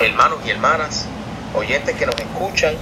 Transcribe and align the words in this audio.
hermanos 0.00 0.40
y 0.44 0.50
hermanas, 0.50 1.06
oyentes 1.54 1.96
que 1.96 2.06
nos 2.06 2.16
escuchan. 2.16 2.74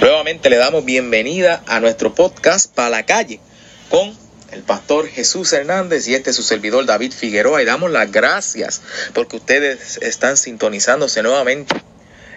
Nuevamente 0.00 0.50
le 0.50 0.56
damos 0.56 0.84
bienvenida 0.84 1.62
a 1.66 1.80
nuestro 1.80 2.14
podcast 2.14 2.74
Para 2.74 2.90
la 2.90 3.06
Calle 3.06 3.40
con 3.88 4.14
el 4.52 4.62
pastor 4.62 5.08
Jesús 5.08 5.52
Hernández 5.52 6.06
y 6.08 6.14
este 6.14 6.30
es 6.30 6.36
su 6.36 6.42
servidor 6.42 6.84
David 6.84 7.12
Figueroa 7.12 7.62
y 7.62 7.64
damos 7.64 7.90
las 7.90 8.10
gracias 8.10 8.82
porque 9.14 9.36
ustedes 9.36 9.98
están 10.02 10.36
sintonizándose 10.36 11.22
nuevamente. 11.22 11.74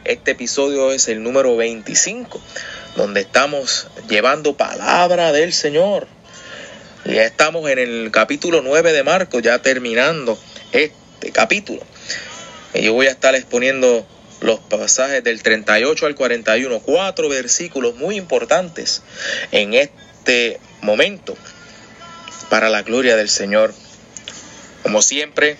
Este 0.05 0.31
episodio 0.31 0.91
es 0.91 1.07
el 1.07 1.23
número 1.23 1.55
25, 1.55 2.39
donde 2.95 3.21
estamos 3.21 3.87
llevando 4.09 4.55
palabra 4.55 5.31
del 5.31 5.53
Señor. 5.53 6.07
Ya 7.05 7.23
estamos 7.23 7.69
en 7.69 7.79
el 7.79 8.09
capítulo 8.11 8.61
9 8.61 8.93
de 8.93 9.03
Marcos, 9.03 9.41
ya 9.41 9.59
terminando 9.59 10.37
este 10.71 11.31
capítulo. 11.31 11.81
Yo 12.73 12.93
voy 12.93 13.07
a 13.07 13.11
estar 13.11 13.35
exponiendo 13.35 14.05
los 14.41 14.59
pasajes 14.59 15.23
del 15.23 15.41
38 15.41 16.05
al 16.05 16.15
41, 16.15 16.79
cuatro 16.81 17.29
versículos 17.29 17.95
muy 17.95 18.17
importantes 18.17 19.03
en 19.51 19.73
este 19.73 20.59
momento 20.81 21.37
para 22.49 22.69
la 22.69 22.81
gloria 22.81 23.15
del 23.15 23.29
Señor. 23.29 23.73
Como 24.81 25.01
siempre, 25.01 25.57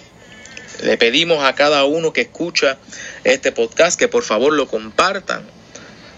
le 0.84 0.98
pedimos 0.98 1.44
a 1.44 1.55
cada 1.55 1.86
uno 1.86 2.12
que 2.13 2.22
escucha 2.22 2.77
este 3.23 3.52
podcast 3.52 3.98
que 3.98 4.08
por 4.08 4.23
favor 4.23 4.53
lo 4.53 4.67
compartan 4.67 5.44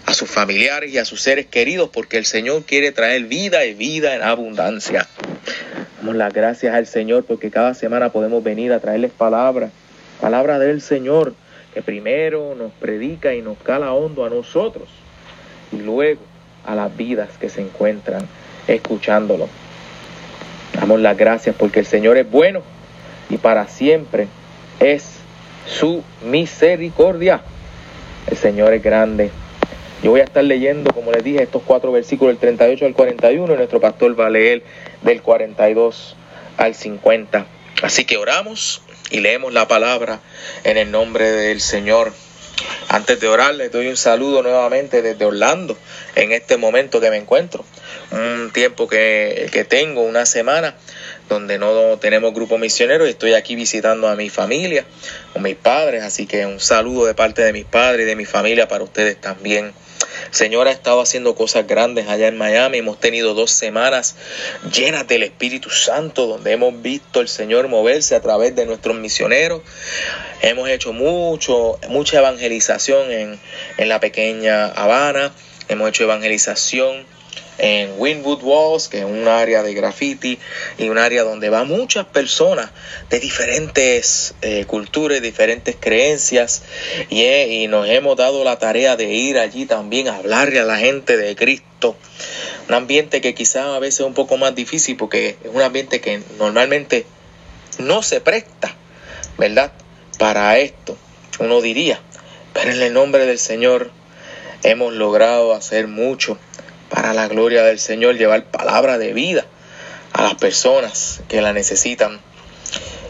a 0.06 0.14
sus 0.14 0.30
familiares 0.30 0.92
y 0.92 0.98
a 0.98 1.04
sus 1.04 1.20
seres 1.20 1.46
queridos 1.46 1.90
porque 1.92 2.16
el 2.16 2.24
Señor 2.24 2.64
quiere 2.64 2.90
traer 2.90 3.24
vida 3.24 3.64
y 3.64 3.74
vida 3.74 4.14
en 4.14 4.22
abundancia. 4.22 5.06
Damos 5.98 6.16
las 6.16 6.32
gracias 6.32 6.74
al 6.74 6.86
Señor 6.86 7.24
porque 7.24 7.50
cada 7.50 7.74
semana 7.74 8.10
podemos 8.12 8.42
venir 8.42 8.72
a 8.72 8.80
traerles 8.80 9.12
palabra, 9.12 9.70
palabra 10.20 10.58
del 10.58 10.80
Señor 10.80 11.34
que 11.74 11.82
primero 11.82 12.54
nos 12.56 12.72
predica 12.72 13.34
y 13.34 13.42
nos 13.42 13.58
cala 13.58 13.92
hondo 13.92 14.24
a 14.24 14.30
nosotros 14.30 14.88
y 15.72 15.76
luego 15.76 16.20
a 16.64 16.74
las 16.74 16.96
vidas 16.96 17.30
que 17.38 17.48
se 17.48 17.60
encuentran 17.60 18.26
escuchándolo. 18.66 19.48
Damos 20.72 21.00
las 21.00 21.16
gracias 21.16 21.54
porque 21.56 21.80
el 21.80 21.86
Señor 21.86 22.16
es 22.16 22.30
bueno 22.30 22.62
y 23.30 23.36
para 23.36 23.68
siempre 23.68 24.28
es 24.80 25.16
su 25.66 26.02
misericordia. 26.24 27.40
El 28.26 28.36
Señor 28.36 28.72
es 28.74 28.82
grande. 28.82 29.30
Yo 30.02 30.10
voy 30.10 30.20
a 30.20 30.24
estar 30.24 30.44
leyendo, 30.44 30.92
como 30.92 31.12
les 31.12 31.24
dije, 31.24 31.42
estos 31.42 31.62
cuatro 31.64 31.92
versículos 31.92 32.32
del 32.32 32.38
38 32.38 32.86
al 32.86 32.94
41 32.94 33.52
y 33.52 33.56
nuestro 33.56 33.80
pastor 33.80 34.18
va 34.18 34.26
a 34.26 34.30
leer 34.30 34.62
del 35.02 35.22
42 35.22 36.16
al 36.56 36.74
50. 36.74 37.46
Así 37.82 38.04
que 38.04 38.16
oramos 38.16 38.82
y 39.10 39.20
leemos 39.20 39.52
la 39.52 39.68
palabra 39.68 40.20
en 40.64 40.76
el 40.76 40.90
nombre 40.90 41.30
del 41.30 41.60
Señor. 41.60 42.12
Antes 42.88 43.20
de 43.20 43.28
orar, 43.28 43.54
les 43.54 43.70
doy 43.70 43.88
un 43.88 43.96
saludo 43.96 44.42
nuevamente 44.42 45.02
desde 45.02 45.24
Orlando, 45.24 45.76
en 46.14 46.32
este 46.32 46.56
momento 46.56 47.00
que 47.00 47.10
me 47.10 47.16
encuentro. 47.16 47.64
Un 48.12 48.50
tiempo 48.52 48.88
que, 48.88 49.48
que 49.52 49.64
tengo, 49.64 50.02
una 50.02 50.24
semana, 50.24 50.74
donde 51.28 51.58
no 51.58 51.98
tenemos 51.98 52.32
grupo 52.32 52.56
misionero 52.58 53.06
y 53.06 53.10
estoy 53.10 53.34
aquí 53.34 53.56
visitando 53.56 54.08
a 54.08 54.16
mi 54.16 54.30
familia, 54.30 54.86
con 55.32 55.42
mis 55.42 55.56
padres. 55.56 56.02
Así 56.02 56.26
que 56.26 56.46
un 56.46 56.60
saludo 56.60 57.06
de 57.06 57.14
parte 57.14 57.42
de 57.42 57.52
mis 57.52 57.64
padres 57.64 58.04
y 58.04 58.08
de 58.08 58.16
mi 58.16 58.24
familia 58.24 58.68
para 58.68 58.84
ustedes 58.84 59.20
también. 59.20 59.72
Señor 60.30 60.68
ha 60.68 60.70
estado 60.70 61.00
haciendo 61.00 61.34
cosas 61.34 61.66
grandes 61.66 62.08
allá 62.08 62.28
en 62.28 62.36
Miami. 62.36 62.78
Hemos 62.78 63.00
tenido 63.00 63.34
dos 63.34 63.50
semanas 63.50 64.16
llenas 64.72 65.06
del 65.06 65.22
Espíritu 65.22 65.70
Santo, 65.70 66.26
donde 66.26 66.52
hemos 66.52 66.80
visto 66.82 67.20
el 67.20 67.28
Señor 67.28 67.68
moverse 67.68 68.14
a 68.14 68.20
través 68.20 68.54
de 68.56 68.66
nuestros 68.66 68.96
misioneros. 68.96 69.62
Hemos 70.42 70.68
hecho 70.68 70.92
mucho, 70.92 71.78
mucha 71.88 72.18
evangelización 72.18 73.10
en, 73.10 73.40
en 73.78 73.88
la 73.88 74.00
pequeña 74.00 74.66
Habana. 74.66 75.32
Hemos 75.68 75.88
hecho 75.88 76.04
evangelización 76.04 77.15
en 77.58 77.94
Winwood 77.96 78.42
Walls, 78.42 78.88
que 78.88 78.98
es 78.98 79.04
un 79.04 79.28
área 79.28 79.62
de 79.62 79.74
graffiti 79.74 80.38
y 80.78 80.88
un 80.88 80.98
área 80.98 81.22
donde 81.22 81.48
van 81.48 81.68
muchas 81.68 82.06
personas 82.06 82.70
de 83.10 83.20
diferentes 83.20 84.34
eh, 84.42 84.64
culturas, 84.66 85.22
diferentes 85.22 85.76
creencias 85.78 86.62
y, 87.08 87.24
y 87.24 87.68
nos 87.68 87.88
hemos 87.88 88.16
dado 88.16 88.44
la 88.44 88.58
tarea 88.58 88.96
de 88.96 89.12
ir 89.12 89.38
allí 89.38 89.66
también 89.66 90.08
a 90.08 90.16
hablarle 90.16 90.60
a 90.60 90.64
la 90.64 90.78
gente 90.78 91.16
de 91.16 91.34
Cristo. 91.36 91.96
Un 92.68 92.74
ambiente 92.74 93.20
que 93.20 93.34
quizás 93.34 93.66
a 93.66 93.78
veces 93.78 94.00
es 94.00 94.06
un 94.06 94.14
poco 94.14 94.36
más 94.36 94.54
difícil 94.54 94.96
porque 94.96 95.36
es 95.42 95.50
un 95.52 95.62
ambiente 95.62 96.00
que 96.00 96.22
normalmente 96.38 97.06
no 97.78 98.02
se 98.02 98.20
presta, 98.20 98.74
¿verdad? 99.38 99.72
Para 100.18 100.58
esto, 100.58 100.96
uno 101.38 101.60
diría. 101.60 102.00
Pero 102.52 102.72
en 102.72 102.82
el 102.82 102.92
nombre 102.92 103.26
del 103.26 103.38
Señor 103.38 103.90
hemos 104.62 104.94
logrado 104.94 105.52
hacer 105.52 105.86
mucho 105.86 106.38
para 106.88 107.12
la 107.12 107.28
gloria 107.28 107.62
del 107.62 107.78
Señor, 107.78 108.16
llevar 108.16 108.44
palabra 108.44 108.98
de 108.98 109.12
vida 109.12 109.44
a 110.12 110.22
las 110.22 110.34
personas 110.34 111.20
que 111.28 111.40
la 111.40 111.52
necesitan. 111.52 112.20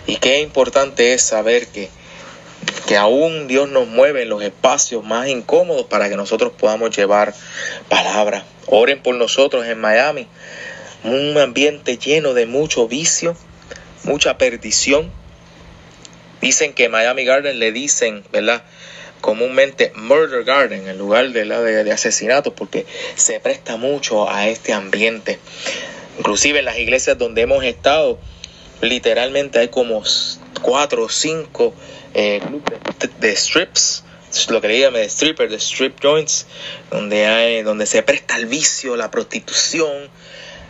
Y 0.07 0.17
qué 0.17 0.41
importante 0.41 1.13
es 1.13 1.23
saber 1.23 1.67
que, 1.69 1.89
que 2.87 2.97
aún 2.97 3.49
Dios 3.49 3.69
nos 3.69 3.87
mueve 3.87 4.23
en 4.23 4.29
los 4.29 4.43
espacios 4.43 5.05
más 5.05 5.29
incómodos 5.29 5.87
para 5.87 6.09
que 6.09 6.17
nosotros 6.17 6.53
podamos 6.59 6.97
llevar 6.97 7.35
palabra. 7.89 8.45
Oren 8.67 9.03
por 9.03 9.15
nosotros 9.15 9.67
en 9.67 9.81
Miami, 9.81 10.27
un 11.05 11.39
ambiente 11.39 11.99
lleno 11.99 12.35
de 12.35 12.47
mucho 12.47 12.89
vicio, 12.89 13.37
mucha 14.05 14.39
perdición. 14.39 15.11
Dicen 16.41 16.73
que 16.73 16.89
Miami 16.89 17.25
Garden 17.25 17.59
le 17.59 17.73
dicen, 17.73 18.25
¿verdad? 18.33 18.63
Comúnmente 19.27 19.91
Murder 19.97 20.45
Garden, 20.45 20.87
en 20.87 20.99
lugar 20.99 21.31
de, 21.31 21.45
la 21.45 21.61
de, 21.61 21.91
asesinatos, 21.91 22.53
porque 22.55 22.87
se 23.17 23.41
presta 23.41 23.77
mucho 23.77 24.31
a 24.31 24.47
este 24.47 24.73
ambiente. 24.73 25.41
Inclusive 26.17 26.61
en 26.61 26.65
las 26.65 26.79
iglesias 26.79 27.19
donde 27.19 27.43
hemos 27.43 27.65
estado, 27.65 28.21
literalmente 28.83 29.59
hay 29.59 29.67
como 29.67 30.01
cuatro 30.63 31.03
o 31.03 31.09
cinco 31.09 31.75
eh, 32.15 32.41
de, 33.19 33.35
strips, 33.35 34.05
lo 34.49 34.61
que 34.61 34.69
le 34.69 34.79
llaman 34.79 35.01
de 35.01 35.09
stripper, 35.09 35.51
de 35.51 35.57
strip 35.57 36.01
joints, 36.01 36.47
donde 36.93 37.27
hay, 37.27 37.63
donde 37.65 37.87
se 37.87 38.05
presta 38.05 38.37
al 38.37 38.47
vicio, 38.47 38.95
la 38.95 39.11
prostitución, 39.11 40.09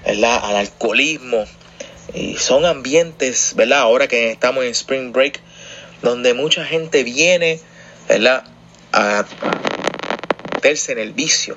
al 0.07 0.25
alcoholismo. 0.25 1.45
Y 2.15 2.39
son 2.39 2.65
ambientes, 2.65 3.53
¿verdad? 3.55 3.81
Ahora 3.81 4.09
que 4.09 4.31
estamos 4.31 4.65
en 4.65 4.71
Spring 4.71 5.13
Break, 5.13 5.41
donde 6.01 6.33
mucha 6.33 6.65
gente 6.65 7.05
viene 7.05 7.61
a 8.93 9.25
meterse 10.55 10.93
en 10.93 10.99
el 10.99 11.13
vicio 11.13 11.57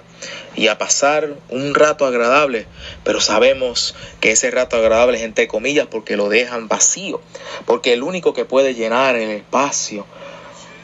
y 0.55 0.67
a 0.67 0.77
pasar 0.77 1.35
un 1.49 1.73
rato 1.73 2.05
agradable, 2.05 2.67
pero 3.03 3.21
sabemos 3.21 3.95
que 4.19 4.31
ese 4.31 4.51
rato 4.51 4.75
agradable 4.75 5.17
es 5.17 5.23
entre 5.23 5.47
comillas 5.47 5.88
porque 5.88 6.17
lo 6.17 6.29
dejan 6.29 6.67
vacío, 6.67 7.21
porque 7.65 7.93
el 7.93 8.03
único 8.03 8.33
que 8.33 8.45
puede 8.45 8.73
llenar 8.73 9.15
el 9.15 9.31
espacio 9.31 10.05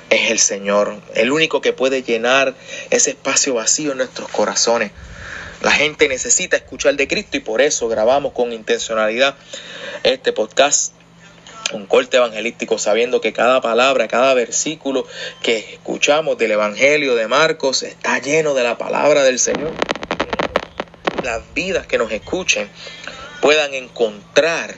es 0.10 0.32
el 0.32 0.40
Señor, 0.40 0.96
el 1.14 1.32
único 1.32 1.62
que 1.62 1.74
puede 1.74 2.04
llenar 2.04 2.56
ese 2.90 3.12
espacio 3.12 3.54
vacío 3.54 3.92
en 3.92 3.98
nuestros 3.98 4.30
corazones. 4.30 4.92
La 5.62 5.72
gente 5.72 6.08
necesita 6.08 6.58
escuchar 6.58 6.96
de 6.96 7.08
Cristo 7.08 7.38
y 7.38 7.40
por 7.40 7.62
eso 7.62 7.88
grabamos 7.88 8.34
con 8.34 8.54
intencionalidad 8.54 9.36
este 10.04 10.32
podcast 10.32 10.94
un 11.76 11.86
corte 11.86 12.18
evangelístico, 12.18 12.78
sabiendo 12.78 13.22
que 13.22 13.34
cada 13.34 13.62
palabra, 13.62 14.08
cada 14.08 14.34
versículo 14.34 15.06
que 15.42 15.58
escuchamos 15.58 16.38
del 16.38 16.52
Evangelio 16.52 17.16
de 17.16 17.28
Marcos 17.28 17.84
está 17.84 18.20
lleno 18.20 18.54
de 18.54 18.64
la 18.64 18.78
palabra 18.78 19.24
del 19.24 19.40
Señor. 19.40 19.72
Las 21.24 21.42
vidas 21.54 21.88
que 21.88 21.98
nos 21.98 22.12
escuchen 22.12 22.70
puedan 23.42 23.74
encontrar 23.74 24.76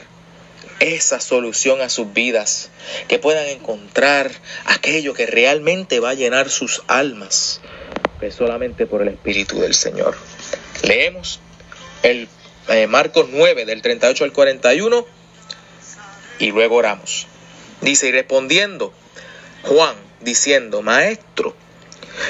esa 0.80 1.20
solución 1.20 1.82
a 1.82 1.90
sus 1.90 2.14
vidas, 2.14 2.70
que 3.08 3.20
puedan 3.20 3.48
encontrar 3.48 4.32
aquello 4.66 5.14
que 5.14 5.26
realmente 5.26 6.00
va 6.00 6.12
a 6.12 6.14
llenar 6.14 6.50
sus 6.50 6.84
almas, 6.88 7.62
que 8.20 8.32
solamente 8.32 8.86
por 8.86 9.02
el 9.02 9.10
Espíritu 9.10 9.60
del 9.60 9.74
Señor. 9.74 10.16
Leemos 10.84 11.40
el 12.04 12.28
eh, 12.70 12.88
Marcos 12.88 13.28
9 13.32 13.66
del 13.66 13.82
38 13.82 14.24
al 14.24 14.34
41 14.34 15.17
y 16.40 16.52
luego 16.52 16.76
oramos. 16.76 17.28
Dice, 17.82 18.08
y 18.08 18.12
respondiendo 18.12 18.94
Juan, 19.64 19.96
diciendo, 20.22 20.82
Maestro, 20.82 21.54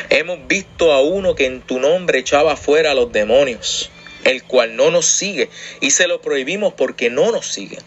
hemos 0.09 0.47
visto 0.47 0.91
a 0.91 1.01
uno 1.01 1.35
que 1.35 1.45
en 1.45 1.61
tu 1.61 1.79
nombre 1.79 2.19
echaba 2.19 2.55
fuera 2.55 2.91
a 2.91 2.95
los 2.95 3.11
demonios, 3.11 3.91
el 4.23 4.43
cual 4.43 4.75
no 4.75 4.89
nos 4.89 5.05
sigue, 5.05 5.49
y 5.79 5.91
se 5.91 6.07
lo 6.07 6.21
prohibimos 6.21 6.73
porque 6.73 7.09
no 7.09 7.31
nos 7.31 7.47
sigue. 7.47 7.77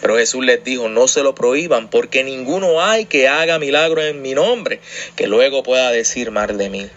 Pero 0.00 0.16
Jesús 0.16 0.44
les 0.44 0.62
dijo, 0.62 0.88
no 0.88 1.08
se 1.08 1.22
lo 1.22 1.34
prohíban, 1.34 1.88
porque 1.88 2.24
ninguno 2.24 2.82
hay 2.82 3.06
que 3.06 3.26
haga 3.26 3.58
milagro 3.58 4.02
en 4.02 4.22
mi 4.22 4.34
nombre, 4.34 4.80
que 5.16 5.26
luego 5.26 5.62
pueda 5.62 5.90
decir 5.90 6.30
mal 6.30 6.58
de 6.58 6.68
mí. 6.68 6.90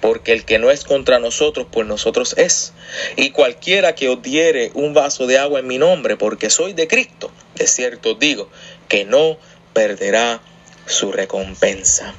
Porque 0.00 0.32
el 0.32 0.44
que 0.44 0.58
no 0.58 0.70
es 0.70 0.84
contra 0.84 1.18
nosotros, 1.18 1.66
por 1.72 1.86
nosotros 1.86 2.34
es. 2.36 2.72
Y 3.16 3.30
cualquiera 3.30 3.94
que 3.94 4.08
os 4.08 4.22
diere 4.22 4.70
un 4.74 4.94
vaso 4.94 5.26
de 5.26 5.38
agua 5.38 5.60
en 5.60 5.66
mi 5.66 5.78
nombre, 5.78 6.16
porque 6.16 6.50
soy 6.50 6.72
de 6.72 6.86
Cristo, 6.86 7.32
de 7.58 7.66
cierto 7.66 8.14
digo, 8.14 8.48
que 8.88 9.04
no 9.04 9.38
perderá 9.72 10.40
su 10.86 11.12
recompensa. 11.12 12.14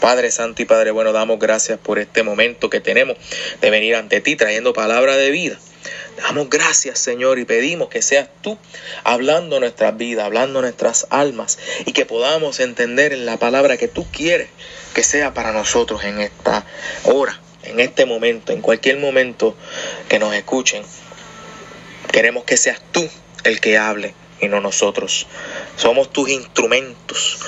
Padre 0.00 0.30
Santo 0.30 0.62
y 0.62 0.64
Padre 0.64 0.92
Bueno, 0.92 1.12
damos 1.12 1.38
gracias 1.38 1.78
por 1.78 1.98
este 1.98 2.22
momento 2.22 2.70
que 2.70 2.80
tenemos 2.80 3.18
de 3.60 3.70
venir 3.70 3.96
ante 3.96 4.20
ti 4.22 4.34
trayendo 4.34 4.72
palabra 4.72 5.16
de 5.16 5.30
vida. 5.30 5.58
Damos 6.16 6.50
gracias, 6.50 6.98
Señor, 6.98 7.38
y 7.38 7.44
pedimos 7.44 7.88
que 7.88 8.02
seas 8.02 8.28
tú 8.42 8.58
hablando 9.04 9.60
nuestras 9.60 9.96
vidas, 9.96 10.24
hablando 10.24 10.60
nuestras 10.60 11.06
almas, 11.10 11.58
y 11.86 11.92
que 11.92 12.06
podamos 12.06 12.60
entender 12.60 13.12
en 13.12 13.26
la 13.26 13.38
palabra 13.38 13.76
que 13.76 13.88
tú 13.88 14.06
quieres 14.10 14.48
que 14.94 15.02
sea 15.02 15.32
para 15.34 15.52
nosotros 15.52 16.02
en 16.04 16.20
esta 16.20 16.66
hora, 17.04 17.38
en 17.62 17.80
este 17.80 18.06
momento, 18.06 18.52
en 18.52 18.60
cualquier 18.60 18.98
momento 18.98 19.56
que 20.08 20.18
nos 20.18 20.34
escuchen. 20.34 20.82
Queremos 22.10 22.44
que 22.44 22.56
seas 22.56 22.80
tú 22.92 23.08
el 23.44 23.60
que 23.60 23.78
hable 23.78 24.14
y 24.40 24.48
no 24.48 24.60
nosotros. 24.60 25.26
Somos 25.76 26.12
tus 26.12 26.28
instrumentos, 26.30 27.38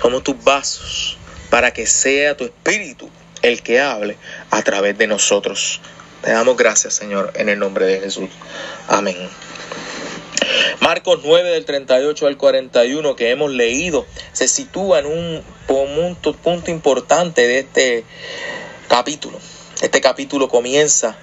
somos 0.00 0.22
tus 0.22 0.42
vasos 0.42 1.16
para 1.50 1.72
que 1.72 1.86
sea 1.86 2.36
tu 2.36 2.44
espíritu 2.44 3.10
el 3.42 3.62
que 3.62 3.80
hable 3.80 4.16
a 4.50 4.62
través 4.62 4.96
de 4.98 5.06
nosotros. 5.06 5.80
Te 6.22 6.30
damos 6.30 6.56
gracias, 6.56 6.94
Señor, 6.94 7.32
en 7.34 7.48
el 7.48 7.58
nombre 7.58 7.86
de 7.86 8.00
Jesús. 8.00 8.30
Amén. 8.88 9.16
Marcos 10.80 11.20
9 11.24 11.50
del 11.50 11.64
38 11.64 12.26
al 12.26 12.36
41 12.36 13.16
que 13.16 13.30
hemos 13.30 13.50
leído 13.50 14.06
se 14.32 14.48
sitúa 14.48 15.00
en 15.00 15.06
un 15.06 15.42
punto, 15.66 16.34
punto 16.34 16.70
importante 16.70 17.46
de 17.46 17.60
este 17.60 18.04
capítulo. 18.88 19.38
Este 19.80 20.00
capítulo 20.00 20.48
comienza 20.48 21.16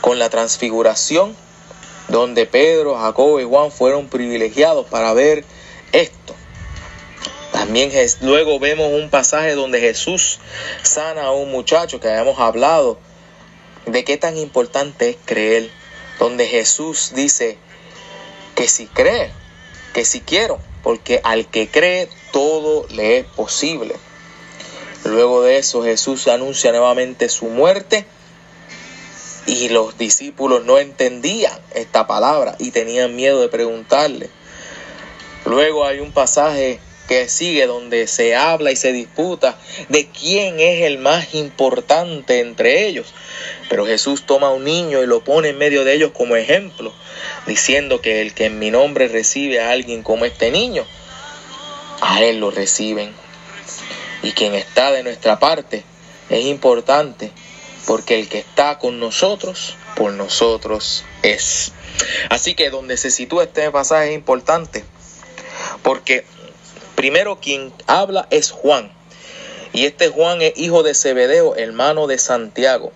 con 0.00 0.18
la 0.18 0.30
transfiguración 0.30 1.34
donde 2.10 2.46
Pedro, 2.46 2.98
Jacobo 2.98 3.40
y 3.40 3.44
Juan 3.44 3.70
fueron 3.70 4.08
privilegiados 4.08 4.86
para 4.86 5.12
ver 5.14 5.44
esto. 5.92 6.34
También 7.52 7.92
luego 8.20 8.58
vemos 8.58 8.92
un 8.92 9.10
pasaje 9.10 9.54
donde 9.54 9.80
Jesús 9.80 10.40
sana 10.82 11.24
a 11.24 11.32
un 11.32 11.50
muchacho 11.50 12.00
que 12.00 12.08
habíamos 12.08 12.38
hablado 12.40 12.98
de 13.86 14.04
qué 14.04 14.16
tan 14.16 14.36
importante 14.36 15.10
es 15.10 15.16
creer, 15.24 15.70
donde 16.18 16.46
Jesús 16.46 17.12
dice 17.14 17.58
que 18.54 18.68
si 18.68 18.86
cree, 18.86 19.30
que 19.94 20.04
si 20.04 20.20
quiero, 20.20 20.58
porque 20.82 21.20
al 21.22 21.46
que 21.46 21.68
cree 21.68 22.08
todo 22.32 22.86
le 22.90 23.18
es 23.18 23.26
posible. 23.26 23.94
Luego 25.04 25.42
de 25.42 25.58
eso 25.58 25.82
Jesús 25.82 26.28
anuncia 26.28 26.72
nuevamente 26.72 27.28
su 27.28 27.46
muerte 27.46 28.04
y 29.50 29.68
los 29.68 29.98
discípulos 29.98 30.64
no 30.64 30.78
entendían 30.78 31.58
esta 31.74 32.06
palabra 32.06 32.54
y 32.60 32.70
tenían 32.70 33.16
miedo 33.16 33.40
de 33.40 33.48
preguntarle. 33.48 34.30
Luego 35.44 35.84
hay 35.84 35.98
un 35.98 36.12
pasaje 36.12 36.78
que 37.08 37.28
sigue 37.28 37.66
donde 37.66 38.06
se 38.06 38.36
habla 38.36 38.70
y 38.70 38.76
se 38.76 38.92
disputa 38.92 39.58
de 39.88 40.06
quién 40.06 40.60
es 40.60 40.82
el 40.82 40.98
más 40.98 41.34
importante 41.34 42.38
entre 42.38 42.86
ellos. 42.86 43.12
Pero 43.68 43.84
Jesús 43.84 44.24
toma 44.24 44.46
a 44.46 44.52
un 44.52 44.62
niño 44.62 45.02
y 45.02 45.06
lo 45.06 45.24
pone 45.24 45.48
en 45.48 45.58
medio 45.58 45.82
de 45.82 45.94
ellos 45.94 46.12
como 46.14 46.36
ejemplo, 46.36 46.92
diciendo 47.48 48.00
que 48.00 48.22
el 48.22 48.34
que 48.34 48.44
en 48.44 48.60
mi 48.60 48.70
nombre 48.70 49.08
recibe 49.08 49.58
a 49.58 49.72
alguien 49.72 50.04
como 50.04 50.26
este 50.26 50.52
niño, 50.52 50.84
a 52.00 52.22
él 52.22 52.38
lo 52.38 52.52
reciben. 52.52 53.12
Y 54.22 54.30
quien 54.30 54.54
está 54.54 54.92
de 54.92 55.02
nuestra 55.02 55.40
parte 55.40 55.82
es 56.28 56.44
importante, 56.44 57.32
porque 57.86 58.18
el 58.18 58.28
que 58.28 58.38
está 58.38 58.78
con 58.78 59.00
nosotros, 59.00 59.76
por 59.96 60.12
nosotros 60.12 61.04
es. 61.22 61.72
Así 62.28 62.54
que 62.54 62.70
donde 62.70 62.96
se 62.96 63.10
sitúa 63.10 63.44
este 63.44 63.70
pasaje 63.70 64.10
es 64.10 64.14
importante, 64.14 64.84
porque 65.82 66.24
Primero 67.00 67.40
quien 67.40 67.72
habla 67.86 68.28
es 68.28 68.50
Juan. 68.50 68.92
Y 69.72 69.86
este 69.86 70.08
Juan 70.08 70.42
es 70.42 70.52
hijo 70.56 70.82
de 70.82 70.94
Zebedeo, 70.94 71.56
hermano 71.56 72.06
de 72.06 72.18
Santiago, 72.18 72.92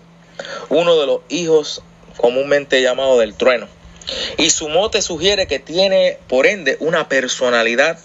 uno 0.69 0.95
de 0.99 1.07
los 1.07 1.21
hijos 1.27 1.81
comúnmente 2.15 2.83
llamados 2.83 3.17
del 3.17 3.33
trueno. 3.33 3.67
Y 4.37 4.51
su 4.51 4.69
mote 4.69 5.01
sugiere 5.01 5.47
que 5.47 5.57
tiene, 5.57 6.19
por 6.27 6.45
ende, 6.45 6.77
una 6.81 7.09
personalidad 7.09 7.97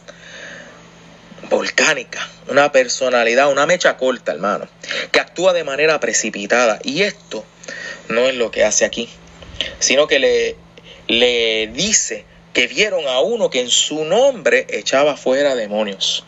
volcánica, 1.50 2.26
una 2.48 2.72
personalidad, 2.72 3.50
una 3.50 3.66
mecha 3.66 3.96
corta, 3.96 4.32
hermano, 4.32 4.68
que 5.12 5.20
actúa 5.20 5.52
de 5.52 5.64
manera 5.64 6.00
precipitada. 6.00 6.78
Y 6.82 7.02
esto 7.02 7.44
no 8.08 8.22
es 8.22 8.34
lo 8.36 8.50
que 8.50 8.64
hace 8.64 8.84
aquí, 8.86 9.10
sino 9.80 10.06
que 10.06 10.18
le, 10.18 10.56
le 11.08 11.66
dice 11.66 12.24
que 12.52 12.66
vieron 12.66 13.06
a 13.06 13.20
uno 13.20 13.50
que 13.50 13.60
en 13.60 13.70
su 13.70 14.04
nombre 14.04 14.66
echaba 14.70 15.16
fuera 15.16 15.54
demonios. 15.54 16.24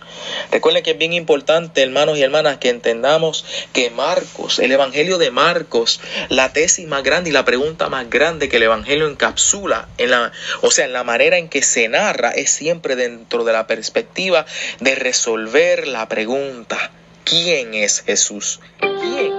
Recuerden 0.50 0.82
que 0.82 0.92
es 0.92 0.98
bien 0.98 1.12
importante, 1.12 1.82
hermanos 1.82 2.16
y 2.16 2.22
hermanas, 2.22 2.58
que 2.58 2.68
entendamos 2.68 3.44
que 3.72 3.90
Marcos, 3.90 4.58
el 4.58 4.70
Evangelio 4.70 5.18
de 5.18 5.30
Marcos, 5.30 6.00
la 6.28 6.52
tesis 6.52 6.86
más 6.86 7.02
grande 7.02 7.30
y 7.30 7.32
la 7.32 7.44
pregunta 7.44 7.88
más 7.88 8.08
grande 8.08 8.48
que 8.48 8.58
el 8.58 8.64
Evangelio 8.64 9.08
encapsula, 9.08 9.88
en 9.98 10.10
la, 10.10 10.32
o 10.60 10.70
sea, 10.70 10.84
en 10.84 10.92
la 10.92 11.04
manera 11.04 11.38
en 11.38 11.48
que 11.48 11.62
se 11.62 11.88
narra, 11.88 12.30
es 12.30 12.50
siempre 12.50 12.94
dentro 12.94 13.44
de 13.44 13.52
la 13.52 13.66
perspectiva 13.66 14.46
de 14.80 14.94
resolver 14.94 15.88
la 15.88 16.08
pregunta, 16.08 16.92
¿quién 17.24 17.74
es 17.74 18.02
Jesús? 18.02 18.60
¿Quién 18.78 19.32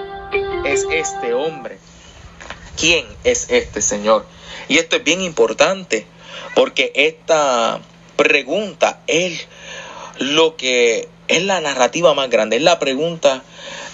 es 0.65 0.85
este 0.91 1.33
hombre? 1.33 1.77
¿Quién 2.75 3.05
es 3.23 3.47
este 3.49 3.81
Señor? 3.81 4.25
Y 4.67 4.77
esto 4.77 4.95
es 4.95 5.03
bien 5.03 5.21
importante 5.21 6.05
porque 6.55 6.91
esta 6.95 7.79
pregunta 8.15 9.01
es 9.07 9.47
lo 10.19 10.55
que 10.55 11.07
es 11.27 11.43
la 11.43 11.61
narrativa 11.61 12.13
más 12.13 12.29
grande, 12.29 12.57
es 12.57 12.61
la 12.61 12.79
pregunta 12.79 13.43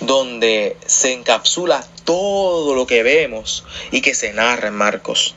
donde 0.02 0.76
se 0.86 1.14
encapsula 1.14 1.86
todo 2.04 2.76
lo 2.76 2.88
que 2.88 3.04
vemos 3.04 3.64
y 3.92 4.02
que 4.02 4.16
se 4.16 4.34
narra 4.34 4.70
en 4.70 4.74
Marcos. 4.74 5.36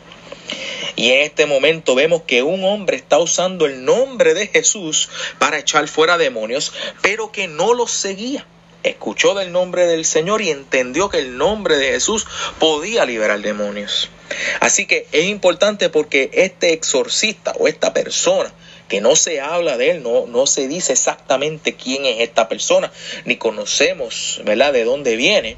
Y 0.96 1.10
en 1.10 1.22
este 1.22 1.46
momento 1.46 1.94
vemos 1.94 2.22
que 2.22 2.42
un 2.42 2.64
hombre 2.64 2.96
está 2.96 3.18
usando 3.18 3.66
el 3.66 3.84
nombre 3.84 4.34
de 4.34 4.46
Jesús 4.46 5.08
para 5.38 5.58
echar 5.58 5.88
fuera 5.88 6.18
demonios, 6.18 6.72
pero 7.00 7.32
que 7.32 7.48
no 7.48 7.74
los 7.74 7.90
seguía 7.90 8.46
escuchó 8.82 9.34
del 9.34 9.52
nombre 9.52 9.86
del 9.86 10.04
Señor 10.04 10.42
y 10.42 10.50
entendió 10.50 11.08
que 11.08 11.18
el 11.18 11.36
nombre 11.36 11.76
de 11.76 11.92
Jesús 11.92 12.26
podía 12.58 13.04
liberar 13.04 13.40
demonios. 13.40 14.10
Así 14.60 14.86
que 14.86 15.06
es 15.12 15.24
importante 15.26 15.88
porque 15.88 16.30
este 16.32 16.72
exorcista 16.72 17.52
o 17.58 17.68
esta 17.68 17.92
persona 17.92 18.52
que 18.88 19.00
no 19.00 19.16
se 19.16 19.40
habla 19.40 19.76
de 19.76 19.90
él, 19.90 20.02
no, 20.02 20.26
no 20.26 20.46
se 20.46 20.68
dice 20.68 20.92
exactamente 20.92 21.74
quién 21.74 22.04
es 22.04 22.20
esta 22.20 22.48
persona, 22.48 22.92
ni 23.24 23.36
conocemos, 23.36 24.40
¿verdad?, 24.44 24.72
de 24.72 24.84
dónde 24.84 25.16
viene, 25.16 25.56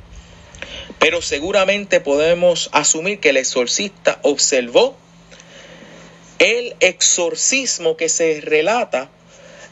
pero 0.99 1.21
seguramente 1.21 2.01
podemos 2.01 2.71
asumir 2.73 3.19
que 3.21 3.31
el 3.31 3.37
exorcista 3.37 4.19
observó 4.23 4.97
el 6.39 6.77
exorcismo 6.81 7.97
que 7.97 8.09
se 8.09 8.41
relata 8.41 9.11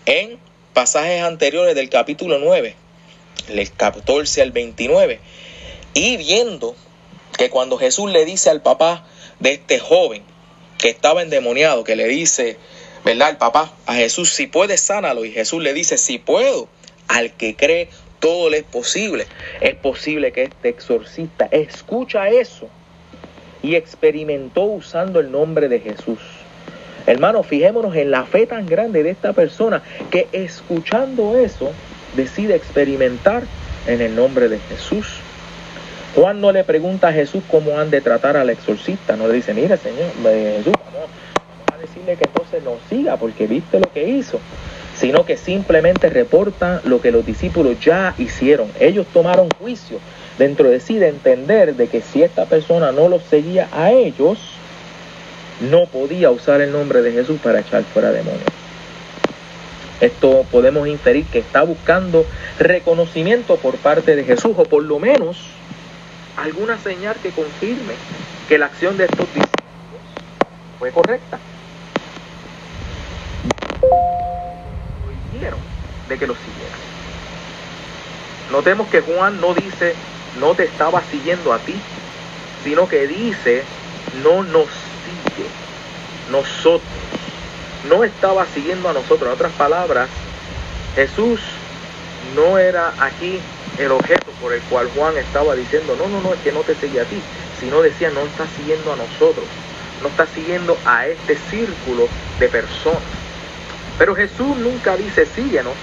en 0.06 0.38
pasajes 0.72 1.22
anteriores 1.22 1.74
del 1.74 1.88
capítulo 1.88 2.38
9 2.38 2.74
el 3.48 3.70
14 3.70 4.42
al 4.42 4.52
29, 4.52 5.20
y 5.94 6.16
viendo 6.16 6.76
que 7.36 7.50
cuando 7.50 7.78
Jesús 7.78 8.10
le 8.10 8.24
dice 8.24 8.50
al 8.50 8.62
papá 8.62 9.06
de 9.40 9.52
este 9.52 9.78
joven 9.78 10.22
que 10.78 10.88
estaba 10.88 11.22
endemoniado, 11.22 11.84
que 11.84 11.96
le 11.96 12.06
dice, 12.08 12.56
¿verdad? 13.04 13.30
El 13.30 13.36
papá 13.36 13.72
a 13.86 13.94
Jesús, 13.94 14.32
si 14.32 14.46
puedes, 14.46 14.80
sánalo. 14.80 15.24
Y 15.24 15.32
Jesús 15.32 15.62
le 15.62 15.72
dice, 15.74 15.98
si 15.98 16.18
puedo, 16.18 16.68
al 17.08 17.32
que 17.32 17.56
cree, 17.56 17.88
todo 18.20 18.50
le 18.50 18.58
es 18.58 18.64
posible. 18.64 19.26
Es 19.60 19.74
posible 19.74 20.32
que 20.32 20.44
este 20.44 20.68
exorcista 20.68 21.48
escucha 21.50 22.28
eso 22.28 22.68
y 23.62 23.74
experimentó 23.76 24.62
usando 24.62 25.20
el 25.20 25.30
nombre 25.30 25.68
de 25.68 25.80
Jesús. 25.80 26.18
Hermano, 27.06 27.42
fijémonos 27.42 27.96
en 27.96 28.10
la 28.10 28.24
fe 28.24 28.46
tan 28.46 28.66
grande 28.66 29.02
de 29.02 29.10
esta 29.10 29.32
persona 29.32 29.82
que 30.10 30.28
escuchando 30.32 31.36
eso 31.36 31.72
decide 32.16 32.54
experimentar 32.54 33.42
en 33.86 34.00
el 34.00 34.14
nombre 34.14 34.48
de 34.48 34.58
Jesús. 34.60 35.06
Juan 36.14 36.40
no 36.40 36.52
le 36.52 36.62
pregunta 36.64 37.08
a 37.08 37.12
Jesús 37.12 37.42
cómo 37.50 37.78
han 37.78 37.90
de 37.90 38.02
tratar 38.02 38.36
al 38.36 38.50
exorcista, 38.50 39.16
no 39.16 39.28
le 39.28 39.34
dice, 39.34 39.54
mire 39.54 39.78
Señor, 39.78 40.10
Jesús, 40.22 40.74
vamos, 40.92 41.10
a 41.72 41.78
decirle 41.78 42.16
que 42.16 42.24
entonces 42.24 42.62
nos 42.62 42.78
siga 42.90 43.16
porque 43.16 43.46
viste 43.46 43.80
lo 43.80 43.90
que 43.90 44.06
hizo, 44.06 44.38
sino 44.98 45.24
que 45.24 45.38
simplemente 45.38 46.10
reporta 46.10 46.82
lo 46.84 47.00
que 47.00 47.12
los 47.12 47.24
discípulos 47.24 47.80
ya 47.80 48.14
hicieron. 48.18 48.68
Ellos 48.78 49.06
tomaron 49.12 49.48
juicio 49.58 49.98
dentro 50.38 50.68
de 50.68 50.80
sí 50.80 50.98
de 50.98 51.08
entender 51.08 51.76
de 51.76 51.88
que 51.88 52.02
si 52.02 52.22
esta 52.22 52.44
persona 52.44 52.92
no 52.92 53.08
los 53.08 53.22
seguía 53.22 53.68
a 53.72 53.90
ellos, 53.90 54.38
no 55.70 55.86
podía 55.86 56.30
usar 56.30 56.60
el 56.60 56.72
nombre 56.72 57.00
de 57.00 57.12
Jesús 57.12 57.40
para 57.42 57.60
echar 57.60 57.84
fuera 57.84 58.12
demonios. 58.12 58.44
Esto 60.00 60.44
podemos 60.50 60.88
inferir 60.88 61.24
que 61.26 61.38
está 61.38 61.62
buscando 61.62 62.26
reconocimiento 62.58 63.56
por 63.56 63.76
parte 63.76 64.16
de 64.16 64.24
Jesús 64.24 64.52
o 64.56 64.64
por 64.64 64.82
lo 64.82 64.98
menos 64.98 65.38
alguna 66.36 66.78
señal 66.78 67.16
que 67.22 67.30
confirme 67.30 67.94
que 68.48 68.58
la 68.58 68.66
acción 68.66 68.96
de 68.96 69.04
estos 69.04 69.26
discípulos 69.26 70.00
fue 70.78 70.90
correcta. 70.90 71.38
Lo 73.82 75.12
hicieron 75.12 75.60
de 76.08 76.18
que 76.18 76.26
lo 76.26 76.34
siguieran. 76.34 76.78
Notemos 78.50 78.88
que 78.88 79.00
Juan 79.00 79.40
no 79.40 79.54
dice, 79.54 79.94
no 80.40 80.54
te 80.54 80.64
estaba 80.64 81.02
siguiendo 81.10 81.52
a 81.52 81.58
ti, 81.58 81.74
sino 82.64 82.88
que 82.88 83.06
dice, 83.06 83.62
no 84.22 84.42
nos 84.42 84.66
sigue, 84.66 85.48
nosotros. 86.30 86.82
No 87.88 88.04
estaba 88.04 88.46
siguiendo 88.46 88.88
a 88.88 88.92
nosotros. 88.92 89.22
En 89.28 89.34
otras 89.34 89.52
palabras, 89.52 90.08
Jesús 90.94 91.40
no 92.36 92.58
era 92.58 92.92
aquí 93.00 93.40
el 93.78 93.90
objeto 93.92 94.30
por 94.40 94.52
el 94.52 94.60
cual 94.62 94.90
Juan 94.94 95.16
estaba 95.16 95.54
diciendo, 95.54 95.96
no, 95.96 96.08
no, 96.08 96.20
no, 96.20 96.34
es 96.34 96.40
que 96.40 96.52
no 96.52 96.60
te 96.60 96.74
sigue 96.74 97.00
a 97.00 97.04
ti, 97.04 97.20
sino 97.60 97.80
decía, 97.80 98.10
no 98.10 98.20
está 98.20 98.46
siguiendo 98.56 98.92
a 98.92 98.96
nosotros, 98.96 99.44
no 100.02 100.08
está 100.08 100.26
siguiendo 100.26 100.76
a 100.84 101.06
este 101.06 101.36
círculo 101.50 102.08
de 102.38 102.48
personas. 102.48 103.02
Pero 103.98 104.14
Jesús 104.14 104.56
nunca 104.56 104.96
dice, 104.96 105.26
síguenos. 105.26 105.74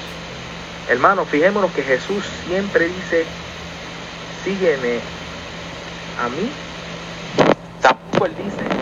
Hermanos, 0.90 1.28
fijémonos 1.30 1.72
que 1.72 1.84
Jesús 1.84 2.24
siempre 2.48 2.88
dice, 2.88 3.26
sígueme 4.44 5.00
a 6.20 6.30
mí. 6.30 6.52
Tampoco 7.82 8.26
él 8.26 8.34
dice, 8.36 8.79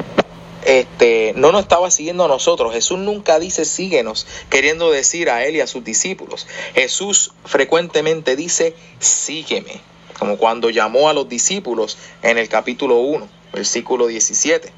este, 0.63 1.33
no 1.35 1.51
nos 1.51 1.61
estaba 1.61 1.91
siguiendo 1.91 2.25
a 2.25 2.27
nosotros. 2.27 2.73
Jesús 2.73 2.99
nunca 2.99 3.39
dice 3.39 3.65
síguenos, 3.65 4.27
queriendo 4.49 4.91
decir 4.91 5.29
a 5.29 5.45
él 5.45 5.55
y 5.55 5.61
a 5.61 5.67
sus 5.67 5.83
discípulos. 5.83 6.47
Jesús 6.73 7.31
frecuentemente 7.45 8.35
dice 8.35 8.75
sígueme, 8.99 9.81
como 10.19 10.37
cuando 10.37 10.69
llamó 10.69 11.09
a 11.09 11.13
los 11.13 11.29
discípulos 11.29 11.97
en 12.21 12.37
el 12.37 12.49
capítulo 12.49 12.97
1, 12.97 13.27
versículo 13.53 14.07
17. 14.07 14.71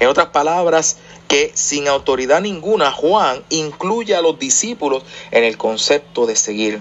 En 0.00 0.08
otras 0.08 0.28
palabras, 0.28 0.96
que 1.28 1.52
sin 1.54 1.86
autoridad 1.86 2.40
ninguna 2.40 2.90
Juan 2.90 3.44
incluye 3.50 4.16
a 4.16 4.22
los 4.22 4.38
discípulos 4.38 5.04
en 5.30 5.44
el 5.44 5.56
concepto 5.56 6.26
de 6.26 6.34
seguir. 6.36 6.80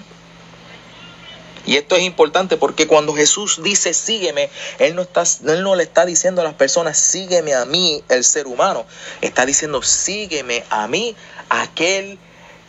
Y 1.65 1.77
esto 1.77 1.95
es 1.95 2.03
importante 2.03 2.57
porque 2.57 2.87
cuando 2.87 3.13
Jesús 3.13 3.61
dice 3.61 3.93
sígueme, 3.93 4.49
él 4.79 4.95
no, 4.95 5.01
está, 5.01 5.23
él 5.45 5.63
no 5.63 5.75
le 5.75 5.83
está 5.83 6.05
diciendo 6.05 6.41
a 6.41 6.43
las 6.43 6.53
personas 6.53 6.97
sígueme 6.97 7.53
a 7.53 7.65
mí, 7.65 8.03
el 8.09 8.23
ser 8.23 8.47
humano. 8.47 8.85
Está 9.21 9.45
diciendo 9.45 9.81
sígueme 9.81 10.63
a 10.69 10.87
mí, 10.87 11.15
aquel 11.49 12.17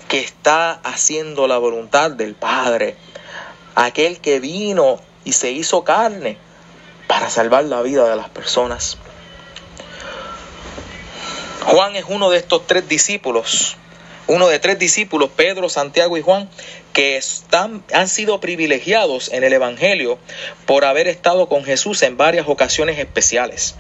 que 0.09 0.20
está 0.20 0.73
haciendo 0.73 1.47
la 1.47 1.59
voluntad 1.59 2.11
del 2.11 2.35
Padre. 2.35 2.97
Aquel 3.75 4.20
que 4.20 4.40
vino 4.40 5.00
y 5.25 5.32
se 5.32 5.52
hizo 5.52 5.85
carne 5.85 6.37
para 7.06 7.30
salvar 7.30 7.64
la 7.64 7.82
vida 7.82 8.09
de 8.09 8.16
las 8.16 8.28
personas. 8.28 8.99
Juan 11.64 11.94
es 11.94 12.04
uno 12.09 12.30
de 12.30 12.38
estos 12.38 12.66
tres 12.66 12.88
discípulos 12.88 13.76
uno 14.30 14.46
de 14.46 14.60
tres 14.60 14.78
discípulos, 14.78 15.28
Pedro, 15.34 15.68
Santiago 15.68 16.16
y 16.16 16.22
Juan, 16.22 16.49
que 16.92 17.16
están, 17.16 17.82
han 17.92 18.06
sido 18.06 18.38
privilegiados 18.38 19.32
en 19.32 19.42
el 19.42 19.52
Evangelio 19.52 20.20
por 20.66 20.84
haber 20.84 21.08
estado 21.08 21.49
con 21.49 21.64
Jesús 21.64 22.00
en 22.04 22.16
varias 22.16 22.46
ocasiones 22.46 23.00
especiales. 23.00 23.75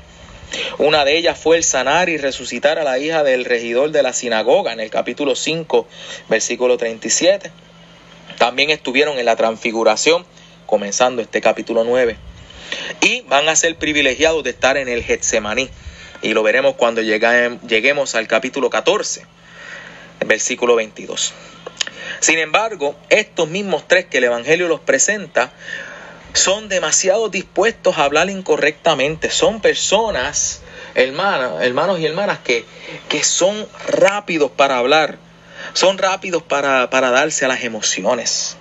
Una 0.78 1.04
de 1.04 1.16
ellas 1.16 1.38
fue 1.38 1.56
el 1.56 1.62
sanar 1.62 2.08
y 2.08 2.16
resucitar 2.16 2.80
a 2.80 2.82
la 2.82 2.98
hija 2.98 3.22
del 3.22 3.44
regidor 3.44 3.92
de 3.92 4.02
la 4.02 4.12
sinagoga 4.12 4.72
en 4.72 4.80
el 4.80 4.90
capítulo 4.90 5.36
5, 5.36 5.86
versículo 6.28 6.76
37. 6.76 7.52
También 8.36 8.70
estuvieron 8.70 9.20
en 9.20 9.26
la 9.26 9.36
transfiguración, 9.36 10.26
comenzando 10.66 11.22
este 11.22 11.40
capítulo 11.40 11.84
9. 11.84 12.16
Y 13.02 13.20
van 13.28 13.48
a 13.48 13.54
ser 13.54 13.76
privilegiados 13.76 14.42
de 14.42 14.50
estar 14.50 14.76
en 14.76 14.88
el 14.88 15.04
Getsemaní. 15.04 15.70
Y 16.22 16.34
lo 16.34 16.42
veremos 16.42 16.74
cuando 16.74 17.02
lleguemos 17.02 18.16
al 18.16 18.26
capítulo 18.26 18.68
14 18.68 19.22
versículo 20.26 20.76
22. 20.76 21.32
Sin 22.20 22.38
embargo, 22.38 22.96
estos 23.08 23.48
mismos 23.48 23.88
tres 23.88 24.06
que 24.06 24.18
el 24.18 24.24
Evangelio 24.24 24.68
los 24.68 24.80
presenta 24.80 25.52
son 26.32 26.68
demasiado 26.68 27.28
dispuestos 27.28 27.98
a 27.98 28.04
hablar 28.04 28.30
incorrectamente. 28.30 29.30
Son 29.30 29.60
personas, 29.60 30.62
hermanas, 30.94 31.62
hermanos 31.62 31.98
y 32.00 32.06
hermanas, 32.06 32.38
que, 32.40 32.64
que 33.08 33.24
son 33.24 33.66
rápidos 33.88 34.50
para 34.50 34.78
hablar, 34.78 35.18
son 35.72 35.98
rápidos 35.98 36.42
para, 36.42 36.90
para 36.90 37.10
darse 37.10 37.44
a 37.44 37.48
las 37.48 37.64
emociones. 37.64 38.56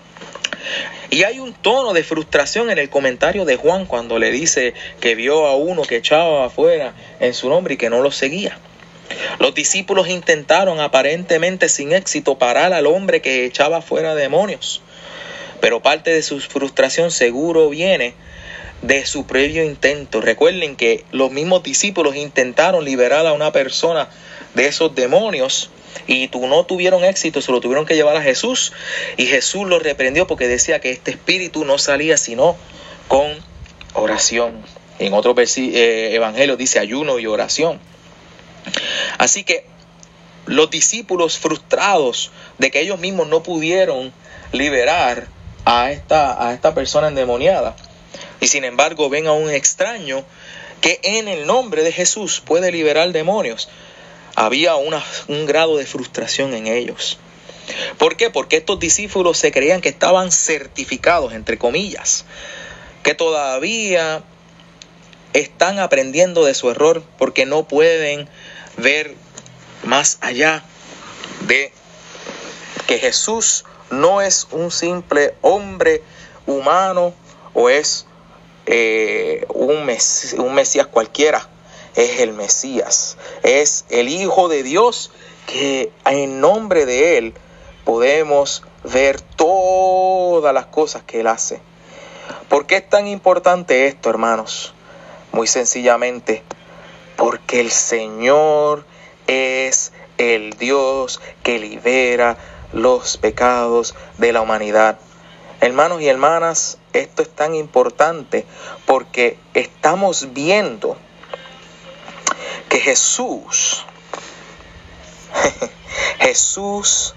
Y 1.09 1.23
hay 1.23 1.39
un 1.39 1.53
tono 1.53 1.93
de 1.93 2.03
frustración 2.03 2.69
en 2.69 2.77
el 2.77 2.89
comentario 2.89 3.45
de 3.45 3.55
Juan 3.55 3.85
cuando 3.85 4.19
le 4.19 4.31
dice 4.31 4.73
que 4.99 5.15
vio 5.15 5.47
a 5.47 5.55
uno 5.55 5.81
que 5.81 5.97
echaba 5.97 6.45
afuera 6.45 6.93
en 7.19 7.33
su 7.33 7.49
nombre 7.49 7.73
y 7.73 7.77
que 7.77 7.89
no 7.89 8.01
lo 8.01 8.11
seguía. 8.11 8.59
Los 9.39 9.53
discípulos 9.53 10.07
intentaron 10.07 10.79
aparentemente 10.79 11.69
sin 11.69 11.93
éxito 11.93 12.37
parar 12.37 12.73
al 12.73 12.87
hombre 12.87 13.21
que 13.21 13.45
echaba 13.45 13.81
fuera 13.81 14.15
demonios, 14.15 14.81
pero 15.61 15.81
parte 15.81 16.11
de 16.11 16.23
su 16.23 16.39
frustración 16.39 17.11
seguro 17.11 17.69
viene 17.69 18.13
de 18.81 19.05
su 19.05 19.25
previo 19.25 19.63
intento. 19.63 20.21
Recuerden 20.21 20.75
que 20.75 21.03
los 21.11 21.31
mismos 21.31 21.63
discípulos 21.63 22.15
intentaron 22.15 22.85
liberar 22.85 23.25
a 23.27 23.33
una 23.33 23.51
persona 23.51 24.09
de 24.55 24.67
esos 24.67 24.95
demonios 24.95 25.69
y 26.07 26.29
no 26.33 26.65
tuvieron 26.65 27.03
éxito, 27.03 27.41
se 27.41 27.51
lo 27.51 27.61
tuvieron 27.61 27.85
que 27.85 27.95
llevar 27.95 28.15
a 28.15 28.21
Jesús 28.21 28.73
y 29.17 29.25
Jesús 29.25 29.67
lo 29.67 29.79
reprendió 29.79 30.27
porque 30.27 30.47
decía 30.47 30.79
que 30.79 30.91
este 30.91 31.11
espíritu 31.11 31.65
no 31.65 31.77
salía 31.77 32.17
sino 32.17 32.55
con 33.07 33.37
oración. 33.93 34.63
En 34.99 35.13
otro 35.13 35.33
eh, 35.37 36.09
evangelio 36.13 36.57
dice 36.57 36.79
ayuno 36.79 37.19
y 37.19 37.25
oración. 37.25 37.79
Así 39.19 39.43
que 39.43 39.65
los 40.47 40.71
discípulos 40.71 41.37
frustrados 41.37 42.31
de 42.57 42.71
que 42.71 42.79
ellos 42.79 42.99
mismos 42.99 43.27
no 43.27 43.43
pudieron 43.43 44.11
liberar 44.53 45.27
a 45.65 45.91
esta, 45.91 46.47
a 46.47 46.53
esta 46.53 46.73
persona 46.73 47.09
endemoniada, 47.09 47.75
y 48.39 48.47
sin 48.47 48.63
embargo 48.63 49.09
ven 49.09 49.27
a 49.27 49.33
un 49.33 49.51
extraño 49.51 50.23
que 50.81 50.99
en 51.03 51.27
el 51.27 51.45
nombre 51.45 51.83
de 51.83 51.91
Jesús 51.91 52.41
puede 52.43 52.71
liberar 52.71 53.11
demonios, 53.11 53.69
había 54.35 54.75
un 54.75 55.45
grado 55.45 55.75
de 55.77 55.85
frustración 55.85 56.53
en 56.53 56.67
ellos. 56.67 57.19
¿Por 57.97 58.15
qué? 58.15 58.29
Porque 58.29 58.55
estos 58.55 58.79
discípulos 58.79 59.37
se 59.37 59.51
creían 59.51 59.81
que 59.81 59.89
estaban 59.89 60.31
certificados, 60.31 61.33
entre 61.33 61.57
comillas, 61.57 62.25
que 63.03 63.13
todavía 63.13 64.23
están 65.33 65.77
aprendiendo 65.79 66.45
de 66.45 66.53
su 66.53 66.69
error 66.69 67.03
porque 67.17 67.45
no 67.45 67.67
pueden 67.67 68.29
ver 68.77 69.15
más 69.83 70.17
allá 70.21 70.63
de 71.47 71.71
que 72.87 72.99
Jesús 72.99 73.65
no 73.89 74.21
es 74.21 74.47
un 74.51 74.71
simple 74.71 75.35
hombre 75.41 76.03
humano 76.45 77.13
o 77.53 77.69
es 77.69 78.05
eh, 78.65 79.45
un, 79.49 79.87
un 80.37 80.53
Mesías 80.53 80.87
cualquiera, 80.87 81.47
es 81.95 82.19
el 82.19 82.33
Mesías, 82.33 83.17
es 83.43 83.85
el 83.89 84.09
Hijo 84.09 84.47
de 84.47 84.63
Dios 84.63 85.11
que 85.47 85.91
en 86.05 86.39
nombre 86.39 86.85
de 86.85 87.17
Él 87.17 87.33
podemos 87.83 88.63
ver 88.83 89.19
todas 89.21 90.53
las 90.53 90.67
cosas 90.67 91.03
que 91.03 91.21
Él 91.21 91.27
hace. 91.27 91.61
¿Por 92.47 92.65
qué 92.67 92.77
es 92.77 92.89
tan 92.89 93.07
importante 93.07 93.87
esto, 93.87 94.09
hermanos? 94.09 94.73
Muy 95.31 95.47
sencillamente 95.47 96.43
porque 97.19 97.59
el 97.59 97.69
Señor 97.69 98.85
es 99.27 99.91
el 100.17 100.53
Dios 100.53 101.19
que 101.43 101.59
libera 101.59 102.37
los 102.71 103.17
pecados 103.17 103.93
de 104.17 104.31
la 104.31 104.39
humanidad. 104.39 104.97
Hermanos 105.59 106.01
y 106.01 106.07
hermanas, 106.07 106.77
esto 106.93 107.21
es 107.21 107.29
tan 107.29 107.55
importante 107.55 108.45
porque 108.85 109.37
estamos 109.53 110.31
viendo 110.31 110.95
que 112.69 112.79
Jesús, 112.79 113.85
Jesús 116.19 117.15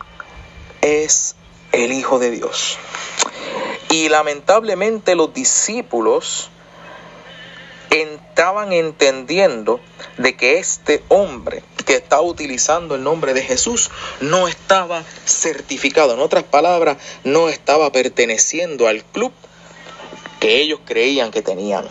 es 0.81 1.37
el 1.71 1.93
Hijo 1.93 2.19
de 2.19 2.33
Dios. 2.33 2.77
Y 3.89 4.09
lamentablemente 4.09 5.15
los 5.15 5.33
discípulos 5.33 6.51
estaban 7.91 8.73
entendiendo 8.73 9.79
de 10.19 10.37
que 10.37 10.59
este 10.59 11.03
hombre 11.09 11.63
que 11.87 11.95
estaba 11.95 12.23
utilizando 12.23 12.95
el 12.95 13.03
nombre 13.03 13.35
de 13.35 13.43
Jesús 13.43 13.91
no 14.21 14.49
estaba 14.49 15.05
certificado. 15.25 16.15
En 16.15 16.21
otras 16.21 16.45
palabras, 16.45 16.99
no 17.25 17.49
estaba 17.49 17.93
perteneciendo 17.93 18.89
al 18.89 19.05
club 19.05 19.33
que 20.41 20.61
ellos 20.61 20.81
creían 20.85 21.31
que 21.31 21.43
tenían. 21.43 21.87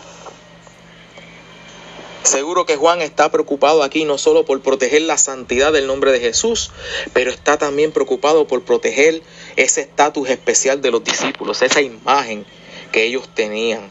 Seguro 2.24 2.68
que 2.68 2.75
Juan 2.75 3.01
está 3.01 3.32
preocupado 3.32 3.82
aquí 3.82 4.06
no 4.06 4.20
solo 4.20 4.46
por 4.46 4.62
proteger 4.62 5.01
la 5.01 5.18
santidad 5.18 5.74
del 5.74 5.88
nombre 5.88 6.12
de 6.12 6.20
Jesús, 6.20 6.72
pero 7.13 7.32
está 7.32 7.58
también 7.58 7.92
preocupado 7.92 8.46
por 8.46 8.62
proteger 8.63 9.24
ese 9.56 9.82
estatus 9.82 10.30
especial 10.30 10.82
de 10.82 10.92
los 10.92 11.04
discípulos, 11.04 11.63
esa 11.63 11.82
imagen 11.82 12.46
que 12.92 13.06
ellos 13.06 13.28
tenían. 13.34 13.90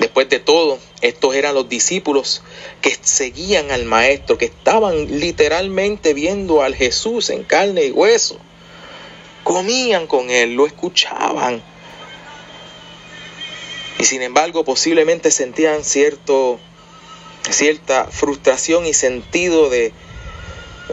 Después 0.00 0.30
de 0.30 0.38
todo, 0.38 0.78
estos 1.02 1.34
eran 1.34 1.54
los 1.54 1.68
discípulos 1.68 2.42
que 2.80 2.96
seguían 3.02 3.70
al 3.70 3.84
Maestro, 3.84 4.38
que 4.38 4.46
estaban 4.46 5.20
literalmente 5.20 6.14
viendo 6.14 6.62
al 6.62 6.74
Jesús 6.74 7.28
en 7.28 7.44
carne 7.44 7.84
y 7.84 7.90
hueso. 7.90 8.38
comían 9.44 10.06
con 10.06 10.30
él, 10.30 10.54
lo 10.54 10.66
escuchaban. 10.66 11.62
Y 13.98 14.04
sin 14.04 14.22
embargo 14.22 14.64
posiblemente 14.64 15.30
sentían 15.30 15.84
cierto, 15.84 16.58
cierta 17.50 18.06
frustración 18.06 18.86
y 18.86 18.94
sentido 18.94 19.68
de, 19.68 19.92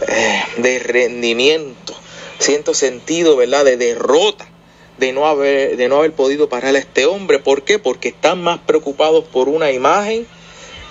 eh, 0.06 0.44
de 0.58 0.80
rendimiento, 0.80 1.96
cierto 2.40 2.74
sentido 2.74 3.38
¿verdad? 3.38 3.64
de 3.64 3.78
derrota 3.78 4.50
de 4.98 5.14
no, 5.14 5.28
haber, 5.28 5.78
de 5.78 5.88
no 5.88 5.98
haber 5.98 6.14
podido 6.14 6.50
parar 6.50 6.76
a 6.76 6.80
este 6.80 7.06
hombre. 7.06 7.40
¿Por 7.40 7.64
qué? 7.64 7.80
Porque 7.80 8.10
están 8.10 8.42
más 8.42 8.60
preocupados 8.60 9.26
por 9.26 9.50
una 9.50 9.72
imagen 9.72 10.28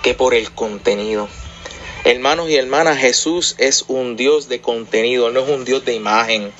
que 0.01 0.13
por 0.13 0.33
el 0.33 0.51
contenido. 0.51 1.27
Hermanos 2.03 2.49
y 2.49 2.55
hermanas, 2.55 2.99
Jesús 2.99 3.55
es 3.57 3.83
un 3.89 4.15
Dios 4.15 4.47
de 4.47 4.61
contenido, 4.61 5.29
no 5.29 5.41
es 5.41 5.49
un 5.49 5.65
Dios 5.65 5.83
de 5.83 5.93
imagen. 5.93 6.53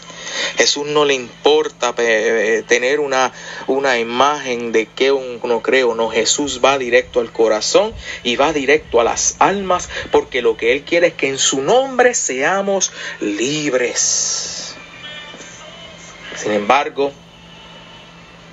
Jesús 0.57 0.85
no 0.87 1.05
le 1.05 1.13
importa 1.13 1.95
eh, 1.97 2.63
tener 2.67 2.99
una, 2.99 3.31
una 3.67 3.97
imagen 3.97 4.73
de 4.73 4.87
que 4.87 5.11
uno 5.13 5.61
cree 5.61 5.83
no. 5.83 6.09
Jesús 6.09 6.59
va 6.63 6.77
directo 6.77 7.21
al 7.21 7.31
corazón 7.31 7.93
y 8.23 8.35
va 8.35 8.51
directo 8.51 8.99
a 8.99 9.05
las 9.05 9.37
almas 9.39 9.89
porque 10.11 10.41
lo 10.41 10.57
que 10.57 10.73
Él 10.73 10.83
quiere 10.83 11.07
es 11.07 11.13
que 11.13 11.29
en 11.29 11.37
su 11.37 11.61
nombre 11.61 12.13
seamos 12.13 12.91
libres. 13.21 14.75
Sin 16.35 16.51
embargo, 16.51 17.13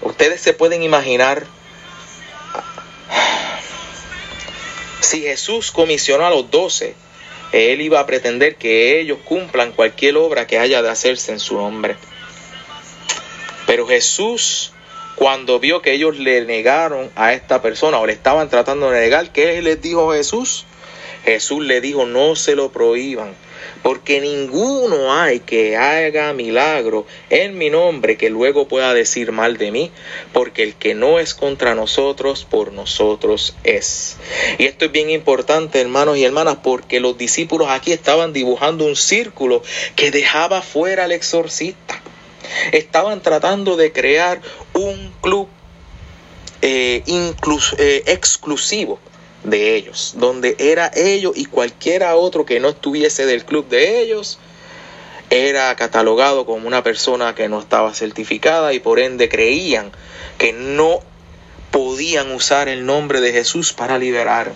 ustedes 0.05 0.41
se 0.41 0.53
pueden 0.53 0.83
imaginar 0.83 1.45
si 5.01 5.23
Jesús 5.23 5.71
comisionó 5.71 6.27
a 6.27 6.31
los 6.31 6.51
doce 6.51 6.95
él 7.55 7.83
iba 7.83 8.01
a 8.01 8.07
pretender 8.07 8.57
que 8.57 8.99
ellos 8.99 9.19
cumplan 9.25 9.71
cualquier 9.71 10.17
obra 10.17 10.45
que 10.45 10.59
haya 10.59 10.83
de 10.83 10.91
hacerse 10.91 11.31
en 11.31 11.39
su 11.39 11.55
nombre. 11.55 11.95
Pero 13.65 13.87
Jesús, 13.87 14.73
cuando 15.15 15.61
vio 15.61 15.81
que 15.81 15.93
ellos 15.93 16.19
le 16.19 16.45
negaron 16.45 17.13
a 17.15 17.33
esta 17.33 17.63
persona 17.63 17.99
o 17.99 18.07
le 18.07 18.13
estaban 18.13 18.49
tratando 18.49 18.91
de 18.91 19.03
negar, 19.03 19.31
¿qué 19.31 19.63
les 19.63 19.81
dijo 19.81 20.13
Jesús? 20.13 20.67
Jesús 21.25 21.65
le 21.65 21.81
dijo, 21.81 22.07
no 22.07 22.37
se 22.37 22.55
lo 22.55 22.71
prohíban, 22.71 23.35
porque 23.83 24.21
ninguno 24.21 25.15
hay 25.15 25.41
que 25.41 25.77
haga 25.77 26.33
milagro 26.35 27.07
en 27.31 27.57
mi 27.57 27.71
nombre 27.71 28.17
que 28.17 28.29
luego 28.29 28.69
pueda 28.69 28.93
decir 28.93 29.33
mal 29.33 29.57
de 29.57 29.71
mí, 29.71 29.91
porque 30.33 30.63
el 30.63 30.75
que 30.75 30.95
no 30.95 31.19
es 31.19 31.35
contra 31.35 31.75
nosotros, 31.75 32.45
por 32.45 32.73
nosotros 32.73 33.57
es. 33.65 34.17
Y 34.59 34.67
esto 34.67 34.85
es 34.85 34.93
bien 34.93 35.11
importante, 35.11 35.81
hermanos 35.81 36.19
y 36.19 36.25
hermanas, 36.25 36.59
porque 36.63 37.01
los 37.01 37.17
discípulos 37.17 37.69
aquí 37.71 37.93
estaban 37.93 38.33
dibujando 38.33 38.85
un 38.85 38.97
círculo 38.97 39.63
que 39.97 40.11
dejaba 40.11 40.61
fuera 40.61 41.05
al 41.05 41.13
exorcista. 41.13 42.03
Estaban 42.73 43.23
tratando 43.23 43.77
de 43.77 43.93
crear 43.93 44.41
un 44.75 45.13
club 45.23 45.49
eh, 46.61 47.03
eh, 47.07 48.03
exclusivo 48.07 48.99
de 49.45 49.77
ellos, 49.77 50.15
donde 50.17 50.57
era 50.59 50.91
ellos 50.95 51.33
y 51.37 51.45
cualquiera 51.45 52.17
otro 52.17 52.45
que 52.45 52.61
no 52.61 52.71
estuviese 52.71 53.27
del 53.27 53.45
club 53.45 53.69
de 53.69 54.01
ellos, 54.01 54.39
era 55.31 55.75
catalogado 55.77 56.47
como 56.47 56.67
una 56.67 56.83
persona 56.83 57.35
que 57.35 57.49
no 57.49 57.61
estaba 57.61 57.95
certificada 57.95 58.73
y 58.73 58.81
por 58.81 58.99
ende 58.99 59.29
creían 59.29 59.93
que 60.39 60.53
no 60.53 61.01
podían 61.71 62.33
usar 62.33 62.69
el 62.69 62.87
nombre 62.87 63.21
de 63.21 63.33
Jesús 63.33 63.73
para 63.73 63.99
liberar. 63.99 64.53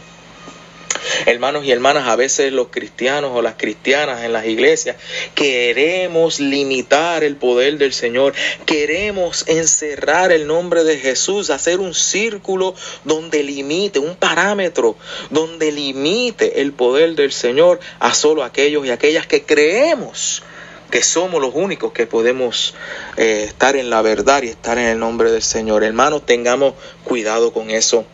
Hermanos 1.27 1.65
y 1.65 1.73
hermanas, 1.73 2.09
a 2.09 2.17
veces 2.17 2.53
los 2.53 2.69
cristianos 2.69 3.33
o 3.35 3.43
las 3.43 3.55
cristianas 3.55 4.25
en 4.25 4.33
las 4.33 4.47
iglesias 4.47 4.97
queremos 5.35 6.41
limitar 6.41 7.25
el 7.25 7.37
poder 7.37 7.79
del 7.79 7.93
Señor, 7.93 8.35
queremos 8.67 9.45
encerrar 9.49 10.33
el 10.33 10.47
nombre 10.47 10.85
de 10.85 10.99
Jesús, 10.99 11.51
hacer 11.51 11.81
un 11.81 11.95
círculo 11.95 12.75
donde 13.05 13.43
limite, 13.43 13.99
un 13.99 14.17
parámetro 14.17 14.97
donde 15.31 15.73
limite 15.73 16.61
el 16.61 16.73
poder 16.73 17.15
del 17.15 17.33
Señor 17.33 17.81
a 17.99 18.15
solo 18.15 18.45
aquellos 18.45 18.87
y 18.87 18.91
aquellas 18.91 19.27
que 19.27 19.43
creemos 19.43 20.43
que 20.91 21.03
somos 21.03 21.41
los 21.41 21.55
únicos 21.55 21.93
que 21.93 22.07
podemos 22.07 22.75
eh, 23.17 23.45
estar 23.47 23.77
en 23.77 23.91
la 23.91 24.01
verdad 24.03 24.43
y 24.43 24.49
estar 24.49 24.79
en 24.79 24.87
el 24.87 24.99
nombre 24.99 25.31
del 25.31 25.43
Señor. 25.43 25.85
Hermanos, 25.85 26.25
tengamos 26.25 26.75
cuidado 27.05 27.53
con 27.53 27.71
eso 27.71 28.07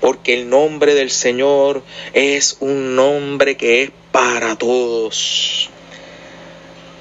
porque 0.00 0.34
el 0.34 0.48
nombre 0.48 0.94
del 0.94 1.10
Señor 1.10 1.82
es 2.12 2.56
un 2.60 2.96
nombre 2.96 3.56
que 3.56 3.82
es 3.82 3.90
para 4.12 4.56
todos. 4.56 5.70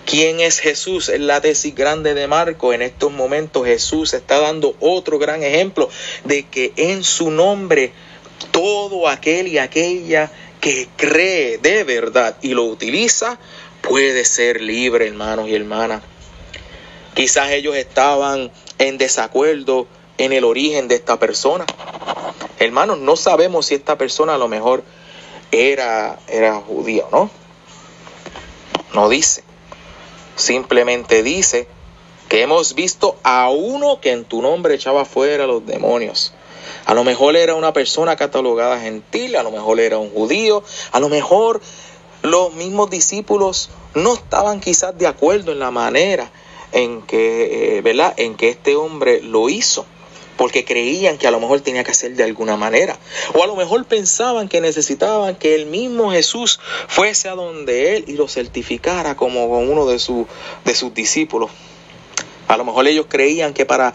¿Quién 0.06 0.40
es 0.40 0.60
Jesús? 0.60 1.10
Es 1.10 1.20
la 1.20 1.42
tesis 1.42 1.74
grande 1.74 2.14
de 2.14 2.28
Marco. 2.28 2.74
En 2.74 2.84
estos 2.84 3.12
momentos 3.12 3.66
Jesús 3.66 4.14
está 4.14 4.40
dando 4.40 4.76
otro 4.80 5.18
gran 5.18 5.42
ejemplo 5.42 5.90
de 6.26 6.44
que 6.44 6.74
en 6.76 7.04
su 7.04 7.32
nombre 7.32 7.92
todo 8.52 9.08
aquel 9.08 9.48
y 9.48 9.58
aquella 9.58 10.32
que 10.62 10.88
cree 10.96 11.58
de 11.58 11.84
verdad 11.84 12.38
y 12.42 12.50
lo 12.50 12.66
utiliza 12.66 13.40
puede 13.82 14.26
ser 14.26 14.62
libre, 14.62 15.08
hermanos 15.08 15.50
y 15.50 15.56
hermanas. 15.56 16.04
Quizás 17.16 17.52
ellos 17.52 17.76
estaban 17.76 18.52
en 18.78 18.98
desacuerdo 18.98 19.88
en 20.18 20.34
el 20.34 20.44
origen 20.44 20.88
de 20.88 20.96
esta 20.96 21.18
persona. 21.18 21.66
Hermanos, 22.60 23.00
no 23.00 23.16
sabemos 23.16 23.68
si 23.68 23.76
esta 23.76 23.98
persona 23.98 24.36
a 24.36 24.38
lo 24.38 24.48
mejor 24.48 24.84
era, 25.52 26.20
era 26.28 26.56
judío, 26.56 27.08
¿no? 27.12 27.30
No 28.94 29.10
dice. 29.10 29.44
Simplemente 30.36 31.22
dice 31.22 31.68
que 32.30 32.42
hemos 32.42 32.76
visto 32.76 33.18
a 33.24 33.50
uno 33.50 34.00
que 34.00 34.12
en 34.12 34.26
tu 34.26 34.42
nombre 34.42 34.76
echaba 34.76 35.06
fuera 35.06 35.48
los 35.48 35.66
demonios. 35.66 36.34
A 36.86 36.94
lo 36.94 37.04
mejor 37.04 37.36
era 37.36 37.56
una 37.56 37.74
persona 37.74 38.16
catalogada 38.16 38.80
gentil, 38.80 39.36
a 39.36 39.44
lo 39.44 39.52
mejor 39.52 39.80
era 39.80 39.98
un 39.98 40.10
judío, 40.10 40.64
a 40.92 41.00
lo 41.00 41.10
mejor 41.10 41.62
los 42.22 42.54
mismos 42.54 42.90
discípulos 42.90 43.70
no 43.94 44.14
estaban 44.14 44.60
quizás 44.60 44.98
de 44.98 45.08
acuerdo 45.08 45.52
en 45.52 45.60
la 45.60 45.72
manera 45.72 46.32
en 46.72 47.02
que, 47.04 47.78
eh, 47.78 47.82
¿verdad? 47.82 48.14
En 48.18 48.36
que 48.36 48.50
este 48.50 48.76
hombre 48.76 49.22
lo 49.22 49.50
hizo 49.50 49.86
porque 50.38 50.66
creían 50.66 51.18
que 51.18 51.28
a 51.28 51.32
lo 51.32 51.40
mejor 51.40 51.62
tenía 51.62 51.84
que 51.84 51.92
hacer 51.92 52.16
de 52.16 52.24
alguna 52.24 52.58
manera. 52.58 52.98
O 53.34 53.44
a 53.44 53.48
lo 53.48 53.56
mejor 53.56 53.86
pensaban 53.86 54.48
que 54.48 54.62
necesitaban 54.62 55.36
que 55.36 55.56
el 55.56 55.66
mismo 55.66 56.12
Jesús 56.12 56.60
fuese 56.88 57.30
a 57.30 57.36
donde 57.36 57.98
él 57.98 58.06
y 58.08 58.14
lo 58.14 58.28
certificara 58.28 59.16
como 59.16 59.46
uno 59.46 59.86
de, 59.86 59.94
de 60.66 60.76
sus 60.76 60.94
discípulos. 60.94 61.52
A 62.48 62.58
lo 62.58 62.66
mejor 62.66 62.88
ellos 62.88 63.08
creían 63.10 63.54
que 63.54 63.66
para, 63.66 63.94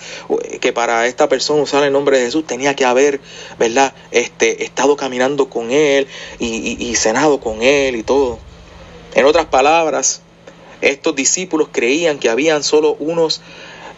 que 0.60 0.72
para 0.72 1.06
esta 1.06 1.28
persona 1.28 1.62
usar 1.62 1.84
el 1.84 1.92
nombre 1.92 2.18
de 2.18 2.24
Jesús 2.24 2.44
tenía 2.46 2.74
que 2.74 2.84
haber, 2.84 3.20
¿verdad? 3.58 3.94
Este, 4.10 4.64
estado 4.64 4.96
caminando 4.96 5.48
con 5.48 5.70
él 5.70 6.08
y, 6.40 6.76
y 6.84 6.94
cenado 6.96 7.38
con 7.40 7.62
él 7.62 7.94
y 7.94 8.02
todo. 8.02 8.40
En 9.14 9.24
otras 9.24 9.46
palabras, 9.46 10.22
estos 10.80 11.14
discípulos 11.14 11.68
creían 11.70 12.18
que 12.18 12.28
habían 12.28 12.64
solo 12.64 12.96
unos 12.98 13.40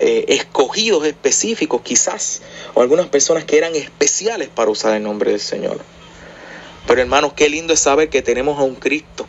eh, 0.04 0.34
escogidos 0.34 1.06
específicos 1.06 1.80
quizás, 1.82 2.42
o 2.74 2.82
algunas 2.82 3.06
personas 3.06 3.44
que 3.44 3.56
eran 3.56 3.76
especiales 3.76 4.48
para 4.48 4.68
usar 4.68 4.96
el 4.96 5.04
nombre 5.04 5.30
del 5.30 5.38
Señor. 5.38 5.78
Pero 6.88 7.00
hermanos, 7.00 7.34
qué 7.34 7.48
lindo 7.48 7.72
es 7.72 7.78
saber 7.78 8.08
que 8.08 8.20
tenemos 8.20 8.58
a 8.58 8.62
un 8.62 8.74
Cristo 8.74 9.28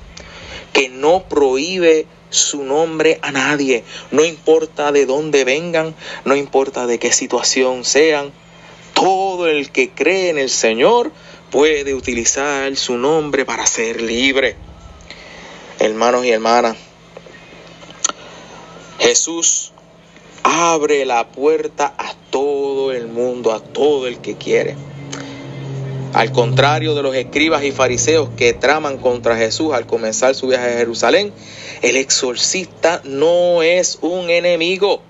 que 0.73 0.89
no 0.89 1.25
prohíbe 1.29 2.07
su 2.31 2.63
nombre 2.63 3.19
a 3.21 3.31
nadie, 3.31 3.83
no 4.09 4.25
importa 4.25 4.91
de 4.91 5.05
dónde 5.05 5.43
vengan, 5.43 5.93
no 6.25 6.36
importa 6.36 6.88
de 6.88 6.97
qué 6.97 7.12
situación 7.12 7.86
sean, 7.86 8.33
todo 8.95 9.45
el 9.45 9.69
que 9.69 9.91
cree 9.91 10.29
en 10.29 10.39
el 10.39 10.49
Señor 10.49 11.12
puede 11.51 11.93
utilizar 11.93 12.75
su 12.77 12.97
nombre 12.97 13.45
para 13.45 13.67
ser 13.67 14.01
libre. 14.01 14.55
Hermanos 15.77 16.25
y 16.25 16.31
hermanas, 16.31 16.77
Jesús 18.97 19.72
abre 20.43 21.06
la 21.06 21.27
puerta 21.27 21.93
a 21.97 22.13
todo 22.29 22.91
el 22.91 23.08
mundo, 23.08 23.53
a 23.53 23.60
todo 23.60 24.08
el 24.08 24.19
que 24.19 24.36
quiere. 24.36 24.75
Al 26.13 26.32
contrario 26.32 26.93
de 26.93 27.01
los 27.01 27.15
escribas 27.15 27.63
y 27.63 27.71
fariseos 27.71 28.29
que 28.38 28.53
traman 28.53 28.99
contra 28.99 29.36
Jesús 29.36 29.73
al 29.73 29.88
comenzar 29.88 30.36
su 30.36 30.47
viaje 30.47 30.73
a 30.73 30.77
Jerusalén, 30.77 31.34
el 31.82 31.97
exorcista 31.97 33.01
no 33.03 33.63
es 33.63 33.97
un 34.01 34.29
enemigo. 34.29 35.01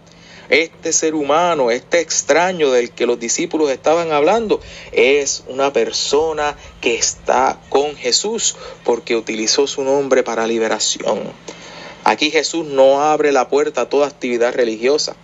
Este 0.49 0.93
ser 0.93 1.13
humano, 1.13 1.71
este 1.71 1.99
extraño 1.99 2.71
del 2.71 2.91
que 2.91 3.05
los 3.05 3.19
discípulos 3.19 3.69
estaban 3.69 4.13
hablando, 4.13 4.61
es 4.93 5.43
una 5.47 5.73
persona 5.73 6.55
que 6.79 6.95
está 6.95 7.59
con 7.67 7.97
Jesús 7.97 8.55
porque 8.85 9.17
utilizó 9.17 9.67
su 9.67 9.83
nombre 9.83 10.23
para 10.23 10.47
liberación. 10.47 11.19
Aquí 12.05 12.31
Jesús 12.31 12.65
no 12.65 13.01
abre 13.01 13.31
la 13.31 13.49
puerta 13.49 13.81
a 13.81 13.89
toda 13.89 14.07
actividad 14.07 14.53
religiosa. 14.53 15.15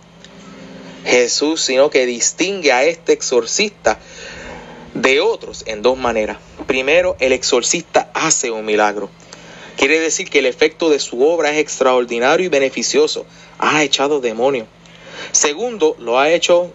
Jesús, 1.04 1.60
sino 1.60 1.90
que 1.90 2.06
distingue 2.06 2.72
a 2.72 2.84
este 2.84 3.12
exorcista 3.12 3.98
de 4.94 5.20
otros 5.20 5.64
en 5.66 5.82
dos 5.82 5.98
maneras. 5.98 6.38
Primero, 6.66 7.16
el 7.20 7.32
exorcista 7.32 8.10
hace 8.14 8.50
un 8.50 8.64
milagro. 8.64 9.10
Quiere 9.76 9.98
decir 9.98 10.28
que 10.28 10.40
el 10.40 10.46
efecto 10.46 10.90
de 10.90 10.98
su 10.98 11.22
obra 11.22 11.52
es 11.52 11.58
extraordinario 11.58 12.46
y 12.46 12.48
beneficioso. 12.48 13.24
Ha 13.58 13.82
echado 13.82 14.20
demonio. 14.20 14.66
Segundo, 15.32 15.96
lo 15.98 16.18
ha 16.18 16.30
hecho 16.30 16.72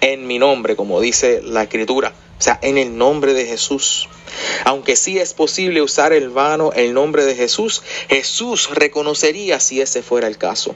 en 0.00 0.26
mi 0.26 0.38
nombre, 0.38 0.74
como 0.74 1.00
dice 1.00 1.40
la 1.42 1.62
escritura. 1.64 2.12
O 2.38 2.42
sea, 2.42 2.58
en 2.62 2.78
el 2.78 2.96
nombre 2.96 3.34
de 3.34 3.46
Jesús. 3.46 4.08
Aunque 4.64 4.96
sí 4.96 5.18
es 5.18 5.34
posible 5.34 5.82
usar 5.82 6.12
el 6.12 6.30
vano 6.30 6.72
el 6.72 6.94
nombre 6.94 7.24
de 7.24 7.34
Jesús, 7.34 7.82
Jesús 8.08 8.70
reconocería 8.70 9.58
si 9.60 9.80
ese 9.80 10.02
fuera 10.02 10.28
el 10.28 10.38
caso. 10.38 10.74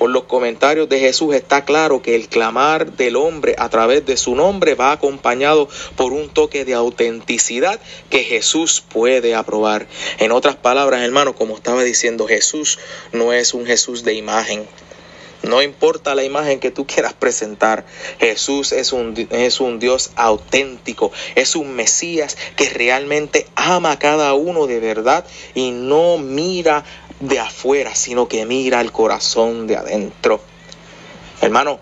Por 0.00 0.08
los 0.08 0.24
comentarios 0.24 0.88
de 0.88 0.98
Jesús 0.98 1.34
está 1.34 1.66
claro 1.66 2.00
que 2.00 2.14
el 2.14 2.30
clamar 2.30 2.92
del 2.92 3.16
hombre 3.16 3.54
a 3.58 3.68
través 3.68 4.06
de 4.06 4.16
su 4.16 4.34
nombre 4.34 4.74
va 4.74 4.92
acompañado 4.92 5.68
por 5.94 6.14
un 6.14 6.30
toque 6.30 6.64
de 6.64 6.72
autenticidad 6.72 7.78
que 8.08 8.24
Jesús 8.24 8.80
puede 8.80 9.34
aprobar. 9.34 9.86
En 10.18 10.32
otras 10.32 10.56
palabras, 10.56 11.02
hermano, 11.02 11.34
como 11.34 11.54
estaba 11.54 11.82
diciendo, 11.82 12.26
Jesús 12.26 12.78
no 13.12 13.34
es 13.34 13.52
un 13.52 13.66
Jesús 13.66 14.02
de 14.02 14.14
imagen. 14.14 14.66
No 15.42 15.62
importa 15.62 16.14
la 16.14 16.22
imagen 16.22 16.60
que 16.60 16.70
tú 16.70 16.86
quieras 16.86 17.14
presentar, 17.14 17.86
Jesús 18.18 18.72
es 18.72 18.92
un, 18.92 19.14
es 19.30 19.60
un 19.60 19.78
Dios 19.78 20.12
auténtico, 20.16 21.12
es 21.34 21.56
un 21.56 21.74
Mesías 21.74 22.36
que 22.56 22.68
realmente 22.68 23.46
ama 23.54 23.92
a 23.92 23.98
cada 23.98 24.34
uno 24.34 24.66
de 24.66 24.80
verdad 24.80 25.24
y 25.54 25.70
no 25.70 26.18
mira 26.18 26.84
de 27.20 27.38
afuera, 27.38 27.94
sino 27.94 28.28
que 28.28 28.44
mira 28.46 28.80
el 28.80 28.92
corazón 28.92 29.66
de 29.66 29.76
adentro. 29.76 30.40
Hermano, 31.40 31.78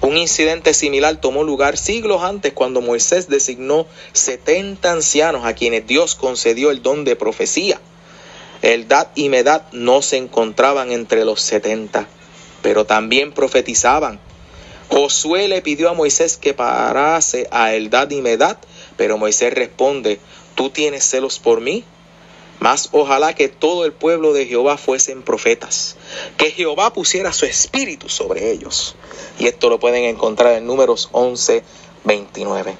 un 0.00 0.16
incidente 0.16 0.72
similar 0.72 1.20
tomó 1.20 1.44
lugar 1.44 1.76
siglos 1.76 2.22
antes 2.22 2.52
cuando 2.52 2.80
Moisés 2.80 3.28
designó 3.28 3.86
70 4.12 4.90
ancianos 4.90 5.44
a 5.44 5.54
quienes 5.54 5.86
Dios 5.86 6.14
concedió 6.14 6.70
el 6.70 6.82
don 6.82 7.04
de 7.04 7.16
profecía. 7.16 7.80
Eldad 8.62 9.08
y 9.14 9.28
Medad 9.28 9.62
no 9.72 10.02
se 10.02 10.16
encontraban 10.16 10.92
entre 10.92 11.24
los 11.24 11.40
70 11.42 12.06
pero 12.62 12.86
también 12.86 13.32
profetizaban. 13.32 14.20
Josué 14.88 15.48
le 15.48 15.62
pidió 15.62 15.88
a 15.88 15.94
Moisés 15.94 16.36
que 16.36 16.54
parase 16.54 17.46
a 17.50 17.74
Eldad 17.74 18.10
y 18.10 18.20
Medad, 18.20 18.58
pero 18.96 19.18
Moisés 19.18 19.54
responde, 19.54 20.18
¿tú 20.54 20.70
tienes 20.70 21.04
celos 21.04 21.38
por 21.38 21.60
mí? 21.60 21.84
Mas 22.60 22.90
ojalá 22.92 23.34
que 23.34 23.48
todo 23.48 23.86
el 23.86 23.92
pueblo 23.92 24.34
de 24.34 24.46
Jehová 24.46 24.76
fuesen 24.76 25.22
profetas, 25.22 25.96
que 26.36 26.50
Jehová 26.50 26.92
pusiera 26.92 27.32
su 27.32 27.46
espíritu 27.46 28.10
sobre 28.10 28.52
ellos. 28.52 28.96
Y 29.38 29.46
esto 29.46 29.70
lo 29.70 29.80
pueden 29.80 30.04
encontrar 30.04 30.52
en 30.52 30.66
números 30.66 31.08
11, 31.12 31.64
29. 32.04 32.76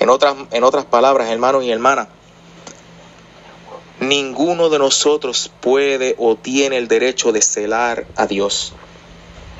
En 0.00 0.08
otras, 0.10 0.34
en 0.50 0.64
otras 0.64 0.84
palabras, 0.86 1.30
hermanos 1.30 1.62
y 1.62 1.70
hermanas, 1.70 2.08
ninguno 4.00 4.70
de 4.70 4.80
nosotros 4.80 5.52
puede 5.60 6.16
o 6.18 6.34
tiene 6.34 6.76
el 6.76 6.88
derecho 6.88 7.30
de 7.30 7.42
celar 7.42 8.08
a 8.16 8.26
Dios. 8.26 8.74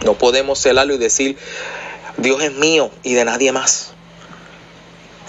No 0.04 0.14
podemos 0.14 0.60
celarlo 0.60 0.94
y 0.94 0.98
decir, 0.98 1.38
Dios 2.16 2.42
es 2.42 2.52
mío 2.52 2.90
y 3.04 3.14
de 3.14 3.24
nadie 3.24 3.52
más, 3.52 3.92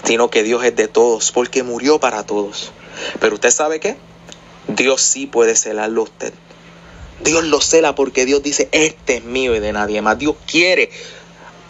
sino 0.02 0.28
que 0.28 0.42
Dios 0.42 0.64
es 0.64 0.74
de 0.74 0.88
todos, 0.88 1.30
porque 1.30 1.62
murió 1.62 2.00
para 2.00 2.26
todos. 2.26 2.72
Pero 3.20 3.34
usted 3.34 3.50
sabe 3.50 3.80
qué? 3.80 3.96
Dios 4.68 5.00
sí 5.00 5.26
puede 5.26 5.56
celarlo 5.56 6.02
usted. 6.02 6.32
Dios 7.20 7.44
lo 7.44 7.60
cela 7.60 7.94
porque 7.94 8.24
Dios 8.24 8.42
dice, 8.42 8.68
este 8.72 9.16
es 9.16 9.24
mío 9.24 9.54
y 9.56 9.60
de 9.60 9.72
nadie 9.72 10.02
más. 10.02 10.18
Dios 10.18 10.36
quiere 10.46 10.90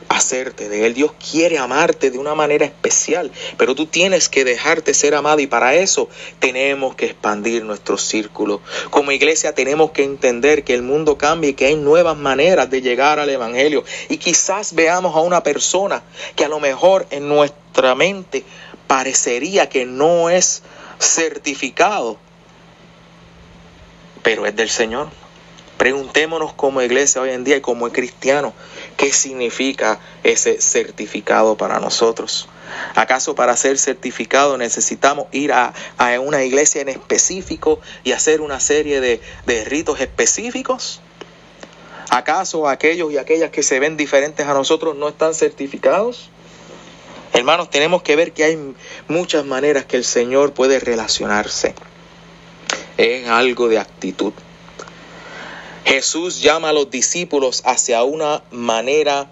hacerte 0.08 0.68
de 0.68 0.86
Él. 0.86 0.94
Dios 0.94 1.12
quiere 1.30 1.58
amarte 1.58 2.10
de 2.10 2.18
una 2.18 2.34
manera 2.34 2.64
especial, 2.64 3.30
pero 3.56 3.74
tú 3.74 3.86
tienes 3.86 4.28
que 4.28 4.44
dejarte 4.44 4.94
ser 4.94 5.14
amado 5.14 5.40
y 5.40 5.46
para 5.46 5.74
eso 5.74 6.08
tenemos 6.38 6.94
que 6.96 7.06
expandir 7.06 7.64
nuestro 7.64 7.98
círculo. 7.98 8.60
Como 8.90 9.12
iglesia 9.12 9.54
tenemos 9.54 9.92
que 9.92 10.04
entender 10.04 10.64
que 10.64 10.74
el 10.74 10.82
mundo 10.82 11.18
cambia 11.18 11.50
y 11.50 11.54
que 11.54 11.66
hay 11.66 11.76
nuevas 11.76 12.16
maneras 12.16 12.70
de 12.70 12.82
llegar 12.82 13.18
al 13.18 13.30
Evangelio. 13.30 13.84
Y 14.08 14.18
quizás 14.18 14.74
veamos 14.74 15.14
a 15.14 15.20
una 15.20 15.42
persona 15.42 16.02
que 16.36 16.44
a 16.44 16.48
lo 16.48 16.60
mejor 16.60 17.06
en 17.10 17.28
nuestra 17.28 17.94
mente 17.94 18.44
parecería 18.86 19.68
que 19.68 19.84
no 19.84 20.30
es 20.30 20.62
certificado, 20.98 22.18
pero 24.22 24.46
es 24.46 24.54
del 24.56 24.68
Señor. 24.68 25.08
Preguntémonos 25.78 26.54
como 26.54 26.82
iglesia 26.82 27.22
hoy 27.22 27.30
en 27.30 27.44
día 27.44 27.56
y 27.56 27.60
como 27.60 27.88
cristiano, 27.90 28.52
¿qué 28.96 29.12
significa 29.12 30.00
ese 30.24 30.60
certificado 30.60 31.56
para 31.56 31.78
nosotros? 31.78 32.48
¿Acaso 32.96 33.36
para 33.36 33.56
ser 33.56 33.78
certificado 33.78 34.58
necesitamos 34.58 35.26
ir 35.30 35.52
a, 35.52 35.72
una 36.20 36.42
iglesia 36.42 36.82
en 36.82 36.88
específico 36.88 37.80
y 38.02 38.10
hacer 38.10 38.40
una 38.40 38.58
serie 38.58 39.00
de, 39.00 39.20
de 39.46 39.64
ritos 39.64 40.00
específicos? 40.00 41.00
¿Acaso 42.10 42.68
aquellos 42.68 43.12
y 43.12 43.18
aquellas 43.18 43.50
que 43.50 43.62
se 43.62 43.78
ven 43.78 43.96
diferentes 43.96 44.46
a 44.46 44.54
nosotros 44.54 44.96
no 44.96 45.08
están 45.08 45.32
certificados? 45.32 46.30
Hermanos, 47.32 47.70
tenemos 47.70 48.02
que 48.02 48.16
ver 48.16 48.32
que 48.32 48.44
hay 48.44 48.74
muchas 49.06 49.44
maneras 49.44 49.84
que 49.84 49.96
el 49.96 50.04
Señor 50.04 50.54
puede 50.54 50.80
relacionarse. 50.80 51.74
Es 52.96 53.28
algo 53.28 53.68
de 53.68 53.78
actitud. 53.78 54.32
Jesús 55.84 56.42
llama 56.42 56.70
a 56.70 56.72
los 56.72 56.90
discípulos 56.90 57.62
hacia 57.64 58.02
una 58.02 58.42
manera, 58.50 59.30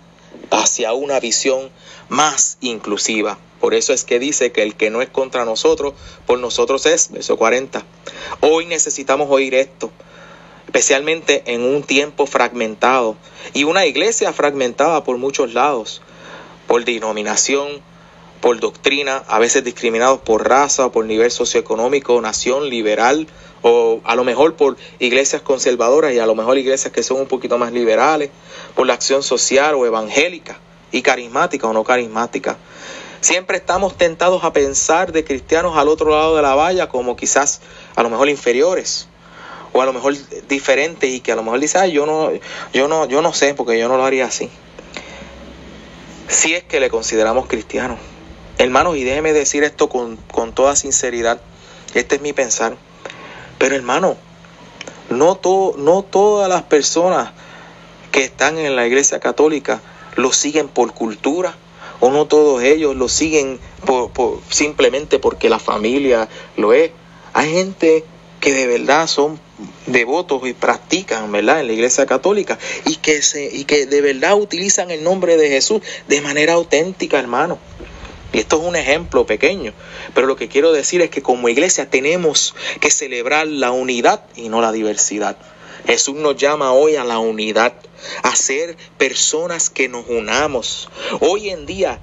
hacia 0.50 0.92
una 0.92 1.20
visión 1.20 1.70
más 2.08 2.58
inclusiva. 2.60 3.38
Por 3.60 3.74
eso 3.74 3.92
es 3.92 4.04
que 4.04 4.18
dice 4.18 4.52
que 4.52 4.62
el 4.62 4.74
que 4.74 4.90
no 4.90 5.02
es 5.02 5.08
contra 5.08 5.44
nosotros, 5.44 5.94
por 6.26 6.38
nosotros 6.38 6.86
es, 6.86 7.10
verso 7.10 7.36
40. 7.36 7.84
Hoy 8.40 8.66
necesitamos 8.66 9.28
oír 9.30 9.54
esto, 9.54 9.90
especialmente 10.66 11.42
en 11.46 11.62
un 11.62 11.82
tiempo 11.82 12.26
fragmentado 12.26 13.16
y 13.54 13.64
una 13.64 13.86
iglesia 13.86 14.32
fragmentada 14.32 15.04
por 15.04 15.18
muchos 15.18 15.54
lados, 15.54 16.02
por 16.66 16.84
denominación, 16.84 17.80
por 18.40 18.60
doctrina, 18.60 19.24
a 19.28 19.38
veces 19.38 19.64
discriminados 19.64 20.20
por 20.20 20.48
raza, 20.48 20.90
por 20.90 21.04
nivel 21.04 21.30
socioeconómico, 21.30 22.20
nación 22.20 22.68
liberal, 22.68 23.26
o 23.62 24.00
a 24.04 24.14
lo 24.14 24.24
mejor 24.24 24.54
por 24.54 24.76
iglesias 24.98 25.42
conservadoras 25.42 26.12
y 26.12 26.18
a 26.18 26.26
lo 26.26 26.34
mejor 26.34 26.58
iglesias 26.58 26.92
que 26.92 27.02
son 27.02 27.20
un 27.20 27.26
poquito 27.26 27.58
más 27.58 27.72
liberales, 27.72 28.30
por 28.74 28.86
la 28.86 28.94
acción 28.94 29.22
social 29.22 29.74
o 29.74 29.86
evangélica 29.86 30.58
y 30.92 31.02
carismática 31.02 31.66
o 31.66 31.72
no 31.72 31.82
carismática. 31.82 32.56
Siempre 33.20 33.56
estamos 33.56 33.96
tentados 33.96 34.44
a 34.44 34.52
pensar 34.52 35.10
de 35.10 35.24
cristianos 35.24 35.76
al 35.76 35.88
otro 35.88 36.10
lado 36.10 36.36
de 36.36 36.42
la 36.42 36.54
valla 36.54 36.88
como 36.88 37.16
quizás 37.16 37.60
a 37.96 38.02
lo 38.02 38.10
mejor 38.10 38.28
inferiores 38.28 39.08
o 39.72 39.82
a 39.82 39.86
lo 39.86 39.92
mejor 39.92 40.14
diferentes 40.48 41.10
y 41.10 41.20
que 41.20 41.32
a 41.32 41.36
lo 41.36 41.42
mejor 41.42 41.58
dice, 41.58 41.90
yo 41.90 42.06
no, 42.06 42.30
yo 42.72 42.88
no, 42.88 43.06
yo 43.06 43.22
no 43.22 43.32
sé 43.32 43.54
porque 43.54 43.78
yo 43.78 43.88
no 43.88 43.96
lo 43.96 44.04
haría 44.04 44.26
así. 44.26 44.50
Si 46.28 46.54
es 46.54 46.64
que 46.64 46.80
le 46.80 46.90
consideramos 46.90 47.46
cristianos. 47.46 47.98
Hermanos, 48.58 48.96
y 48.96 49.04
déjeme 49.04 49.32
decir 49.32 49.64
esto 49.64 49.88
con, 49.88 50.16
con 50.16 50.52
toda 50.52 50.76
sinceridad, 50.76 51.40
este 51.94 52.16
es 52.16 52.22
mi 52.22 52.32
pensar. 52.32 52.76
Pero 53.58 53.74
hermano, 53.74 54.16
no, 55.10 55.40
no 55.76 56.02
todas 56.02 56.48
las 56.48 56.62
personas 56.62 57.30
que 58.10 58.24
están 58.24 58.58
en 58.58 58.76
la 58.76 58.86
iglesia 58.86 59.20
católica 59.20 59.80
lo 60.16 60.32
siguen 60.32 60.68
por 60.68 60.94
cultura 60.94 61.54
o 62.00 62.10
no 62.10 62.26
todos 62.26 62.62
ellos 62.62 62.96
lo 62.96 63.08
siguen 63.08 63.60
por, 63.84 64.40
simplemente 64.50 65.18
porque 65.18 65.48
la 65.48 65.58
familia 65.58 66.28
lo 66.56 66.72
es. 66.72 66.90
Hay 67.32 67.52
gente 67.52 68.04
que 68.46 68.54
de 68.54 68.68
verdad 68.68 69.08
son 69.08 69.40
devotos 69.86 70.46
y 70.46 70.52
practican, 70.52 71.32
¿verdad? 71.32 71.62
En 71.62 71.66
la 71.66 71.72
iglesia 71.72 72.06
católica 72.06 72.60
y 72.84 72.94
que, 72.94 73.20
se, 73.20 73.44
y 73.52 73.64
que 73.64 73.86
de 73.86 74.00
verdad 74.00 74.36
utilizan 74.36 74.92
el 74.92 75.02
nombre 75.02 75.36
de 75.36 75.48
Jesús 75.48 75.82
de 76.06 76.20
manera 76.20 76.52
auténtica, 76.52 77.18
hermano. 77.18 77.58
Y 78.32 78.38
esto 78.38 78.60
es 78.60 78.68
un 78.68 78.76
ejemplo 78.76 79.26
pequeño, 79.26 79.72
pero 80.14 80.28
lo 80.28 80.36
que 80.36 80.46
quiero 80.46 80.70
decir 80.70 81.02
es 81.02 81.10
que 81.10 81.22
como 81.22 81.48
iglesia 81.48 81.90
tenemos 81.90 82.54
que 82.78 82.92
celebrar 82.92 83.48
la 83.48 83.72
unidad 83.72 84.22
y 84.36 84.48
no 84.48 84.60
la 84.60 84.70
diversidad. 84.70 85.36
Jesús 85.84 86.14
nos 86.14 86.36
llama 86.36 86.72
hoy 86.72 86.94
a 86.94 87.02
la 87.02 87.18
unidad, 87.18 87.72
a 88.22 88.36
ser 88.36 88.76
personas 88.96 89.70
que 89.70 89.88
nos 89.88 90.06
unamos. 90.06 90.88
Hoy 91.18 91.50
en 91.50 91.66
día 91.66 91.98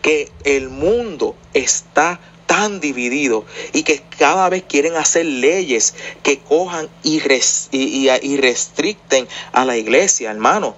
que 0.00 0.30
el 0.44 0.70
mundo 0.70 1.36
está 1.52 2.18
tan 2.46 2.80
dividido 2.80 3.44
y 3.72 3.82
que 3.82 4.02
cada 4.18 4.48
vez 4.48 4.64
quieren 4.68 4.96
hacer 4.96 5.26
leyes 5.26 5.94
que 6.22 6.38
cojan 6.38 6.88
y, 7.02 7.22
y, 7.70 8.10
y 8.10 8.36
restricten 8.36 9.28
a 9.52 9.64
la 9.64 9.76
iglesia, 9.76 10.30
hermano. 10.30 10.76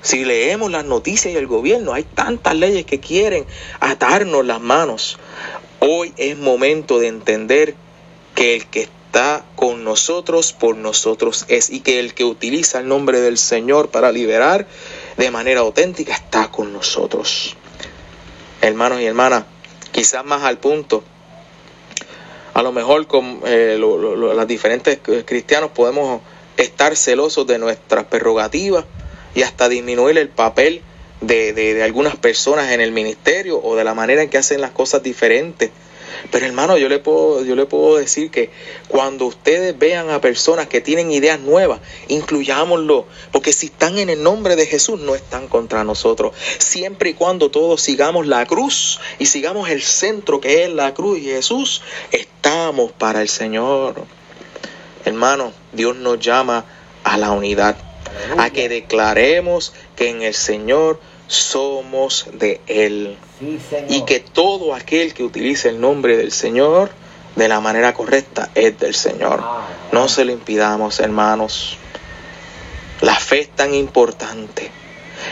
Si 0.00 0.24
leemos 0.24 0.70
las 0.70 0.84
noticias 0.84 1.34
y 1.34 1.36
el 1.36 1.46
gobierno, 1.46 1.92
hay 1.92 2.04
tantas 2.04 2.54
leyes 2.54 2.86
que 2.86 3.00
quieren 3.00 3.44
atarnos 3.80 4.46
las 4.46 4.60
manos. 4.60 5.18
Hoy 5.80 6.12
es 6.16 6.38
momento 6.38 6.98
de 6.98 7.08
entender 7.08 7.74
que 8.34 8.54
el 8.54 8.66
que 8.66 8.82
está 8.82 9.44
con 9.56 9.84
nosotros, 9.84 10.52
por 10.52 10.76
nosotros 10.76 11.46
es, 11.48 11.70
y 11.70 11.80
que 11.80 11.98
el 11.98 12.14
que 12.14 12.24
utiliza 12.24 12.78
el 12.78 12.88
nombre 12.88 13.20
del 13.20 13.38
Señor 13.38 13.90
para 13.90 14.12
liberar 14.12 14.68
de 15.16 15.30
manera 15.30 15.60
auténtica 15.60 16.14
está 16.14 16.50
con 16.50 16.72
nosotros. 16.72 17.56
Hermanos 18.60 19.00
y 19.00 19.06
hermanas, 19.06 19.44
quizás 19.98 20.24
más 20.24 20.44
al 20.44 20.58
punto, 20.58 21.02
A 22.54 22.62
lo 22.62 22.72
mejor 22.72 23.06
con 23.06 23.40
eh, 23.44 23.76
los 23.78 24.46
diferentes 24.48 24.98
cristianos 25.24 25.70
podemos 25.70 26.20
estar 26.56 26.96
celosos 26.96 27.46
de 27.46 27.58
nuestras 27.58 28.04
prerrogativas 28.04 28.84
y 29.34 29.42
hasta 29.42 29.68
disminuir 29.68 30.18
el 30.18 30.28
papel 30.28 30.82
de, 31.20 31.52
de, 31.52 31.82
algunas 31.82 32.16
personas 32.16 32.70
en 32.72 32.80
el 32.80 32.92
ministerio 32.92 33.60
o 33.62 33.76
de 33.76 33.84
la 33.84 33.94
manera 33.94 34.22
en 34.22 34.28
que 34.28 34.38
hacen 34.38 34.60
las 34.60 34.70
cosas 34.70 35.02
diferentes. 35.02 35.70
Pero 36.30 36.46
hermano, 36.46 36.76
yo 36.76 36.88
le 36.88 36.98
puedo, 36.98 37.44
yo 37.44 37.54
le 37.56 37.66
puedo 37.66 37.96
decir 37.96 38.30
que 38.30 38.50
cuando 38.88 39.26
ustedes 39.26 39.78
vean 39.78 40.10
a 40.10 40.20
personas 40.20 40.66
que 40.66 40.80
tienen 40.80 41.10
ideas 41.10 41.40
nuevas, 41.40 41.80
incluyámoslo, 42.08 43.06
porque 43.32 43.52
si 43.52 43.66
están 43.66 43.98
en 43.98 44.10
el 44.10 44.22
nombre 44.22 44.56
de 44.56 44.66
Jesús, 44.66 45.00
no 45.00 45.14
están 45.14 45.48
contra 45.48 45.84
nosotros. 45.84 46.34
Siempre 46.58 47.10
y 47.10 47.14
cuando 47.14 47.50
todos 47.50 47.80
sigamos 47.80 48.26
la 48.26 48.46
cruz 48.46 49.00
y 49.18 49.26
sigamos 49.26 49.68
el 49.70 49.82
centro 49.82 50.40
que 50.40 50.64
es 50.64 50.72
la 50.72 50.94
cruz 50.94 51.18
y 51.18 51.24
Jesús, 51.24 51.82
estamos 52.10 52.92
para 52.92 53.22
el 53.22 53.28
Señor. 53.28 54.04
Hermano, 55.04 55.52
Dios 55.72 55.96
nos 55.96 56.18
llama 56.18 56.64
a 57.04 57.16
la 57.16 57.30
unidad, 57.30 57.76
a 58.36 58.50
que 58.50 58.68
declaremos 58.68 59.72
que 59.96 60.10
en 60.10 60.22
el 60.22 60.34
Señor 60.34 61.00
somos 61.28 62.26
de 62.32 62.60
Él. 62.66 63.16
y 63.88 64.04
que 64.04 64.18
todo 64.18 64.74
aquel 64.74 65.14
que 65.14 65.22
utilice 65.22 65.68
el 65.68 65.80
nombre 65.80 66.16
del 66.16 66.32
Señor 66.32 66.90
de 67.36 67.46
la 67.46 67.60
manera 67.60 67.94
correcta 67.94 68.50
es 68.56 68.78
del 68.80 68.94
Señor. 68.94 69.44
No 69.92 70.08
se 70.08 70.24
lo 70.24 70.32
impidamos, 70.32 70.98
hermanos. 70.98 71.76
La 73.00 73.14
fe 73.14 73.40
es 73.40 73.48
tan 73.48 73.74
importante. 73.74 74.72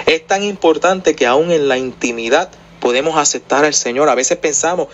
Es 0.06 0.24
tan 0.24 0.44
importante 0.44 1.16
que 1.16 1.26
aún 1.26 1.50
en 1.50 1.68
la 1.68 1.78
intimidad 1.78 2.50
podemos 2.78 3.16
aceptar 3.18 3.64
al 3.64 3.74
Señor. 3.74 4.08
A 4.08 4.14
veces 4.14 4.38
pensamos, 4.38 4.88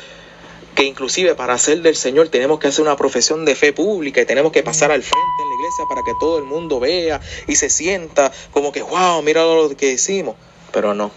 que 0.74 0.84
inclusive 0.84 1.34
para 1.34 1.58
ser 1.58 1.82
del 1.82 1.96
Señor 1.96 2.28
tenemos 2.28 2.58
que 2.58 2.68
hacer 2.68 2.82
una 2.82 2.96
profesión 2.96 3.44
de 3.44 3.54
fe 3.54 3.72
pública 3.72 4.22
y 4.22 4.26
tenemos 4.26 4.52
que 4.52 4.62
pasar 4.62 4.90
al 4.90 5.02
frente 5.02 5.42
en 5.42 5.48
la 5.48 5.54
iglesia 5.54 5.84
para 5.88 6.02
que 6.02 6.12
todo 6.18 6.38
el 6.38 6.44
mundo 6.44 6.80
vea 6.80 7.20
y 7.46 7.56
se 7.56 7.68
sienta 7.68 8.32
como 8.52 8.72
que, 8.72 8.82
wow, 8.82 9.22
mira 9.22 9.44
lo 9.44 9.76
que 9.76 9.88
decimos. 9.88 10.36
Pero 10.72 10.94
no, 10.94 11.10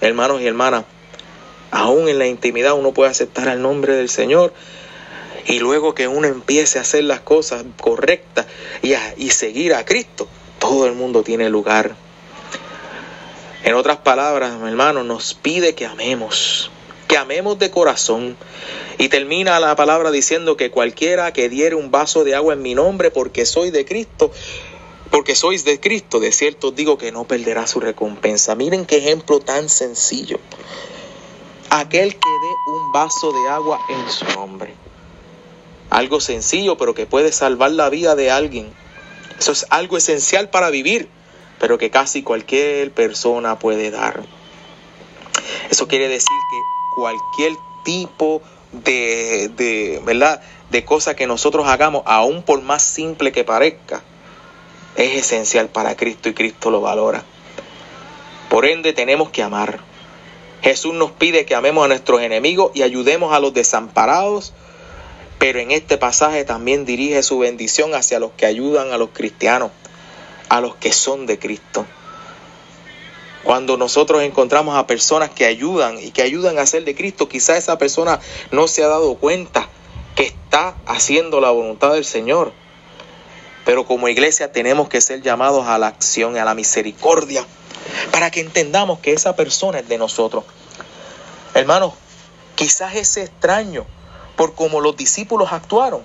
hermanos 0.00 0.40
y 0.40 0.46
hermanas, 0.46 0.84
aún 1.70 2.08
en 2.08 2.18
la 2.18 2.26
intimidad 2.26 2.74
uno 2.74 2.92
puede 2.92 3.10
aceptar 3.10 3.48
el 3.48 3.62
nombre 3.62 3.94
del 3.94 4.08
Señor 4.08 4.52
y 5.46 5.60
luego 5.60 5.94
que 5.94 6.08
uno 6.08 6.26
empiece 6.26 6.78
a 6.78 6.82
hacer 6.82 7.04
las 7.04 7.20
cosas 7.20 7.64
correctas 7.80 8.46
y, 8.82 8.94
y 9.16 9.30
seguir 9.30 9.74
a 9.74 9.84
Cristo, 9.84 10.28
todo 10.58 10.86
el 10.86 10.92
mundo 10.92 11.22
tiene 11.22 11.48
lugar. 11.48 11.94
En 13.62 13.74
otras 13.74 13.98
palabras, 13.98 14.52
hermanos, 14.64 15.04
nos 15.04 15.34
pide 15.34 15.74
que 15.74 15.86
amemos, 15.86 16.70
que 17.08 17.16
amemos 17.16 17.58
de 17.58 17.70
corazón, 17.70 18.36
y 18.98 19.08
termina 19.08 19.60
la 19.60 19.76
palabra 19.76 20.10
diciendo 20.10 20.56
que 20.56 20.70
cualquiera 20.70 21.32
que 21.32 21.48
diere 21.48 21.74
un 21.74 21.90
vaso 21.90 22.24
de 22.24 22.34
agua 22.34 22.54
en 22.54 22.62
mi 22.62 22.74
nombre 22.74 23.10
porque 23.10 23.44
soy 23.44 23.70
de 23.70 23.84
Cristo, 23.84 24.32
porque 25.10 25.34
sois 25.34 25.64
de 25.64 25.80
Cristo, 25.80 26.20
de 26.20 26.32
cierto 26.32 26.70
digo 26.70 26.98
que 26.98 27.12
no 27.12 27.24
perderá 27.24 27.66
su 27.66 27.80
recompensa. 27.80 28.54
Miren 28.54 28.86
qué 28.86 28.98
ejemplo 28.98 29.40
tan 29.40 29.68
sencillo. 29.68 30.38
Aquel 31.70 32.12
que 32.12 32.18
dé 32.18 32.72
un 32.72 32.92
vaso 32.92 33.32
de 33.32 33.48
agua 33.48 33.80
en 33.88 34.10
su 34.10 34.24
nombre. 34.38 34.74
Algo 35.90 36.20
sencillo, 36.20 36.76
pero 36.76 36.94
que 36.94 37.06
puede 37.06 37.32
salvar 37.32 37.70
la 37.72 37.88
vida 37.90 38.16
de 38.16 38.30
alguien. 38.30 38.72
Eso 39.38 39.52
es 39.52 39.66
algo 39.70 39.96
esencial 39.96 40.50
para 40.50 40.70
vivir, 40.70 41.08
pero 41.58 41.78
que 41.78 41.90
casi 41.90 42.22
cualquier 42.22 42.92
persona 42.92 43.58
puede 43.58 43.90
dar. 43.90 44.22
Eso 45.70 45.86
quiere 45.88 46.08
decir 46.08 46.28
que 46.50 47.00
cualquier 47.00 47.52
tipo 47.84 48.42
de, 48.72 49.50
de, 49.56 50.00
¿verdad? 50.04 50.42
de 50.70 50.84
cosas 50.84 51.14
que 51.14 51.26
nosotros 51.26 51.66
hagamos, 51.68 52.02
aún 52.06 52.42
por 52.42 52.60
más 52.62 52.82
simple 52.82 53.32
que 53.32 53.44
parezca, 53.44 54.02
es 54.96 55.14
esencial 55.14 55.68
para 55.68 55.96
Cristo 55.96 56.28
y 56.28 56.34
Cristo 56.34 56.70
lo 56.70 56.80
valora. 56.80 57.24
Por 58.48 58.66
ende 58.66 58.92
tenemos 58.92 59.30
que 59.30 59.42
amar. 59.42 59.80
Jesús 60.62 60.94
nos 60.94 61.10
pide 61.12 61.44
que 61.44 61.54
amemos 61.54 61.84
a 61.84 61.88
nuestros 61.88 62.22
enemigos 62.22 62.72
y 62.74 62.82
ayudemos 62.82 63.32
a 63.32 63.40
los 63.40 63.52
desamparados, 63.52 64.52
pero 65.38 65.58
en 65.60 65.70
este 65.70 65.98
pasaje 65.98 66.44
también 66.44 66.84
dirige 66.84 67.22
su 67.22 67.38
bendición 67.38 67.94
hacia 67.94 68.18
los 68.18 68.32
que 68.32 68.46
ayudan 68.46 68.92
a 68.92 68.98
los 68.98 69.10
cristianos, 69.10 69.70
a 70.48 70.60
los 70.60 70.74
que 70.76 70.92
son 70.92 71.26
de 71.26 71.38
Cristo. 71.38 71.84
Cuando 73.44 73.76
nosotros 73.76 74.22
encontramos 74.22 74.76
a 74.76 74.88
personas 74.88 75.30
que 75.30 75.44
ayudan 75.44 76.02
y 76.02 76.10
que 76.10 76.22
ayudan 76.22 76.58
a 76.58 76.66
ser 76.66 76.84
de 76.84 76.96
Cristo, 76.96 77.28
quizá 77.28 77.56
esa 77.56 77.78
persona 77.78 78.18
no 78.50 78.66
se 78.66 78.82
ha 78.82 78.88
dado 78.88 79.14
cuenta 79.16 79.68
que 80.16 80.24
está 80.24 80.74
haciendo 80.86 81.40
la 81.40 81.50
voluntad 81.50 81.92
del 81.92 82.04
Señor. 82.04 82.52
Pero 83.66 83.84
como 83.84 84.08
iglesia 84.08 84.52
tenemos 84.52 84.88
que 84.88 85.00
ser 85.02 85.20
llamados 85.20 85.66
a 85.66 85.76
la 85.76 85.88
acción 85.88 86.38
a 86.38 86.44
la 86.44 86.54
misericordia 86.54 87.44
para 88.12 88.30
que 88.30 88.40
entendamos 88.40 89.00
que 89.00 89.12
esa 89.12 89.36
persona 89.36 89.80
es 89.80 89.88
de 89.88 89.98
nosotros. 89.98 90.44
Hermanos, 91.52 91.94
quizás 92.54 92.94
es 92.94 93.16
extraño 93.16 93.84
por 94.36 94.54
cómo 94.54 94.80
los 94.80 94.96
discípulos 94.96 95.52
actuaron. 95.52 96.02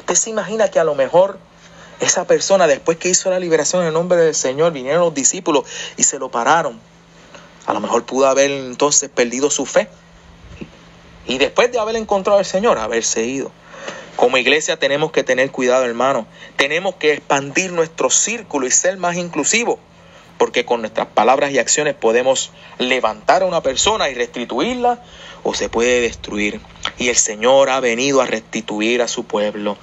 Usted 0.00 0.14
se 0.16 0.30
imagina 0.30 0.68
que 0.68 0.80
a 0.80 0.84
lo 0.84 0.96
mejor 0.96 1.38
esa 2.00 2.26
persona, 2.26 2.66
después 2.66 2.98
que 2.98 3.08
hizo 3.08 3.30
la 3.30 3.38
liberación 3.38 3.82
en 3.82 3.88
el 3.88 3.94
nombre 3.94 4.18
del 4.18 4.34
Señor, 4.34 4.72
vinieron 4.72 5.00
los 5.02 5.14
discípulos 5.14 5.64
y 5.96 6.02
se 6.02 6.18
lo 6.18 6.28
pararon. 6.28 6.80
A 7.66 7.72
lo 7.72 7.80
mejor 7.80 8.04
pudo 8.04 8.26
haber 8.26 8.50
entonces 8.50 9.08
perdido 9.10 9.48
su 9.48 9.64
fe. 9.64 9.88
Y 11.26 11.38
después 11.38 11.70
de 11.70 11.78
haber 11.78 11.94
encontrado 11.94 12.40
al 12.40 12.44
Señor, 12.44 12.78
haberse 12.78 13.24
ido. 13.24 13.52
Como 14.16 14.38
iglesia 14.38 14.78
tenemos 14.78 15.12
que 15.12 15.22
tener 15.22 15.50
cuidado, 15.50 15.84
hermano. 15.84 16.26
Tenemos 16.56 16.96
que 16.96 17.12
expandir 17.12 17.72
nuestro 17.72 18.10
círculo 18.10 18.66
y 18.66 18.70
ser 18.70 18.96
más 18.96 19.16
inclusivos. 19.16 19.78
Porque 20.38 20.64
con 20.64 20.80
nuestras 20.80 21.06
palabras 21.06 21.52
y 21.52 21.58
acciones 21.58 21.94
podemos 21.94 22.50
levantar 22.78 23.42
a 23.42 23.46
una 23.46 23.62
persona 23.62 24.10
y 24.10 24.14
restituirla 24.14 25.02
o 25.42 25.54
se 25.54 25.68
puede 25.68 26.00
destruir. 26.00 26.60
Y 26.98 27.08
el 27.08 27.16
Señor 27.16 27.70
ha 27.70 27.80
venido 27.80 28.20
a 28.20 28.26
restituir 28.26 29.02
a 29.02 29.08
su 29.08 29.24
pueblo. 29.24 29.76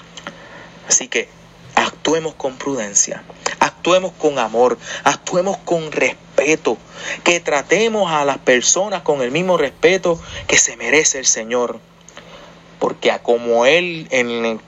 Así 0.87 1.07
que 1.07 1.29
actuemos 1.75 2.35
con 2.35 2.57
prudencia, 2.57 3.23
actuemos 3.59 4.11
con 4.13 4.37
amor, 4.37 4.77
actuemos 5.03 5.57
con 5.57 5.91
respeto, 5.91 6.77
que 7.23 7.39
tratemos 7.39 8.11
a 8.11 8.25
las 8.25 8.37
personas 8.39 9.01
con 9.01 9.21
el 9.21 9.31
mismo 9.31 9.57
respeto 9.57 10.19
que 10.47 10.57
se 10.57 10.75
merece 10.75 11.19
el 11.19 11.25
Señor. 11.25 11.79
Porque 12.83 13.11
a 13.11 13.23
como 13.23 13.65
Él 13.65 14.09
en, 14.11 14.59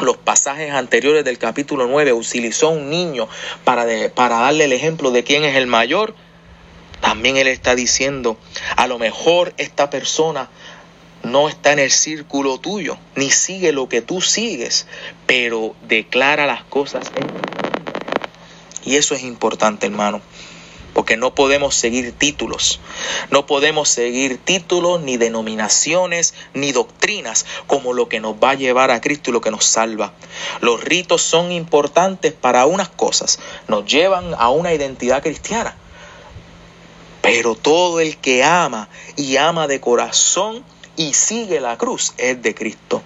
los 0.00 0.16
pasajes 0.16 0.72
anteriores 0.72 1.26
del 1.26 1.36
capítulo 1.36 1.86
9 1.86 2.14
utilizó 2.14 2.70
un 2.70 2.88
niño 2.88 3.28
para, 3.64 3.84
para 4.14 4.38
darle 4.38 4.64
el 4.64 4.72
ejemplo 4.72 5.10
de 5.10 5.22
quién 5.22 5.44
es 5.44 5.56
el 5.56 5.66
mayor, 5.66 6.14
también 7.02 7.36
Él 7.36 7.48
está 7.48 7.74
diciendo, 7.74 8.38
a 8.76 8.86
lo 8.86 8.98
mejor 8.98 9.52
esta 9.58 9.90
persona 9.90 10.48
no 11.22 11.50
está 11.50 11.72
en 11.72 11.80
el 11.80 11.90
círculo 11.90 12.56
tuyo, 12.56 12.96
ni 13.14 13.28
sigue 13.28 13.72
lo 13.72 13.90
que 13.90 14.00
tú 14.00 14.22
sigues, 14.22 14.86
pero 15.26 15.74
declara 15.86 16.46
las 16.46 16.64
cosas. 16.64 17.10
Y 18.86 18.96
eso 18.96 19.14
es 19.14 19.22
importante, 19.22 19.84
hermano, 19.84 20.22
porque 20.92 21.16
no 21.16 21.34
podemos 21.34 21.74
seguir 21.74 22.12
títulos, 22.12 22.80
no 23.30 23.46
podemos 23.46 23.88
seguir 23.88 24.38
títulos, 24.38 25.00
ni 25.00 25.16
denominaciones, 25.16 26.34
ni 26.54 26.72
doctrinas 26.72 27.46
como 27.66 27.92
lo 27.92 28.08
que 28.08 28.20
nos 28.20 28.34
va 28.34 28.50
a 28.50 28.54
llevar 28.54 28.90
a 28.90 29.00
Cristo 29.00 29.30
y 29.30 29.32
lo 29.32 29.40
que 29.40 29.50
nos 29.50 29.64
salva. 29.64 30.12
Los 30.60 30.82
ritos 30.82 31.22
son 31.22 31.52
importantes 31.52 32.32
para 32.32 32.66
unas 32.66 32.88
cosas, 32.88 33.38
nos 33.68 33.84
llevan 33.86 34.34
a 34.38 34.50
una 34.50 34.72
identidad 34.74 35.22
cristiana. 35.22 35.76
Pero 37.22 37.54
todo 37.54 38.00
el 38.00 38.16
que 38.16 38.44
ama 38.44 38.88
y 39.16 39.36
ama 39.36 39.66
de 39.66 39.80
corazón, 39.80 40.64
y 40.96 41.14
sigue 41.14 41.60
la 41.60 41.78
cruz 41.78 42.12
es 42.18 42.42
de 42.42 42.54
Cristo. 42.54 43.02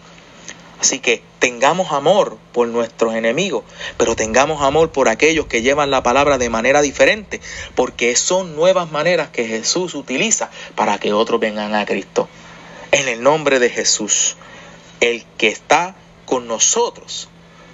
Así 0.84 0.98
que 0.98 1.22
tengamos 1.38 1.92
amor 1.92 2.36
por 2.52 2.68
nuestros 2.68 3.14
enemigos, 3.14 3.64
pero 3.96 4.16
tengamos 4.16 4.60
amor 4.60 4.92
por 4.92 5.08
aquellos 5.08 5.46
que 5.46 5.62
llevan 5.62 5.90
la 5.90 6.02
palabra 6.02 6.36
de 6.36 6.50
manera 6.50 6.82
diferente, 6.82 7.40
porque 7.74 8.14
son 8.16 8.54
nuevas 8.54 8.92
maneras 8.92 9.30
que 9.30 9.46
Jesús 9.46 9.94
utiliza 9.94 10.50
para 10.74 10.98
que 10.98 11.14
otros 11.14 11.40
vengan 11.40 11.74
a 11.74 11.86
Cristo. 11.86 12.28
En 12.92 13.08
el 13.08 13.22
nombre 13.22 13.60
de 13.60 13.70
Jesús, 13.70 14.36
el 15.00 15.24
que 15.38 15.48
está 15.48 15.94
con 16.26 16.46
nosotros, 16.48 17.30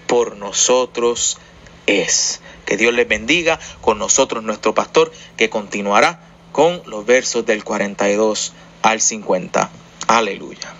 por 0.07 0.37
nosotros 0.37 1.39
es. 1.87 2.41
Que 2.65 2.77
Dios 2.77 2.95
les 2.95 3.09
bendiga 3.09 3.59
con 3.81 3.99
nosotros 3.99 4.45
nuestro 4.45 4.73
pastor, 4.73 5.11
que 5.37 5.51
continuará 5.51 6.21
con 6.53 6.81
los 6.87 7.05
versos 7.05 7.45
del 7.45 7.65
42 7.65 8.53
al 8.83 9.01
50. 9.01 9.69
Aleluya. 10.07 10.80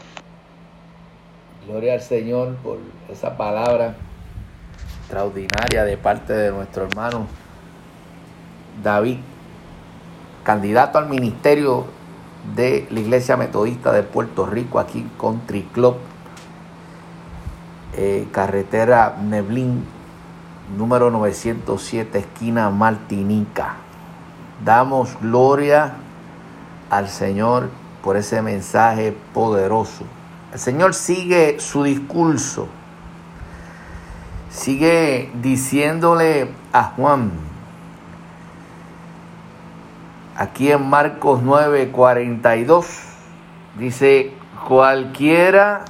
Gloria 1.71 1.95
al 1.95 2.01
Señor 2.01 2.57
por 2.65 2.79
esa 3.09 3.37
palabra 3.37 3.95
extraordinaria 5.03 5.85
de 5.85 5.97
parte 5.97 6.33
de 6.33 6.51
nuestro 6.51 6.83
hermano 6.83 7.29
David, 8.83 9.19
candidato 10.43 10.99
al 10.99 11.09
ministerio 11.09 11.85
de 12.57 12.89
la 12.91 12.99
Iglesia 12.99 13.37
Metodista 13.37 13.93
de 13.93 14.03
Puerto 14.03 14.47
Rico, 14.47 14.81
aquí 14.81 15.09
Country 15.21 15.63
Club, 15.73 15.95
eh, 17.93 18.27
carretera 18.33 19.17
Neblín, 19.23 19.85
número 20.77 21.13
907, 21.13 22.19
esquina 22.19 22.69
Martinica. 22.71 23.77
Damos 24.65 25.17
gloria 25.21 25.93
al 26.91 27.09
Señor 27.09 27.71
por 28.03 28.17
ese 28.17 28.43
mensaje 28.43 29.17
poderoso. 29.33 30.05
El 30.53 30.59
Señor 30.59 30.95
sigue 30.95 31.61
su 31.61 31.85
discurso, 31.85 32.67
sigue 34.51 35.31
diciéndole 35.35 36.51
a 36.73 36.85
Juan, 36.85 37.31
aquí 40.37 40.73
en 40.73 40.91
Marcos 40.91 41.41
9:42, 41.45 42.85
dice, 43.79 44.33
cualquiera 44.67 45.85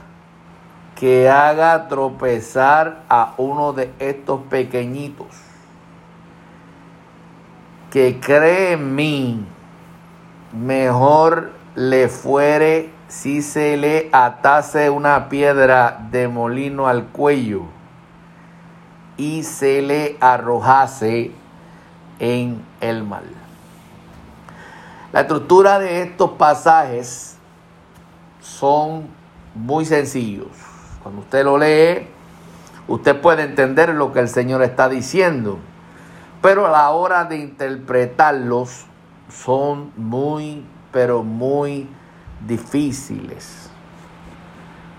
que 0.95 1.31
haga 1.31 1.89
tropezar 1.89 3.05
a 3.09 3.33
uno 3.39 3.73
de 3.73 3.91
estos 3.99 4.43
pequeñitos, 4.43 5.29
que 7.91 8.21
cree 8.21 8.73
en 8.73 8.95
mí, 8.95 9.47
mejor 10.53 11.53
le 11.75 12.09
fuere 12.09 13.00
si 13.11 13.43
se 13.43 13.77
le 13.77 14.09
atase 14.13 14.89
una 14.89 15.29
piedra 15.29 16.07
de 16.13 16.29
molino 16.29 16.87
al 16.87 17.07
cuello 17.07 17.65
y 19.17 19.43
se 19.43 19.83
le 19.83 20.17
arrojase 20.21 21.33
en 22.21 22.65
el 22.81 23.03
mal. 23.03 23.25
La 25.13 25.23
estructura 25.23 25.81
de 25.81 26.03
estos 26.03 26.31
pasajes 26.31 27.37
son 28.41 29.09
muy 29.57 29.85
sencillos. 29.87 30.47
Cuando 31.03 31.23
usted 31.23 31.45
lo 31.45 31.59
lee, 31.59 32.07
usted 32.87 33.21
puede 33.21 33.43
entender 33.43 33.89
lo 33.89 34.13
que 34.13 34.21
el 34.21 34.29
Señor 34.29 34.63
está 34.63 34.89
diciendo. 34.89 35.59
Pero 36.41 36.65
a 36.65 36.71
la 36.71 36.91
hora 36.91 37.25
de 37.25 37.39
interpretarlos 37.39 38.85
son 39.29 39.91
muy, 39.97 40.65
pero 40.93 41.25
muy 41.25 41.89
difíciles. 42.47 43.71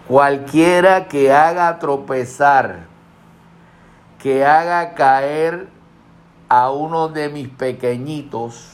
Cualquiera 0.07 1.07
que 1.07 1.31
haga 1.31 1.79
tropezar, 1.79 2.87
que 4.19 4.45
haga 4.45 4.93
caer 4.93 5.67
a 6.49 6.69
uno 6.69 7.07
de 7.07 7.29
mis 7.29 7.47
pequeñitos, 7.47 8.71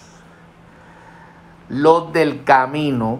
los 1.69 2.11
del 2.11 2.43
camino, 2.43 3.19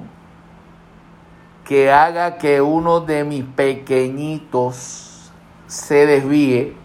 que 1.64 1.92
haga 1.92 2.38
que 2.38 2.62
uno 2.62 3.02
de 3.02 3.24
mis 3.24 3.44
pequeñitos 3.44 5.32
se 5.68 6.06
desvíe. 6.06 6.76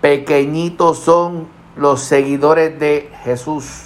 Pequeñitos 0.00 0.98
son 0.98 1.48
los 1.76 2.00
seguidores 2.00 2.78
de 2.78 3.10
Jesús, 3.22 3.83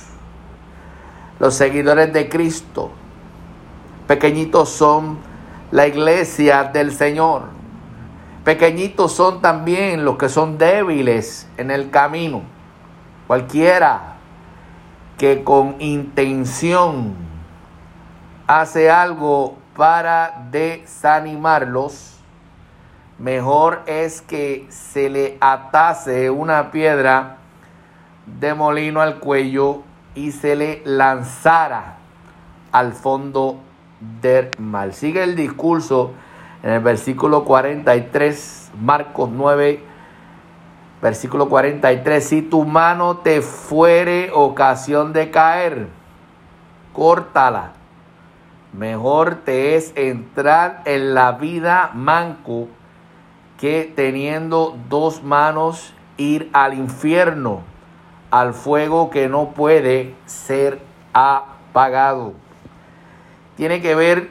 los 1.38 1.54
seguidores 1.54 2.12
de 2.12 2.28
Cristo. 2.28 2.90
Pequeñitos 4.06 4.70
son 4.70 5.18
la 5.70 5.86
iglesia 5.86 6.64
del 6.64 6.92
Señor. 6.92 7.42
Pequeñitos 8.44 9.12
son 9.12 9.42
también 9.42 10.04
los 10.04 10.16
que 10.16 10.28
son 10.28 10.56
débiles 10.56 11.48
en 11.56 11.70
el 11.70 11.90
camino. 11.90 12.42
Cualquiera 13.26 14.16
que 15.18 15.44
con 15.44 15.76
intención 15.80 17.14
hace 18.46 18.90
algo 18.90 19.58
para 19.76 20.46
desanimarlos, 20.50 22.18
mejor 23.18 23.82
es 23.86 24.22
que 24.22 24.66
se 24.70 25.10
le 25.10 25.36
atase 25.40 26.30
una 26.30 26.70
piedra 26.70 27.36
de 28.24 28.54
molino 28.54 29.02
al 29.02 29.18
cuello 29.18 29.82
y 30.18 30.32
se 30.32 30.56
le 30.56 30.82
lanzara 30.84 31.98
al 32.72 32.92
fondo 32.92 33.60
del 34.20 34.50
mal. 34.58 34.92
Sigue 34.92 35.22
el 35.22 35.36
discurso 35.36 36.10
en 36.64 36.70
el 36.70 36.80
versículo 36.80 37.44
43, 37.44 38.72
Marcos 38.80 39.30
9, 39.30 39.80
versículo 41.00 41.48
43. 41.48 42.24
Si 42.24 42.42
tu 42.42 42.64
mano 42.64 43.18
te 43.18 43.42
fuere 43.42 44.30
ocasión 44.34 45.12
de 45.12 45.30
caer, 45.30 45.86
córtala. 46.92 47.74
Mejor 48.72 49.36
te 49.36 49.76
es 49.76 49.92
entrar 49.94 50.82
en 50.84 51.14
la 51.14 51.32
vida 51.32 51.92
manco 51.94 52.66
que 53.56 53.92
teniendo 53.94 54.76
dos 54.88 55.22
manos 55.22 55.94
ir 56.16 56.50
al 56.52 56.74
infierno, 56.74 57.62
al 58.30 58.54
fuego 58.54 59.10
que 59.10 59.28
no 59.28 59.50
puede 59.50 60.14
ser 60.26 60.80
apagado 61.12 62.34
tiene 63.58 63.82
que 63.82 63.96
ver 63.96 64.30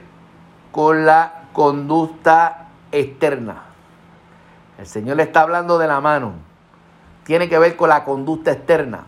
con 0.71 1.05
la 1.05 1.49
conducta 1.51 2.69
externa. 2.93 3.63
El 4.77 4.87
Señor 4.87 5.17
le 5.17 5.23
está 5.23 5.41
hablando 5.41 5.77
de 5.77 5.85
la 5.85 5.99
mano. 5.99 6.35
Tiene 7.25 7.49
que 7.49 7.59
ver 7.59 7.75
con 7.75 7.89
la 7.89 8.05
conducta 8.05 8.53
externa. 8.53 9.03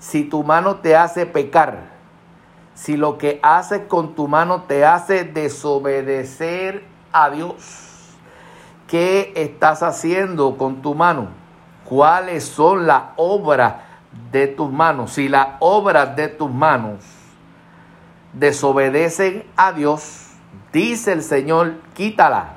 Si 0.00 0.24
tu 0.24 0.44
mano 0.44 0.76
te 0.76 0.96
hace 0.96 1.24
pecar, 1.24 1.84
si 2.74 2.98
lo 2.98 3.16
que 3.16 3.40
haces 3.42 3.86
con 3.88 4.14
tu 4.14 4.28
mano 4.28 4.64
te 4.64 4.84
hace 4.84 5.24
desobedecer 5.24 6.84
a 7.10 7.30
Dios, 7.30 8.10
¿qué 8.86 9.32
estás 9.34 9.82
haciendo 9.82 10.58
con 10.58 10.82
tu 10.82 10.94
mano? 10.94 11.28
¿Cuáles 11.86 12.44
son 12.44 12.86
las 12.86 13.02
obras 13.16 13.76
de 14.32 14.46
tus 14.46 14.70
manos? 14.70 15.12
Si 15.12 15.28
las 15.28 15.48
obras 15.60 16.16
de 16.16 16.28
tus 16.28 16.50
manos 16.50 17.04
desobedecen 18.32 19.44
a 19.56 19.72
Dios, 19.72 20.30
dice 20.72 21.12
el 21.12 21.22
Señor, 21.22 21.74
quítala. 21.94 22.54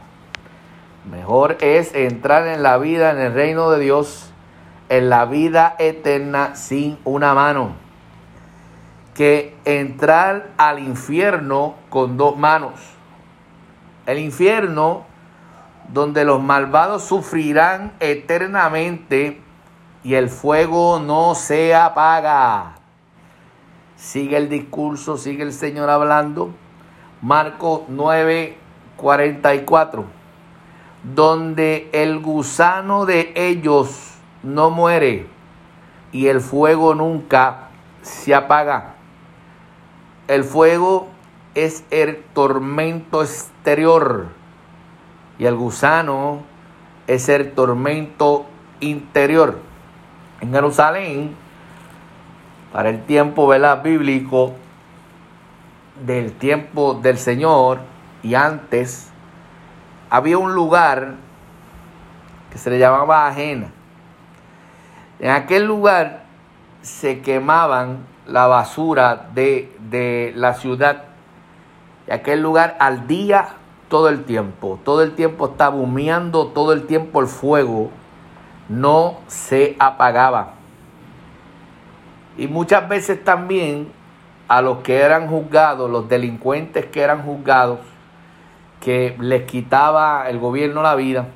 Mejor 1.09 1.57
es 1.61 1.95
entrar 1.95 2.47
en 2.47 2.61
la 2.61 2.77
vida, 2.77 3.11
en 3.11 3.19
el 3.19 3.33
reino 3.33 3.71
de 3.71 3.79
Dios, 3.79 4.31
en 4.89 5.09
la 5.09 5.25
vida 5.25 5.75
eterna 5.79 6.55
sin 6.55 6.99
una 7.05 7.33
mano, 7.33 7.73
que 9.15 9.57
entrar 9.65 10.49
al 10.57 10.79
infierno 10.79 11.75
con 11.89 12.17
dos 12.17 12.37
manos. 12.37 12.73
El 14.05 14.19
infierno 14.19 15.05
donde 15.87 16.23
los 16.23 16.41
malvados 16.41 17.03
sufrirán 17.03 17.93
eternamente 17.99 19.41
y 20.03 20.15
el 20.15 20.29
fuego 20.29 20.99
no 20.99 21.35
se 21.35 21.75
apaga. 21.75 22.75
Sigue 23.95 24.37
el 24.37 24.49
discurso, 24.49 25.17
sigue 25.17 25.43
el 25.43 25.53
Señor 25.53 25.89
hablando. 25.89 26.51
Marcos 27.21 27.81
9, 27.87 28.57
44. 28.97 30.05
Donde 31.15 31.89
el 31.93 32.19
gusano 32.19 33.05
de 33.05 33.31
ellos 33.35 34.15
no 34.43 34.69
muere 34.69 35.27
y 36.11 36.27
el 36.27 36.41
fuego 36.41 36.95
nunca 36.95 37.69
se 38.01 38.33
apaga. 38.33 38.95
El 40.27 40.43
fuego 40.43 41.09
es 41.53 41.83
el 41.91 42.23
tormento 42.33 43.21
exterior 43.21 44.27
y 45.37 45.45
el 45.45 45.55
gusano 45.55 46.43
es 47.07 47.29
el 47.29 47.51
tormento 47.51 48.45
interior. 48.79 49.70
En 50.41 50.51
Jerusalén 50.51 51.35
para 52.71 52.89
el 52.89 53.03
tiempo 53.03 53.47
¿verdad? 53.47 53.83
bíblico 53.83 54.53
del 56.05 56.33
tiempo 56.33 56.95
del 56.95 57.17
Señor 57.17 57.79
y 58.23 58.35
antes, 58.35 59.09
había 60.09 60.37
un 60.37 60.53
lugar 60.53 61.15
que 62.51 62.57
se 62.57 62.69
le 62.69 62.79
llamaba 62.79 63.27
ajena. 63.27 63.67
En 65.19 65.31
aquel 65.31 65.65
lugar 65.65 66.23
se 66.81 67.21
quemaban 67.21 68.05
la 68.25 68.47
basura 68.47 69.29
de, 69.33 69.75
de 69.89 70.33
la 70.35 70.53
ciudad. 70.53 71.03
Y 72.07 72.11
aquel 72.11 72.41
lugar 72.41 72.77
al 72.79 73.07
día 73.07 73.49
todo 73.89 74.09
el 74.09 74.23
tiempo. 74.23 74.79
Todo 74.83 75.03
el 75.03 75.13
tiempo 75.13 75.47
estaba 75.47 75.75
humeando, 75.75 76.47
todo 76.47 76.73
el 76.73 76.87
tiempo 76.87 77.21
el 77.21 77.27
fuego 77.27 77.91
no 78.69 79.19
se 79.27 79.75
apagaba. 79.79 80.53
Y 82.37 82.47
muchas 82.47 82.87
veces 82.87 83.23
también 83.23 83.91
a 84.47 84.61
los 84.61 84.79
que 84.79 84.99
eran 84.99 85.27
juzgados, 85.27 85.89
los 85.89 86.07
delincuentes 86.09 86.85
que 86.87 87.01
eran 87.01 87.23
juzgados, 87.23 87.79
que 88.79 89.15
les 89.19 89.43
quitaba 89.43 90.29
el 90.29 90.39
gobierno 90.39 90.81
la 90.81 90.95
vida, 90.95 91.27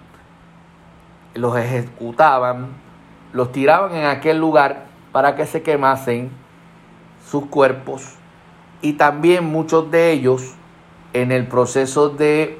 los 1.33 1.57
ejecutaban, 1.57 2.69
los 3.33 3.51
tiraban 3.51 3.93
en 3.95 4.05
aquel 4.05 4.39
lugar 4.39 4.85
para 5.11 5.35
que 5.35 5.45
se 5.45 5.61
quemasen 5.61 6.31
sus 7.25 7.45
cuerpos 7.45 8.15
y 8.81 8.93
también 8.93 9.45
muchos 9.45 9.91
de 9.91 10.11
ellos 10.11 10.53
en 11.13 11.31
el 11.31 11.47
proceso 11.47 12.09
de 12.09 12.59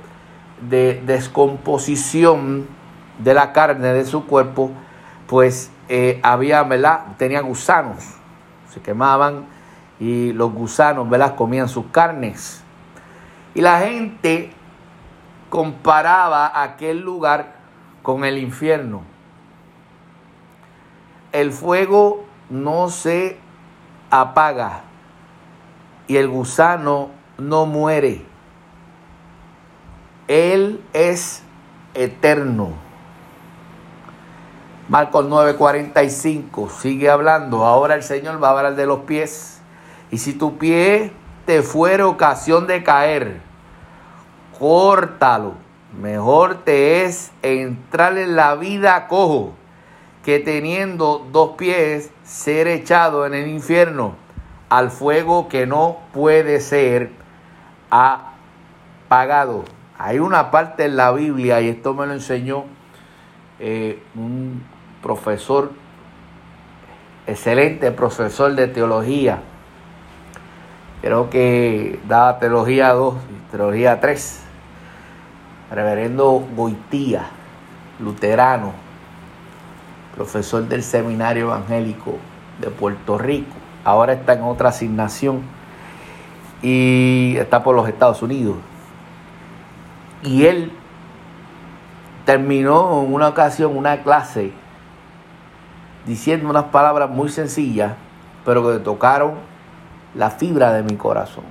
de 0.69 1.01
descomposición 1.05 2.67
de 3.19 3.33
la 3.33 3.53
carne 3.53 3.93
de 3.93 4.05
su 4.05 4.25
cuerpo, 4.25 4.71
pues 5.27 5.71
eh, 5.89 6.19
había, 6.23 6.63
¿verdad? 6.63 7.15
Tenía 7.17 7.41
gusanos, 7.41 8.03
se 8.69 8.81
quemaban 8.81 9.45
y 9.99 10.33
los 10.33 10.51
gusanos, 10.51 11.09
¿verdad? 11.09 11.35
Comían 11.35 11.69
sus 11.69 11.85
carnes. 11.87 12.63
Y 13.53 13.61
la 13.61 13.79
gente 13.79 14.51
comparaba 15.49 16.61
aquel 16.61 16.99
lugar 17.01 17.55
con 18.01 18.25
el 18.25 18.37
infierno. 18.37 19.03
El 21.31 21.51
fuego 21.51 22.25
no 22.49 22.89
se 22.89 23.37
apaga 24.09 24.81
y 26.07 26.17
el 26.17 26.27
gusano 26.27 27.09
no 27.37 27.65
muere. 27.65 28.25
Él 30.27 30.83
es 30.93 31.43
eterno. 31.93 32.84
Marcos 34.87 35.25
9:45 35.25 36.69
sigue 36.69 37.09
hablando. 37.09 37.65
Ahora 37.65 37.95
el 37.95 38.03
Señor 38.03 38.41
va 38.43 38.49
a 38.49 38.51
hablar 38.51 38.75
de 38.75 38.85
los 38.85 38.99
pies. 38.99 39.59
Y 40.11 40.19
si 40.19 40.33
tu 40.33 40.57
pie 40.59 41.11
te 41.47 41.63
fuera 41.63 42.05
ocasión 42.05 42.67
de 42.67 42.83
caer, 42.83 43.41
córtalo. 44.59 45.53
Mejor 45.99 46.63
te 46.63 47.03
es 47.03 47.31
entrar 47.41 48.17
en 48.17 48.35
la 48.35 48.55
vida 48.55 49.07
cojo 49.07 49.53
que 50.23 50.39
teniendo 50.39 51.25
dos 51.31 51.51
pies 51.57 52.11
ser 52.23 52.67
echado 52.67 53.25
en 53.25 53.33
el 53.33 53.47
infierno 53.47 54.15
al 54.69 54.91
fuego 54.91 55.47
que 55.47 55.65
no 55.65 55.97
puede 56.13 56.59
ser 56.59 57.11
apagado. 57.89 59.65
Hay 59.97 60.19
una 60.19 60.51
parte 60.51 60.85
en 60.85 60.95
la 60.97 61.11
Biblia, 61.11 61.61
y 61.61 61.69
esto 61.69 61.93
me 61.93 62.05
lo 62.05 62.13
enseñó 62.13 62.65
eh, 63.59 64.03
un 64.15 64.74
profesor, 65.05 65.69
excelente 67.27 67.91
profesor 67.91 68.55
de 68.55 68.67
teología, 68.67 69.37
creo 71.03 71.29
que 71.29 71.99
daba 72.07 72.39
teología 72.39 72.91
2 72.91 73.13
y 73.13 73.51
teología 73.51 73.99
3, 73.99 74.41
reverendo 75.69 76.43
Goitía, 76.55 77.27
luterano, 77.99 78.71
profesor 80.15 80.67
del 80.67 80.81
Seminario 80.81 81.43
Evangélico 81.43 82.17
de 82.59 82.71
Puerto 82.71 83.19
Rico, 83.19 83.53
ahora 83.83 84.13
está 84.13 84.33
en 84.33 84.41
otra 84.41 84.69
asignación 84.69 85.43
y 86.63 87.35
está 87.37 87.61
por 87.61 87.75
los 87.75 87.87
Estados 87.87 88.23
Unidos. 88.23 88.55
Y 90.23 90.47
él 90.47 90.71
terminó 92.25 93.03
en 93.03 93.13
una 93.13 93.27
ocasión 93.27 93.77
una 93.77 94.01
clase 94.01 94.64
diciendo 96.05 96.49
unas 96.49 96.65
palabras 96.65 97.09
muy 97.09 97.29
sencillas, 97.29 97.93
pero 98.43 98.63
que 98.67 98.79
tocaron 98.79 99.33
la 100.13 100.29
fibra 100.29 100.71
de 100.71 100.83
mi 100.83 100.95
corazón. 100.95 101.43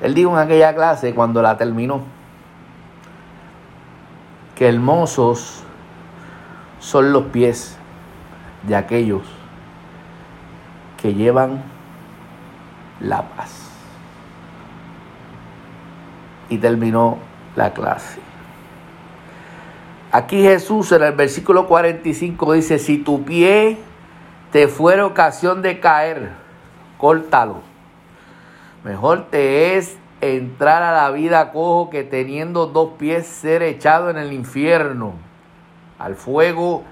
Él 0.00 0.14
dijo 0.14 0.30
en 0.32 0.38
aquella 0.38 0.74
clase, 0.74 1.14
cuando 1.14 1.42
la 1.42 1.56
terminó, 1.56 2.02
que 4.54 4.68
hermosos 4.68 5.62
son 6.78 7.12
los 7.12 7.24
pies 7.24 7.76
de 8.62 8.76
aquellos 8.76 9.22
que 11.00 11.14
llevan 11.14 11.62
la 13.00 13.22
paz 13.22 13.70
y 16.48 16.58
terminó 16.58 17.18
la 17.54 17.72
clase. 17.72 18.20
Aquí 20.16 20.40
Jesús 20.40 20.90
en 20.92 21.02
el 21.02 21.12
versículo 21.12 21.68
45 21.68 22.54
dice, 22.54 22.78
si 22.78 22.96
tu 22.96 23.26
pie 23.26 23.76
te 24.50 24.66
fuera 24.66 25.04
ocasión 25.04 25.60
de 25.60 25.78
caer, 25.78 26.30
córtalo. 26.96 27.60
Mejor 28.82 29.26
te 29.28 29.76
es 29.76 29.98
entrar 30.22 30.82
a 30.82 30.92
la 30.92 31.10
vida 31.10 31.52
cojo 31.52 31.90
que 31.90 32.02
teniendo 32.02 32.64
dos 32.64 32.92
pies 32.96 33.26
ser 33.26 33.62
echado 33.62 34.08
en 34.08 34.16
el 34.16 34.32
infierno, 34.32 35.12
al 35.98 36.14
fuego 36.14 36.82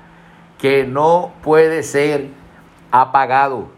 que 0.59 0.85
no 0.85 1.33
puede 1.43 1.83
ser 1.83 2.29
apagado. 2.91 3.69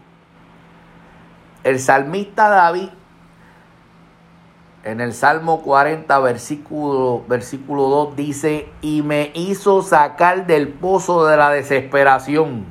El 1.63 1.79
salmista 1.79 2.49
David 2.49 2.89
en 4.87 5.01
el 5.01 5.13
Salmo 5.13 5.63
40, 5.63 6.17
versículo, 6.19 7.25
versículo 7.27 7.89
2 7.89 8.15
dice, 8.15 8.69
y 8.79 9.01
me 9.01 9.31
hizo 9.33 9.81
sacar 9.81 10.47
del 10.47 10.69
pozo 10.69 11.25
de 11.25 11.35
la 11.35 11.49
desesperación, 11.49 12.63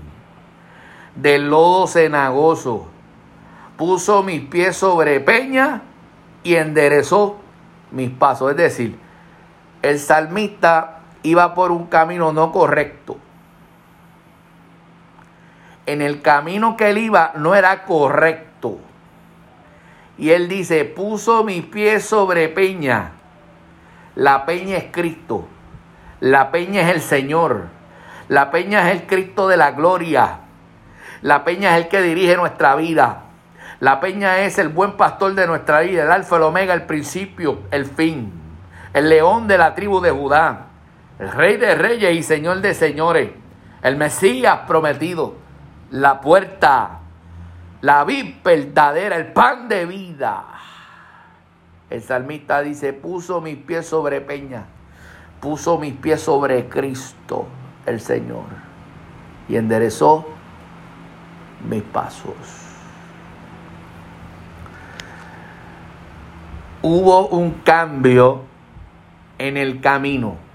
del 1.15 1.51
lodo 1.51 1.87
cenagoso, 1.87 2.87
puso 3.77 4.23
mis 4.23 4.41
pies 4.41 4.79
sobre 4.79 5.21
peña 5.21 5.83
y 6.43 6.55
enderezó 6.55 7.37
mis 7.91 8.09
pasos. 8.09 8.53
Es 8.53 8.57
decir, 8.57 8.99
el 9.83 9.99
salmista 9.99 11.01
iba 11.23 11.53
por 11.53 11.71
un 11.71 11.85
camino 11.85 12.33
no 12.33 12.51
correcto. 12.51 13.19
En 15.85 16.01
el 16.01 16.23
camino 16.23 16.79
que 16.79 16.89
él 16.89 16.97
iba 16.97 17.33
no 17.37 17.55
era 17.55 17.85
correcto. 17.85 18.56
Y 20.19 20.31
él 20.31 20.49
dice, 20.49 20.85
puso 20.85 21.45
mis 21.45 21.65
pies 21.65 22.05
sobre 22.05 22.49
peña. 22.49 23.13
La 24.15 24.47
peña 24.47 24.79
es 24.79 24.85
Cristo. 24.91 25.47
La 26.21 26.51
peña 26.51 26.83
es 26.83 26.95
el 26.95 27.01
Señor. 27.03 27.67
La 28.29 28.51
peña 28.51 28.91
es 28.91 29.01
el 29.01 29.07
Cristo 29.07 29.47
de 29.47 29.57
la 29.57 29.73
gloria. 29.73 30.41
La 31.23 31.45
peña 31.45 31.77
es 31.77 31.85
el 31.85 31.89
que 31.89 32.01
dirige 32.03 32.37
nuestra 32.37 32.75
vida. 32.77 33.25
La 33.81 34.01
peña 34.01 34.39
es 34.39 34.59
el 34.59 34.69
buen 34.71 34.93
pastor 34.93 35.35
de 35.35 35.47
nuestra 35.47 35.81
vida, 35.81 36.05
el 36.05 36.11
alfa, 36.11 36.37
el 36.37 36.45
omega, 36.45 36.73
el 36.73 36.85
principio, 36.85 37.61
el 37.71 37.85
fin. 37.85 38.33
El 38.95 39.11
león 39.11 39.47
de 39.47 39.59
la 39.59 39.75
tribu 39.75 40.01
de 40.01 40.11
Judá. 40.11 40.67
El 41.19 41.31
rey 41.31 41.59
de 41.59 41.75
reyes 41.75 42.17
y 42.17 42.23
señor 42.23 42.63
de 42.63 42.73
señores. 42.73 43.31
El 43.83 43.97
Mesías 43.97 44.61
prometido. 44.67 45.35
La 45.91 46.23
puerta 46.23 47.01
la 47.81 48.05
vid 48.05 48.37
verdadera, 48.45 49.17
el 49.17 49.33
pan 49.33 49.69
de 49.69 49.87
vida. 49.87 50.45
El 51.91 52.03
salmista 52.03 52.63
dice, 52.63 52.93
puso 52.93 53.41
mis 53.41 53.57
pies 53.57 53.87
sobre 53.87 54.21
peña, 54.21 54.65
puso 55.41 55.79
mis 55.79 55.95
pies 55.95 56.21
sobre 56.21 56.69
Cristo, 56.69 57.47
el 57.87 58.01
Señor, 58.01 58.47
y 59.49 59.57
enderezó 59.57 60.27
mis 61.69 61.83
pasos. 61.83 62.35
Hubo 66.83 67.29
un 67.29 67.51
cambio 67.65 68.43
en 69.39 69.57
el 69.57 69.81
camino. 69.81 70.46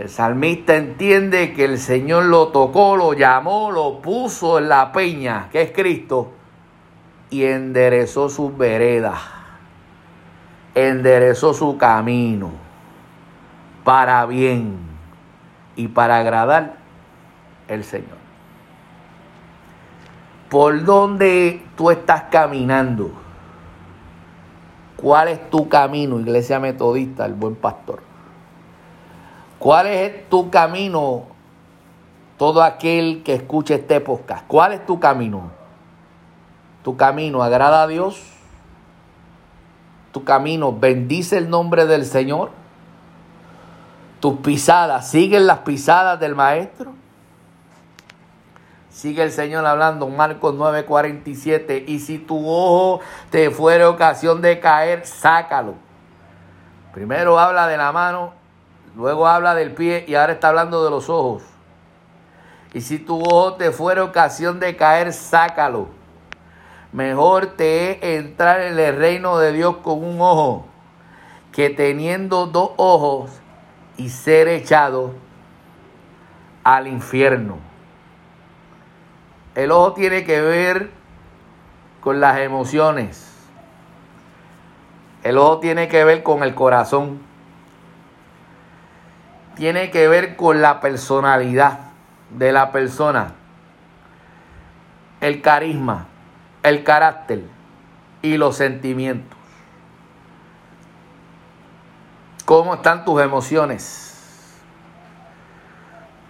El 0.00 0.08
salmista 0.08 0.76
entiende 0.76 1.52
que 1.52 1.66
el 1.66 1.76
Señor 1.76 2.24
lo 2.24 2.48
tocó, 2.48 2.96
lo 2.96 3.12
llamó, 3.12 3.70
lo 3.70 4.00
puso 4.00 4.58
en 4.58 4.70
la 4.70 4.92
peña, 4.92 5.50
que 5.52 5.60
es 5.60 5.72
Cristo, 5.72 6.30
y 7.28 7.44
enderezó 7.44 8.30
sus 8.30 8.56
veredas, 8.56 9.20
enderezó 10.74 11.52
su 11.52 11.76
camino 11.76 12.50
para 13.84 14.24
bien 14.24 14.78
y 15.76 15.88
para 15.88 16.16
agradar 16.16 16.76
el 17.68 17.84
Señor. 17.84 18.16
¿Por 20.48 20.82
dónde 20.82 21.62
tú 21.76 21.90
estás 21.90 22.22
caminando? 22.30 23.10
¿Cuál 24.96 25.28
es 25.28 25.50
tu 25.50 25.68
camino, 25.68 26.18
iglesia 26.18 26.58
metodista, 26.58 27.26
el 27.26 27.34
buen 27.34 27.54
pastor? 27.54 28.09
¿Cuál 29.60 29.88
es 29.88 30.28
tu 30.30 30.50
camino? 30.50 31.24
Todo 32.38 32.62
aquel 32.62 33.22
que 33.22 33.34
escuche 33.34 33.74
este 33.74 34.00
podcast, 34.00 34.46
¿cuál 34.46 34.72
es 34.72 34.86
tu 34.86 34.98
camino? 34.98 35.50
¿Tu 36.82 36.96
camino 36.96 37.42
agrada 37.42 37.82
a 37.82 37.86
Dios? 37.86 38.22
¿Tu 40.12 40.24
camino 40.24 40.72
bendice 40.72 41.36
el 41.36 41.50
nombre 41.50 41.84
del 41.84 42.06
Señor? 42.06 42.52
¿Tus 44.18 44.38
pisadas 44.38 45.10
siguen 45.10 45.46
las 45.46 45.58
pisadas 45.58 46.18
del 46.18 46.34
Maestro? 46.34 46.94
Sigue 48.88 49.22
el 49.22 49.30
Señor 49.30 49.66
hablando, 49.66 50.08
Marcos 50.08 50.54
9:47, 50.54 51.84
y 51.86 51.98
si 51.98 52.16
tu 52.16 52.48
ojo 52.48 53.00
te 53.28 53.50
fuera 53.50 53.90
ocasión 53.90 54.40
de 54.40 54.58
caer, 54.58 55.06
sácalo. 55.06 55.74
Primero 56.94 57.38
habla 57.38 57.66
de 57.66 57.76
la 57.76 57.92
mano 57.92 58.39
Luego 58.96 59.26
habla 59.26 59.54
del 59.54 59.72
pie 59.72 60.04
y 60.06 60.14
ahora 60.14 60.34
está 60.34 60.48
hablando 60.48 60.84
de 60.84 60.90
los 60.90 61.08
ojos. 61.08 61.42
Y 62.72 62.80
si 62.80 62.98
tu 62.98 63.20
ojo 63.20 63.54
te 63.54 63.70
fuera 63.70 64.04
ocasión 64.04 64.60
de 64.60 64.76
caer, 64.76 65.12
sácalo. 65.12 65.88
Mejor 66.92 67.46
te 67.46 67.92
es 67.92 68.24
entrar 68.24 68.60
en 68.60 68.78
el 68.78 68.96
reino 68.96 69.38
de 69.38 69.52
Dios 69.52 69.76
con 69.78 70.02
un 70.04 70.20
ojo 70.20 70.66
que 71.52 71.70
teniendo 71.70 72.46
dos 72.46 72.70
ojos 72.76 73.30
y 73.96 74.08
ser 74.08 74.48
echado 74.48 75.12
al 76.64 76.86
infierno. 76.86 77.58
El 79.54 79.72
ojo 79.72 79.92
tiene 79.94 80.24
que 80.24 80.40
ver 80.40 80.90
con 82.00 82.20
las 82.20 82.38
emociones. 82.38 83.26
El 85.22 85.38
ojo 85.38 85.58
tiene 85.58 85.88
que 85.88 86.04
ver 86.04 86.22
con 86.22 86.42
el 86.42 86.54
corazón. 86.54 87.29
Tiene 89.60 89.90
que 89.90 90.08
ver 90.08 90.36
con 90.36 90.62
la 90.62 90.80
personalidad 90.80 91.80
de 92.30 92.50
la 92.50 92.72
persona. 92.72 93.34
El 95.20 95.42
carisma, 95.42 96.06
el 96.62 96.82
carácter 96.82 97.42
y 98.22 98.38
los 98.38 98.56
sentimientos. 98.56 99.38
¿Cómo 102.46 102.72
están 102.72 103.04
tus 103.04 103.20
emociones? 103.20 104.56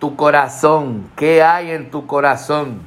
Tu 0.01 0.16
corazón, 0.16 1.09
¿qué 1.14 1.41
hay 1.41 1.70
en 1.70 1.89
tu 1.93 2.09
corazón? 2.09 2.83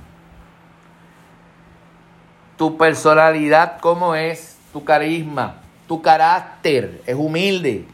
Tu 2.57 2.77
personalidad, 2.77 3.79
¿cómo 3.79 4.13
es? 4.13 4.57
Tu 4.73 4.83
carisma, 4.83 5.61
tu 5.87 6.01
carácter, 6.01 7.01
¿es 7.05 7.15
humilde 7.15 7.87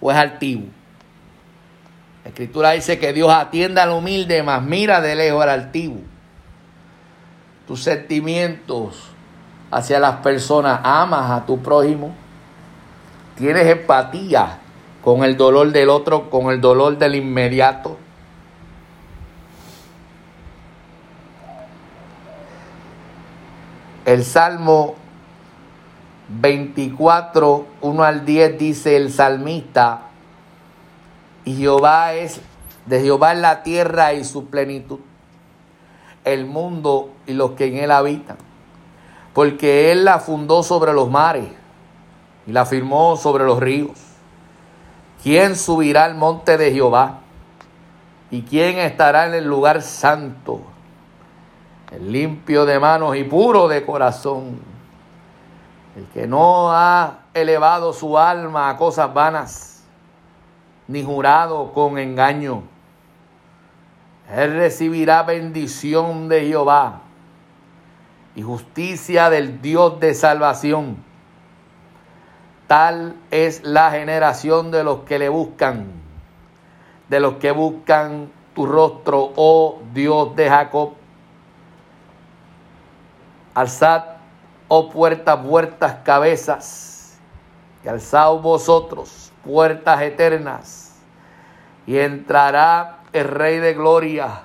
o 0.00 0.10
es 0.10 0.16
altivo? 0.16 0.75
La 2.26 2.30
escritura 2.30 2.72
dice 2.72 2.98
que 2.98 3.12
Dios 3.12 3.30
atienda 3.30 3.84
al 3.84 3.92
humilde, 3.92 4.42
más 4.42 4.60
mira 4.60 5.00
de 5.00 5.14
lejos 5.14 5.44
al 5.44 5.48
altivo. 5.48 6.00
Tus 7.68 7.84
sentimientos 7.84 9.10
hacia 9.70 10.00
las 10.00 10.16
personas, 10.16 10.80
amas 10.82 11.30
a 11.30 11.46
tu 11.46 11.62
prójimo 11.62 12.12
tienes 13.36 13.68
empatía 13.68 14.58
con 15.04 15.22
el 15.22 15.36
dolor 15.36 15.70
del 15.70 15.88
otro, 15.88 16.28
con 16.28 16.50
el 16.50 16.60
dolor 16.60 16.98
del 16.98 17.14
inmediato. 17.14 17.96
El 24.04 24.24
Salmo 24.24 24.96
24, 26.28 27.66
1 27.82 28.02
al 28.02 28.24
10 28.24 28.58
dice 28.58 28.96
el 28.96 29.12
salmista, 29.12 30.05
y 31.46 31.54
Jehová 31.54 32.12
es, 32.12 32.40
de 32.86 33.00
Jehová 33.00 33.32
es 33.32 33.38
la 33.38 33.62
tierra 33.62 34.12
y 34.12 34.24
su 34.24 34.46
plenitud, 34.50 34.98
el 36.24 36.44
mundo 36.44 37.10
y 37.24 37.34
los 37.34 37.52
que 37.52 37.66
en 37.66 37.76
él 37.76 37.92
habitan, 37.92 38.36
porque 39.32 39.92
él 39.92 40.04
la 40.04 40.18
fundó 40.18 40.64
sobre 40.64 40.92
los 40.92 41.08
mares 41.08 41.46
y 42.48 42.52
la 42.52 42.66
firmó 42.66 43.16
sobre 43.16 43.44
los 43.44 43.60
ríos. 43.60 43.96
¿Quién 45.22 45.54
subirá 45.54 46.04
al 46.04 46.16
monte 46.16 46.58
de 46.58 46.72
Jehová? 46.72 47.20
¿Y 48.32 48.42
quién 48.42 48.78
estará 48.78 49.28
en 49.28 49.34
el 49.34 49.44
lugar 49.44 49.82
santo? 49.82 50.62
El 51.92 52.10
limpio 52.10 52.66
de 52.66 52.80
manos 52.80 53.16
y 53.16 53.22
puro 53.22 53.68
de 53.68 53.86
corazón. 53.86 54.58
El 55.96 56.06
que 56.06 56.26
no 56.26 56.72
ha 56.72 57.20
elevado 57.34 57.92
su 57.92 58.18
alma 58.18 58.68
a 58.68 58.76
cosas 58.76 59.14
vanas, 59.14 59.75
ni 60.88 61.02
jurado 61.02 61.72
con 61.72 61.98
engaño. 61.98 62.62
Él 64.34 64.54
recibirá 64.54 65.22
bendición 65.22 66.28
de 66.28 66.46
Jehová 66.46 67.02
y 68.34 68.42
justicia 68.42 69.30
del 69.30 69.62
Dios 69.62 69.98
de 70.00 70.14
salvación. 70.14 70.96
Tal 72.66 73.16
es 73.30 73.62
la 73.62 73.90
generación 73.92 74.70
de 74.70 74.82
los 74.82 75.00
que 75.00 75.18
le 75.18 75.28
buscan, 75.28 75.86
de 77.08 77.20
los 77.20 77.34
que 77.34 77.52
buscan 77.52 78.30
tu 78.54 78.66
rostro, 78.66 79.32
oh 79.36 79.80
Dios 79.94 80.34
de 80.34 80.48
Jacob. 80.48 80.94
Alzad, 83.54 84.04
oh 84.68 84.90
puertas, 84.90 85.38
puertas, 85.38 85.98
cabezas, 86.04 87.18
y 87.84 87.88
alzad 87.88 88.32
vosotros, 88.34 89.25
puertas 89.46 90.02
eternas, 90.02 91.00
y 91.86 91.98
entrará 91.98 92.98
el 93.12 93.28
Rey 93.28 93.58
de 93.58 93.74
Gloria. 93.74 94.42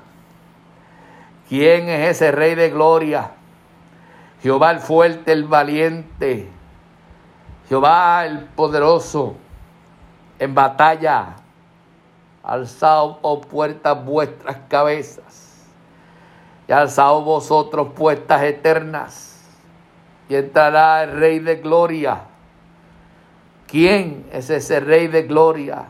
¿Quién 1.49 1.89
es 1.89 2.11
ese 2.11 2.31
Rey 2.31 2.55
de 2.55 2.69
Gloria? 2.69 3.31
Jehová 4.41 4.71
el 4.71 4.79
fuerte, 4.79 5.31
el 5.33 5.43
valiente 5.43 6.49
Jehová 7.71 8.25
el 8.25 8.39
poderoso 8.49 9.37
en 10.39 10.53
batalla. 10.53 11.37
Alzad, 12.43 13.15
oh 13.21 13.39
puertas, 13.39 14.03
vuestras 14.03 14.57
cabezas. 14.67 15.69
Y 16.67 16.73
alzad 16.73 17.13
vosotros 17.21 17.93
puertas 17.95 18.43
eternas. 18.43 19.39
Y 20.27 20.35
entrará 20.35 21.03
el 21.03 21.17
Rey 21.17 21.39
de 21.39 21.55
Gloria. 21.55 22.19
¿Quién 23.71 24.27
es 24.31 24.49
ese 24.49 24.79
Rey 24.81 25.07
de 25.07 25.23
Gloria? 25.23 25.85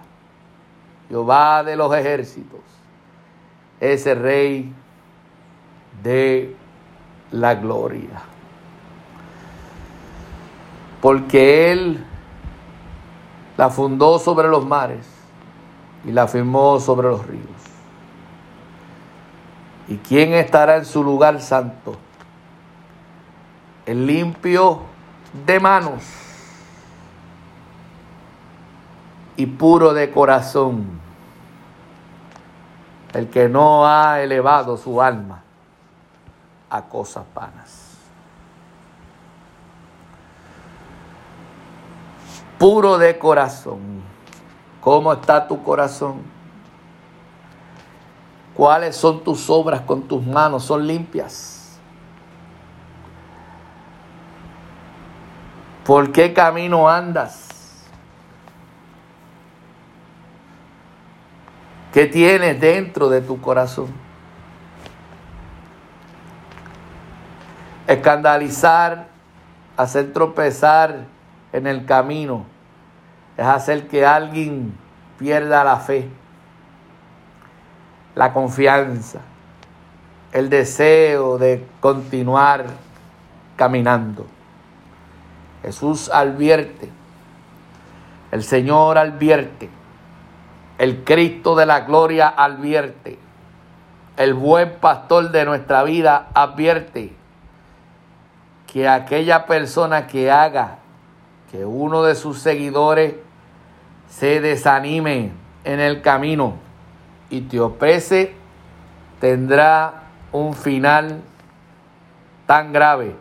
Jehová 1.09 1.63
de 1.63 1.75
los 1.75 1.93
ejércitos. 1.93 2.61
Ese 3.79 4.15
Rey 4.15 4.71
de 6.03 6.55
la 7.31 7.55
Gloria 7.55 8.21
porque 11.01 11.71
Él 11.71 12.05
la 13.57 13.69
fundó 13.69 14.19
sobre 14.19 14.47
los 14.47 14.65
mares 14.65 15.05
y 16.05 16.11
la 16.11 16.27
firmó 16.27 16.79
sobre 16.79 17.09
los 17.09 17.25
ríos. 17.25 17.45
¿Y 19.87 19.97
quién 19.97 20.33
estará 20.33 20.77
en 20.77 20.85
su 20.85 21.03
lugar 21.03 21.41
santo? 21.41 21.95
El 23.85 24.05
limpio 24.05 24.81
de 25.45 25.59
manos 25.59 26.03
y 29.41 29.47
puro 29.47 29.93
de 29.93 30.11
corazón, 30.11 30.99
el 33.13 33.27
que 33.29 33.49
no 33.49 33.87
ha 33.87 34.21
elevado 34.21 34.77
su 34.77 35.01
alma 35.01 35.41
a 36.69 36.83
cosas 36.83 37.25
vanas. 37.33 37.91
puro 42.61 42.99
de 42.99 43.17
corazón. 43.17 44.03
¿Cómo 44.81 45.11
está 45.11 45.47
tu 45.47 45.63
corazón? 45.63 46.21
¿Cuáles 48.53 48.95
son 48.95 49.23
tus 49.23 49.49
obras 49.49 49.81
con 49.81 50.03
tus 50.03 50.23
manos? 50.23 50.65
¿Son 50.65 50.85
limpias? 50.85 51.79
¿Por 55.83 56.11
qué 56.11 56.31
camino 56.31 56.87
andas? 56.87 57.50
¿Qué 61.93 62.05
tienes 62.05 62.59
dentro 62.59 63.09
de 63.09 63.21
tu 63.21 63.41
corazón? 63.41 63.87
Escandalizar, 67.87 69.07
hacer 69.75 70.13
tropezar 70.13 71.05
en 71.51 71.67
el 71.67 71.85
camino 71.85 72.45
es 73.35 73.45
hacer 73.45 73.87
que 73.87 74.05
alguien 74.05 74.73
pierda 75.17 75.63
la 75.63 75.77
fe, 75.77 76.07
la 78.15 78.31
confianza, 78.31 79.19
el 80.31 80.49
deseo 80.49 81.37
de 81.37 81.65
continuar 81.81 82.65
caminando. 83.57 84.25
Jesús 85.61 86.09
advierte, 86.09 86.89
el 88.31 88.43
Señor 88.43 88.97
advierte, 88.97 89.69
el 90.81 91.03
Cristo 91.03 91.55
de 91.55 91.67
la 91.67 91.81
gloria 91.81 92.27
advierte, 92.27 93.19
el 94.17 94.33
buen 94.33 94.79
pastor 94.79 95.29
de 95.29 95.45
nuestra 95.45 95.83
vida 95.83 96.29
advierte 96.33 97.13
que 98.65 98.89
aquella 98.89 99.45
persona 99.45 100.07
que 100.07 100.31
haga 100.31 100.79
que 101.51 101.65
uno 101.65 102.01
de 102.01 102.15
sus 102.15 102.39
seguidores 102.39 103.13
se 104.09 104.41
desanime 104.41 105.33
en 105.65 105.79
el 105.79 106.01
camino 106.01 106.55
y 107.29 107.41
te 107.41 107.59
opese, 107.59 108.33
tendrá 109.19 110.05
un 110.31 110.55
final 110.55 111.21
tan 112.47 112.73
grave 112.73 113.15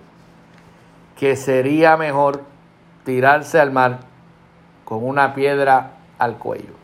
que 1.14 1.36
sería 1.36 1.98
mejor 1.98 2.42
tirarse 3.04 3.60
al 3.60 3.70
mar 3.70 3.98
con 4.86 5.06
una 5.06 5.34
piedra 5.34 5.90
al 6.18 6.38
cuello. 6.38 6.79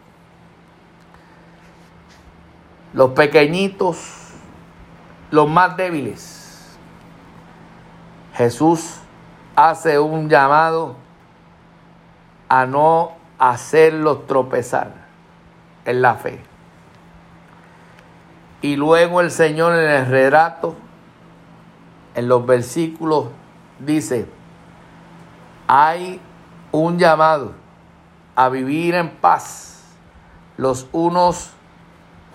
Los 2.96 3.10
pequeñitos, 3.10 3.98
los 5.30 5.46
más 5.50 5.76
débiles. 5.76 6.78
Jesús 8.32 9.00
hace 9.54 9.98
un 9.98 10.30
llamado 10.30 10.96
a 12.48 12.64
no 12.64 13.12
hacerlos 13.38 14.26
tropezar 14.26 14.94
en 15.84 16.00
la 16.00 16.14
fe. 16.14 16.40
Y 18.62 18.76
luego 18.76 19.20
el 19.20 19.30
Señor 19.30 19.74
en 19.74 19.90
el 19.90 20.06
relato, 20.06 20.74
en 22.14 22.28
los 22.28 22.46
versículos, 22.46 23.26
dice, 23.78 24.26
hay 25.66 26.18
un 26.72 26.98
llamado 26.98 27.52
a 28.34 28.48
vivir 28.48 28.94
en 28.94 29.10
paz 29.10 29.82
los 30.56 30.88
unos 30.92 31.50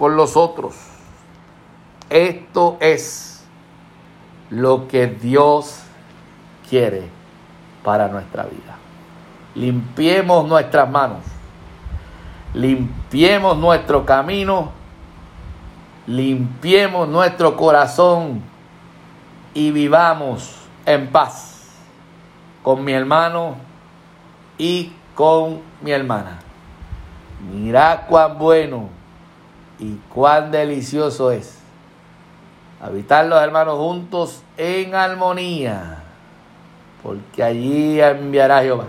con 0.01 0.15
los 0.15 0.35
otros. 0.35 0.73
Esto 2.09 2.77
es 2.79 3.45
lo 4.49 4.87
que 4.87 5.05
Dios 5.05 5.75
quiere 6.67 7.07
para 7.83 8.07
nuestra 8.07 8.45
vida. 8.45 8.79
Limpiemos 9.53 10.47
nuestras 10.47 10.89
manos, 10.89 11.19
limpiemos 12.55 13.55
nuestro 13.59 14.03
camino, 14.03 14.71
limpiemos 16.07 17.07
nuestro 17.07 17.55
corazón 17.55 18.41
y 19.53 19.69
vivamos 19.69 20.55
en 20.87 21.11
paz 21.11 21.75
con 22.63 22.83
mi 22.83 22.93
hermano 22.93 23.53
y 24.57 24.93
con 25.13 25.61
mi 25.79 25.91
hermana. 25.91 26.39
Mira 27.53 28.07
cuán 28.09 28.39
bueno 28.39 29.00
y 29.81 29.99
cuán 30.13 30.51
delicioso 30.51 31.31
es 31.31 31.57
habitar 32.79 33.25
los 33.25 33.41
hermanos 33.41 33.77
juntos 33.77 34.43
en 34.55 34.93
armonía, 34.93 36.03
porque 37.01 37.43
allí 37.43 37.99
enviará 37.99 38.61
Jehová 38.61 38.85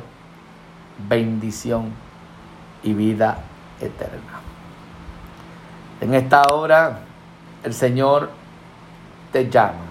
bendición 1.08 1.92
y 2.82 2.92
vida 2.92 3.38
eterna. 3.80 4.40
En 6.00 6.14
esta 6.14 6.42
hora 6.52 7.00
el 7.64 7.72
Señor 7.72 8.30
te 9.32 9.48
llama. 9.48 9.86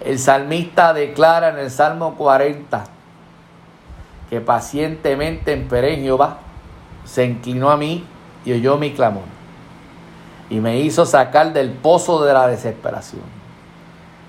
El 0.00 0.20
salmista 0.20 0.92
declara 0.94 1.48
en 1.48 1.58
el 1.58 1.70
Salmo 1.70 2.14
40 2.14 2.84
que 4.30 4.40
pacientemente 4.40 5.52
en 5.52 6.02
Jehová, 6.02 6.38
se 7.04 7.24
inclinó 7.24 7.70
a 7.70 7.76
mí 7.76 8.04
y 8.44 8.52
oyó 8.52 8.76
mi 8.76 8.92
clamor 8.92 9.37
y 10.50 10.60
me 10.60 10.78
hizo 10.78 11.04
sacar 11.04 11.52
del 11.52 11.70
pozo 11.70 12.24
de 12.24 12.32
la 12.32 12.48
desesperación, 12.48 13.22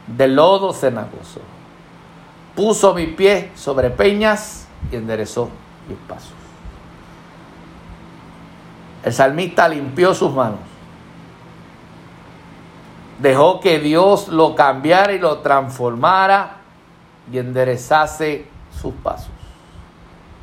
del 0.07 0.35
lodo 0.35 0.73
cenagoso. 0.73 1.41
Puso 2.55 2.93
mi 2.93 3.07
pie 3.07 3.51
sobre 3.55 3.89
peñas 3.89 4.67
y 4.91 4.97
enderezó 4.97 5.49
mis 5.87 5.97
pasos. 6.07 6.33
El 9.03 9.13
salmista 9.13 9.67
limpió 9.67 10.13
sus 10.13 10.33
manos. 10.33 10.59
Dejó 13.19 13.59
que 13.59 13.79
Dios 13.79 14.27
lo 14.27 14.55
cambiara 14.55 15.13
y 15.13 15.19
lo 15.19 15.39
transformara 15.39 16.57
y 17.31 17.37
enderezase 17.37 18.45
sus 18.81 18.93
pasos. 18.95 19.31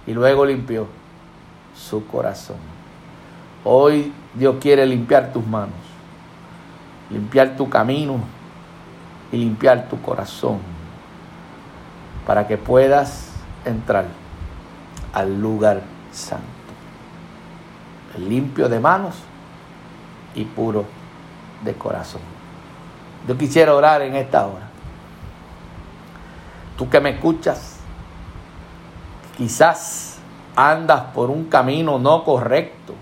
Y 0.06 0.12
luego 0.12 0.44
limpió 0.46 0.86
su 1.74 2.06
corazón. 2.06 2.56
Hoy 3.64 4.12
Dios 4.36 4.56
quiere 4.60 4.84
limpiar 4.84 5.32
tus 5.32 5.46
manos, 5.46 5.74
limpiar 7.10 7.56
tu 7.56 7.70
camino 7.70 8.20
y 9.32 9.38
limpiar 9.38 9.88
tu 9.88 10.00
corazón 10.02 10.58
para 12.26 12.46
que 12.46 12.58
puedas 12.58 13.30
entrar 13.64 14.04
al 15.12 15.40
lugar 15.40 15.82
santo. 16.12 16.44
Limpio 18.18 18.68
de 18.68 18.80
manos 18.80 19.14
y 20.34 20.44
puro 20.44 20.84
de 21.64 21.74
corazón. 21.74 22.20
Yo 23.26 23.38
quisiera 23.38 23.74
orar 23.74 24.02
en 24.02 24.16
esta 24.16 24.46
hora. 24.46 24.68
Tú 26.76 26.90
que 26.90 27.00
me 27.00 27.10
escuchas, 27.10 27.78
quizás 29.36 30.18
andas 30.54 31.00
por 31.14 31.30
un 31.30 31.44
camino 31.44 31.98
no 31.98 32.24
correcto. 32.24 32.94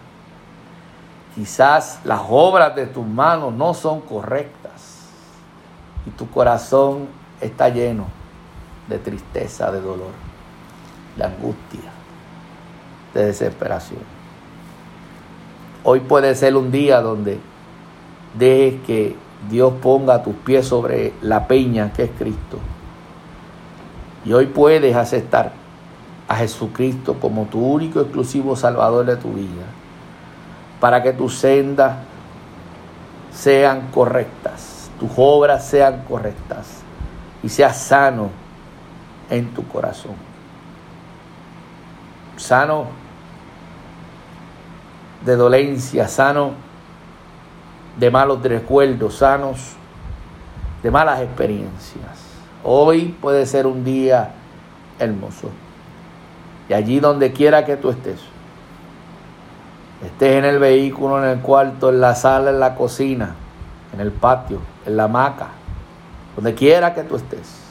Quizás 1.35 2.01
las 2.05 2.23
obras 2.29 2.75
de 2.77 2.87
tus 2.87 3.07
manos 3.07 3.53
no 3.53 3.75
son 3.75 4.01
correctas. 4.01 5.09
Y 6.07 6.11
tu 6.11 6.31
corazón 6.31 7.09
está 7.41 7.69
lleno 7.69 8.07
de 8.89 8.99
tristeza, 8.99 9.73
de 9.73 9.81
dolor, 9.81 10.13
de 11.17 11.25
angustia 11.25 11.95
de 13.15 13.27
desesperación. 13.27 14.01
Hoy 15.85 16.01
puede 16.01 16.35
ser 16.35 16.57
un 16.57 16.71
día 16.71 17.01
donde 17.01 17.39
dejes 18.37 18.83
que 18.83 19.17
Dios 19.49 19.75
ponga 19.81 20.23
tus 20.23 20.35
pies 20.35 20.67
sobre 20.67 21.13
la 21.23 21.47
peña 21.47 21.93
que 21.93 22.05
es 22.05 22.11
Cristo. 22.19 22.59
Y 24.25 24.33
hoy 24.33 24.47
puedes 24.47 24.97
aceptar 24.97 25.53
a 26.27 26.37
Jesucristo 26.37 27.15
como 27.21 27.45
tu 27.45 27.61
único 27.61 28.01
exclusivo 28.01 28.57
Salvador 28.57 29.05
de 29.05 29.17
tu 29.17 29.33
vida, 29.35 29.65
para 30.85 31.03
que 31.03 31.15
tus 31.15 31.37
sendas 31.37 31.97
sean 33.33 33.89
correctas, 33.91 34.91
tus 35.01 35.11
obras 35.17 35.67
sean 35.67 36.05
correctas 36.07 36.83
y 37.43 37.49
seas 37.49 37.79
sano 37.79 38.29
en 39.31 39.55
tu 39.55 39.67
corazón. 39.67 40.13
Sano 42.37 42.89
de 45.25 45.37
dolencia, 45.37 46.07
sano 46.07 46.51
de 47.97 48.11
malos 48.11 48.43
recuerdos, 48.43 49.15
sanos 49.15 49.77
de 50.83 50.91
malas 50.91 51.23
experiencias. 51.23 52.19
Hoy 52.63 53.17
puede 53.23 53.47
ser 53.47 53.67
un 53.67 53.85
día 53.85 54.33
hermoso. 54.99 55.49
Y 56.69 56.75
allí 56.75 57.01
donde 57.01 57.33
quiera 57.33 57.65
que 57.65 57.79
tú 57.79 57.89
estés, 57.89 58.34
estés 60.07 60.37
en 60.37 60.45
el 60.45 60.59
vehículo, 60.59 61.23
en 61.23 61.31
el 61.31 61.41
cuarto, 61.41 61.91
en 61.91 62.01
la 62.01 62.15
sala, 62.15 62.51
en 62.51 62.61
la 62.61 62.75
cocina, 62.75 63.35
en 63.93 64.01
el 64.01 64.13
patio, 64.13 64.61
en 64.87 64.97
la 64.97 65.05
hamaca, 65.05 65.49
donde 66.35 66.55
quiera 66.55 66.95
que 66.95 67.03
tú 67.05 67.17
estés, 67.17 67.65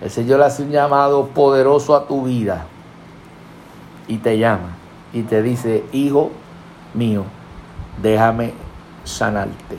el 0.00 0.10
Señor 0.10 0.42
hace 0.42 0.62
un 0.62 0.70
llamado 0.70 1.26
poderoso 1.28 1.94
a 1.94 2.06
tu 2.06 2.24
vida 2.24 2.64
y 4.08 4.16
te 4.18 4.38
llama 4.38 4.76
y 5.12 5.22
te 5.22 5.42
dice, 5.42 5.84
hijo 5.92 6.30
mío, 6.94 7.24
déjame 8.00 8.54
sanarte, 9.04 9.76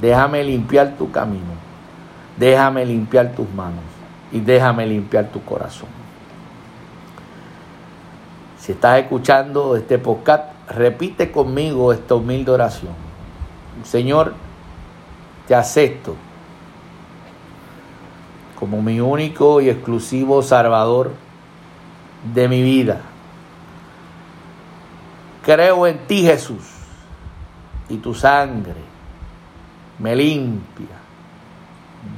déjame 0.00 0.44
limpiar 0.44 0.96
tu 0.96 1.10
camino, 1.10 1.54
déjame 2.36 2.86
limpiar 2.86 3.32
tus 3.32 3.50
manos 3.52 3.82
y 4.30 4.40
déjame 4.40 4.86
limpiar 4.86 5.26
tu 5.26 5.42
corazón. 5.44 5.88
Si 8.58 8.72
estás 8.72 9.00
escuchando 9.00 9.74
este 9.74 9.98
podcast, 9.98 10.51
repite 10.68 11.30
conmigo 11.30 11.92
esta 11.92 12.14
humilde 12.14 12.50
oración. 12.50 12.94
Señor, 13.84 14.34
te 15.46 15.54
acepto 15.54 16.14
como 18.58 18.80
mi 18.80 19.00
único 19.00 19.60
y 19.60 19.68
exclusivo 19.68 20.42
Salvador 20.42 21.12
de 22.34 22.48
mi 22.48 22.62
vida 22.62 23.00
Creo 25.42 25.88
en 25.88 25.98
ti, 26.06 26.22
Jesús, 26.22 26.62
y 27.88 27.96
tu 27.96 28.14
sangre 28.14 28.80
me 29.98 30.14
limpia 30.14 30.96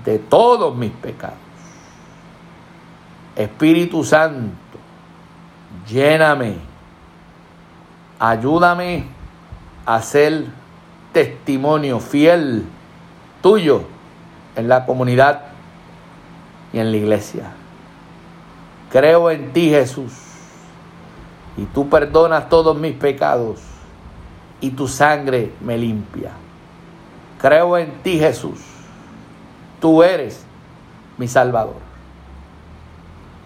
de 0.05 0.19
todos 0.19 0.77
mis 0.77 0.91
pecados. 0.91 1.39
Espíritu 3.35 4.05
Santo, 4.05 4.79
lléname, 5.89 6.57
ayúdame 8.31 9.05
a 9.85 10.01
ser 10.01 10.47
testimonio 11.13 12.01
fiel 12.01 12.65
tuyo 13.43 13.83
en 14.57 14.69
la 14.69 14.87
comunidad 14.87 15.43
y 16.73 16.79
en 16.79 16.91
la 16.91 16.97
iglesia. 16.97 17.53
Creo 18.91 19.31
en 19.31 19.53
ti, 19.53 19.69
Jesús 19.69 20.13
y 21.57 21.65
tú 21.67 21.89
perdonas 21.89 22.49
todos 22.49 22.77
mis 22.77 22.95
pecados 22.95 23.61
y 24.61 24.71
tu 24.71 24.89
sangre 24.89 25.53
me 25.61 25.79
limpia. 25.79 26.33
Creo 27.41 27.77
en 27.77 27.93
ti, 28.03 28.19
Jesús. 28.19 28.59
Tú 29.81 30.03
eres 30.03 30.45
mi 31.19 31.29
Salvador. 31.29 31.77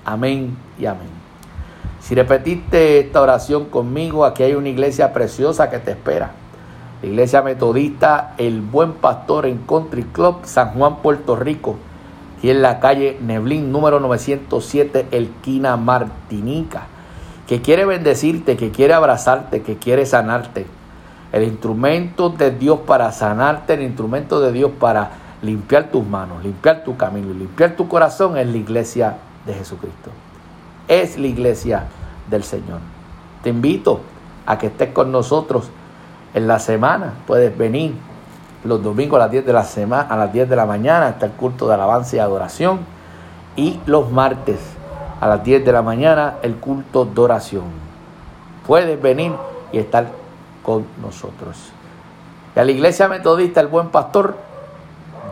Amén 0.04 0.56
y 0.78 0.86
amén. 0.86 1.17
Si 2.08 2.14
repetiste 2.14 3.00
esta 3.00 3.20
oración 3.20 3.66
conmigo, 3.66 4.24
aquí 4.24 4.42
hay 4.42 4.54
una 4.54 4.70
iglesia 4.70 5.12
preciosa 5.12 5.68
que 5.68 5.78
te 5.78 5.90
espera. 5.90 6.30
La 7.02 7.06
iglesia 7.06 7.42
metodista 7.42 8.32
El 8.38 8.62
Buen 8.62 8.94
Pastor 8.94 9.44
en 9.44 9.58
Country 9.58 10.04
Club, 10.04 10.38
San 10.44 10.70
Juan, 10.70 11.02
Puerto 11.02 11.36
Rico. 11.36 11.76
Aquí 12.38 12.48
en 12.48 12.62
la 12.62 12.80
calle 12.80 13.18
Neblín, 13.20 13.70
número 13.70 14.00
907, 14.00 15.08
Elquina 15.10 15.76
Martinica. 15.76 16.86
que 17.46 17.60
quiere 17.60 17.84
bendecirte, 17.84 18.56
que 18.56 18.70
quiere 18.70 18.94
abrazarte, 18.94 19.60
que 19.60 19.76
quiere 19.76 20.06
sanarte. 20.06 20.64
El 21.30 21.42
instrumento 21.42 22.30
de 22.30 22.52
Dios 22.52 22.78
para 22.86 23.12
sanarte, 23.12 23.74
el 23.74 23.82
instrumento 23.82 24.40
de 24.40 24.52
Dios 24.52 24.70
para 24.80 25.10
limpiar 25.42 25.90
tus 25.90 26.06
manos, 26.06 26.42
limpiar 26.42 26.84
tu 26.84 26.96
camino, 26.96 27.34
limpiar 27.34 27.76
tu 27.76 27.86
corazón 27.86 28.38
es 28.38 28.46
la 28.46 28.56
iglesia 28.56 29.18
de 29.44 29.52
Jesucristo. 29.52 30.10
Es 30.88 31.18
la 31.18 31.26
iglesia 31.26 31.84
del 32.30 32.42
Señor. 32.42 32.80
Te 33.42 33.50
invito 33.50 34.00
a 34.46 34.56
que 34.56 34.68
estés 34.68 34.90
con 34.92 35.12
nosotros 35.12 35.68
en 36.32 36.48
la 36.48 36.58
semana. 36.58 37.12
Puedes 37.26 37.56
venir 37.56 37.94
los 38.64 38.82
domingos 38.82 39.18
a 39.18 39.24
las 39.24 39.30
10 39.30 39.44
de 39.44 39.52
la 39.52 39.64
semana, 39.64 40.08
a 40.08 40.16
las 40.16 40.32
10 40.32 40.48
de 40.48 40.56
la 40.56 40.64
mañana 40.64 41.08
hasta 41.08 41.26
el 41.26 41.32
culto 41.32 41.68
de 41.68 41.74
alabanza 41.74 42.16
y 42.16 42.18
adoración 42.18 42.80
y 43.54 43.78
los 43.84 44.10
martes 44.10 44.58
a 45.20 45.28
las 45.28 45.44
10 45.44 45.64
de 45.64 45.72
la 45.72 45.82
mañana 45.82 46.36
el 46.42 46.56
culto 46.56 47.04
de 47.04 47.20
oración. 47.20 47.64
Puedes 48.66 49.00
venir 49.00 49.32
y 49.72 49.78
estar 49.78 50.08
con 50.62 50.86
nosotros. 51.02 51.70
Y 52.56 52.58
a 52.58 52.64
la 52.64 52.72
iglesia 52.72 53.08
metodista, 53.08 53.60
el 53.60 53.66
buen 53.68 53.88
pastor, 53.88 54.36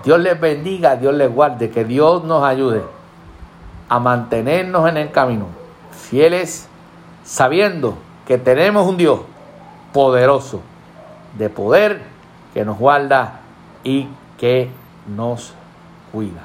Dios 0.04 0.20
les 0.20 0.38
bendiga, 0.38 0.96
Dios 0.96 1.14
les 1.14 1.34
guarde, 1.34 1.70
que 1.70 1.84
Dios 1.84 2.24
nos 2.24 2.44
ayude 2.44 2.95
a 3.88 3.98
mantenernos 3.98 4.88
en 4.88 4.96
el 4.96 5.10
camino, 5.10 5.46
fieles, 5.90 6.68
sabiendo 7.24 7.96
que 8.26 8.38
tenemos 8.38 8.86
un 8.86 8.96
Dios 8.96 9.20
poderoso, 9.92 10.60
de 11.38 11.48
poder, 11.48 12.02
que 12.54 12.64
nos 12.64 12.78
guarda 12.78 13.40
y 13.84 14.08
que 14.38 14.70
nos 15.06 15.52
cuida. 16.12 16.42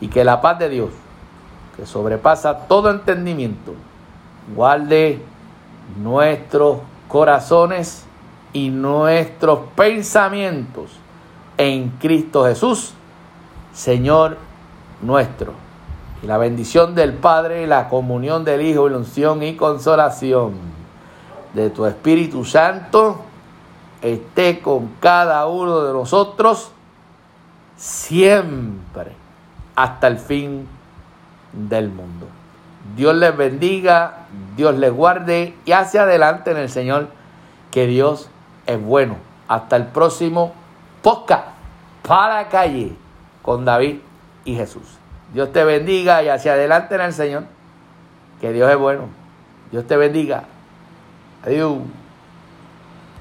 Y 0.00 0.08
que 0.08 0.24
la 0.24 0.40
paz 0.40 0.58
de 0.58 0.68
Dios, 0.68 0.90
que 1.76 1.86
sobrepasa 1.86 2.66
todo 2.66 2.90
entendimiento, 2.90 3.74
guarde 4.54 5.22
nuestros 6.02 6.78
corazones 7.08 8.04
y 8.52 8.68
nuestros 8.70 9.60
pensamientos 9.74 10.90
en 11.56 11.90
Cristo 12.00 12.44
Jesús, 12.44 12.94
Señor 13.72 14.36
nuestro. 15.00 15.54
Y 16.22 16.26
la 16.26 16.38
bendición 16.38 16.94
del 16.94 17.14
Padre, 17.14 17.66
la 17.66 17.88
comunión 17.88 18.44
del 18.44 18.62
Hijo, 18.62 18.88
la 18.88 18.98
unción 18.98 19.42
y 19.42 19.56
consolación 19.56 20.54
de 21.52 21.70
tu 21.70 21.84
Espíritu 21.84 22.44
Santo 22.44 23.20
esté 24.00 24.60
con 24.60 24.88
cada 25.00 25.46
uno 25.46 25.82
de 25.82 25.92
nosotros 25.92 26.70
siempre 27.76 29.12
hasta 29.74 30.06
el 30.08 30.18
fin 30.18 30.68
del 31.52 31.88
mundo. 31.88 32.26
Dios 32.96 33.14
les 33.14 33.36
bendiga, 33.36 34.26
Dios 34.56 34.76
les 34.76 34.92
guarde 34.92 35.54
y 35.64 35.72
hacia 35.72 36.02
adelante 36.02 36.50
en 36.50 36.56
el 36.56 36.68
Señor, 36.68 37.08
que 37.70 37.86
Dios 37.86 38.28
es 38.66 38.82
bueno. 38.82 39.16
Hasta 39.48 39.76
el 39.76 39.86
próximo 39.86 40.52
podcast 41.02 41.46
para 42.06 42.48
calle 42.48 42.92
con 43.42 43.64
David 43.64 43.98
y 44.44 44.54
Jesús. 44.54 45.01
Dios 45.32 45.52
te 45.52 45.64
bendiga 45.64 46.22
y 46.22 46.28
hacia 46.28 46.52
adelante 46.52 46.94
en 46.94 47.00
el 47.00 47.12
Señor, 47.12 47.44
que 48.40 48.52
Dios 48.52 48.70
es 48.70 48.76
bueno. 48.76 49.08
Dios 49.70 49.86
te 49.86 49.96
bendiga. 49.96 50.44
Adiós. 51.44 51.78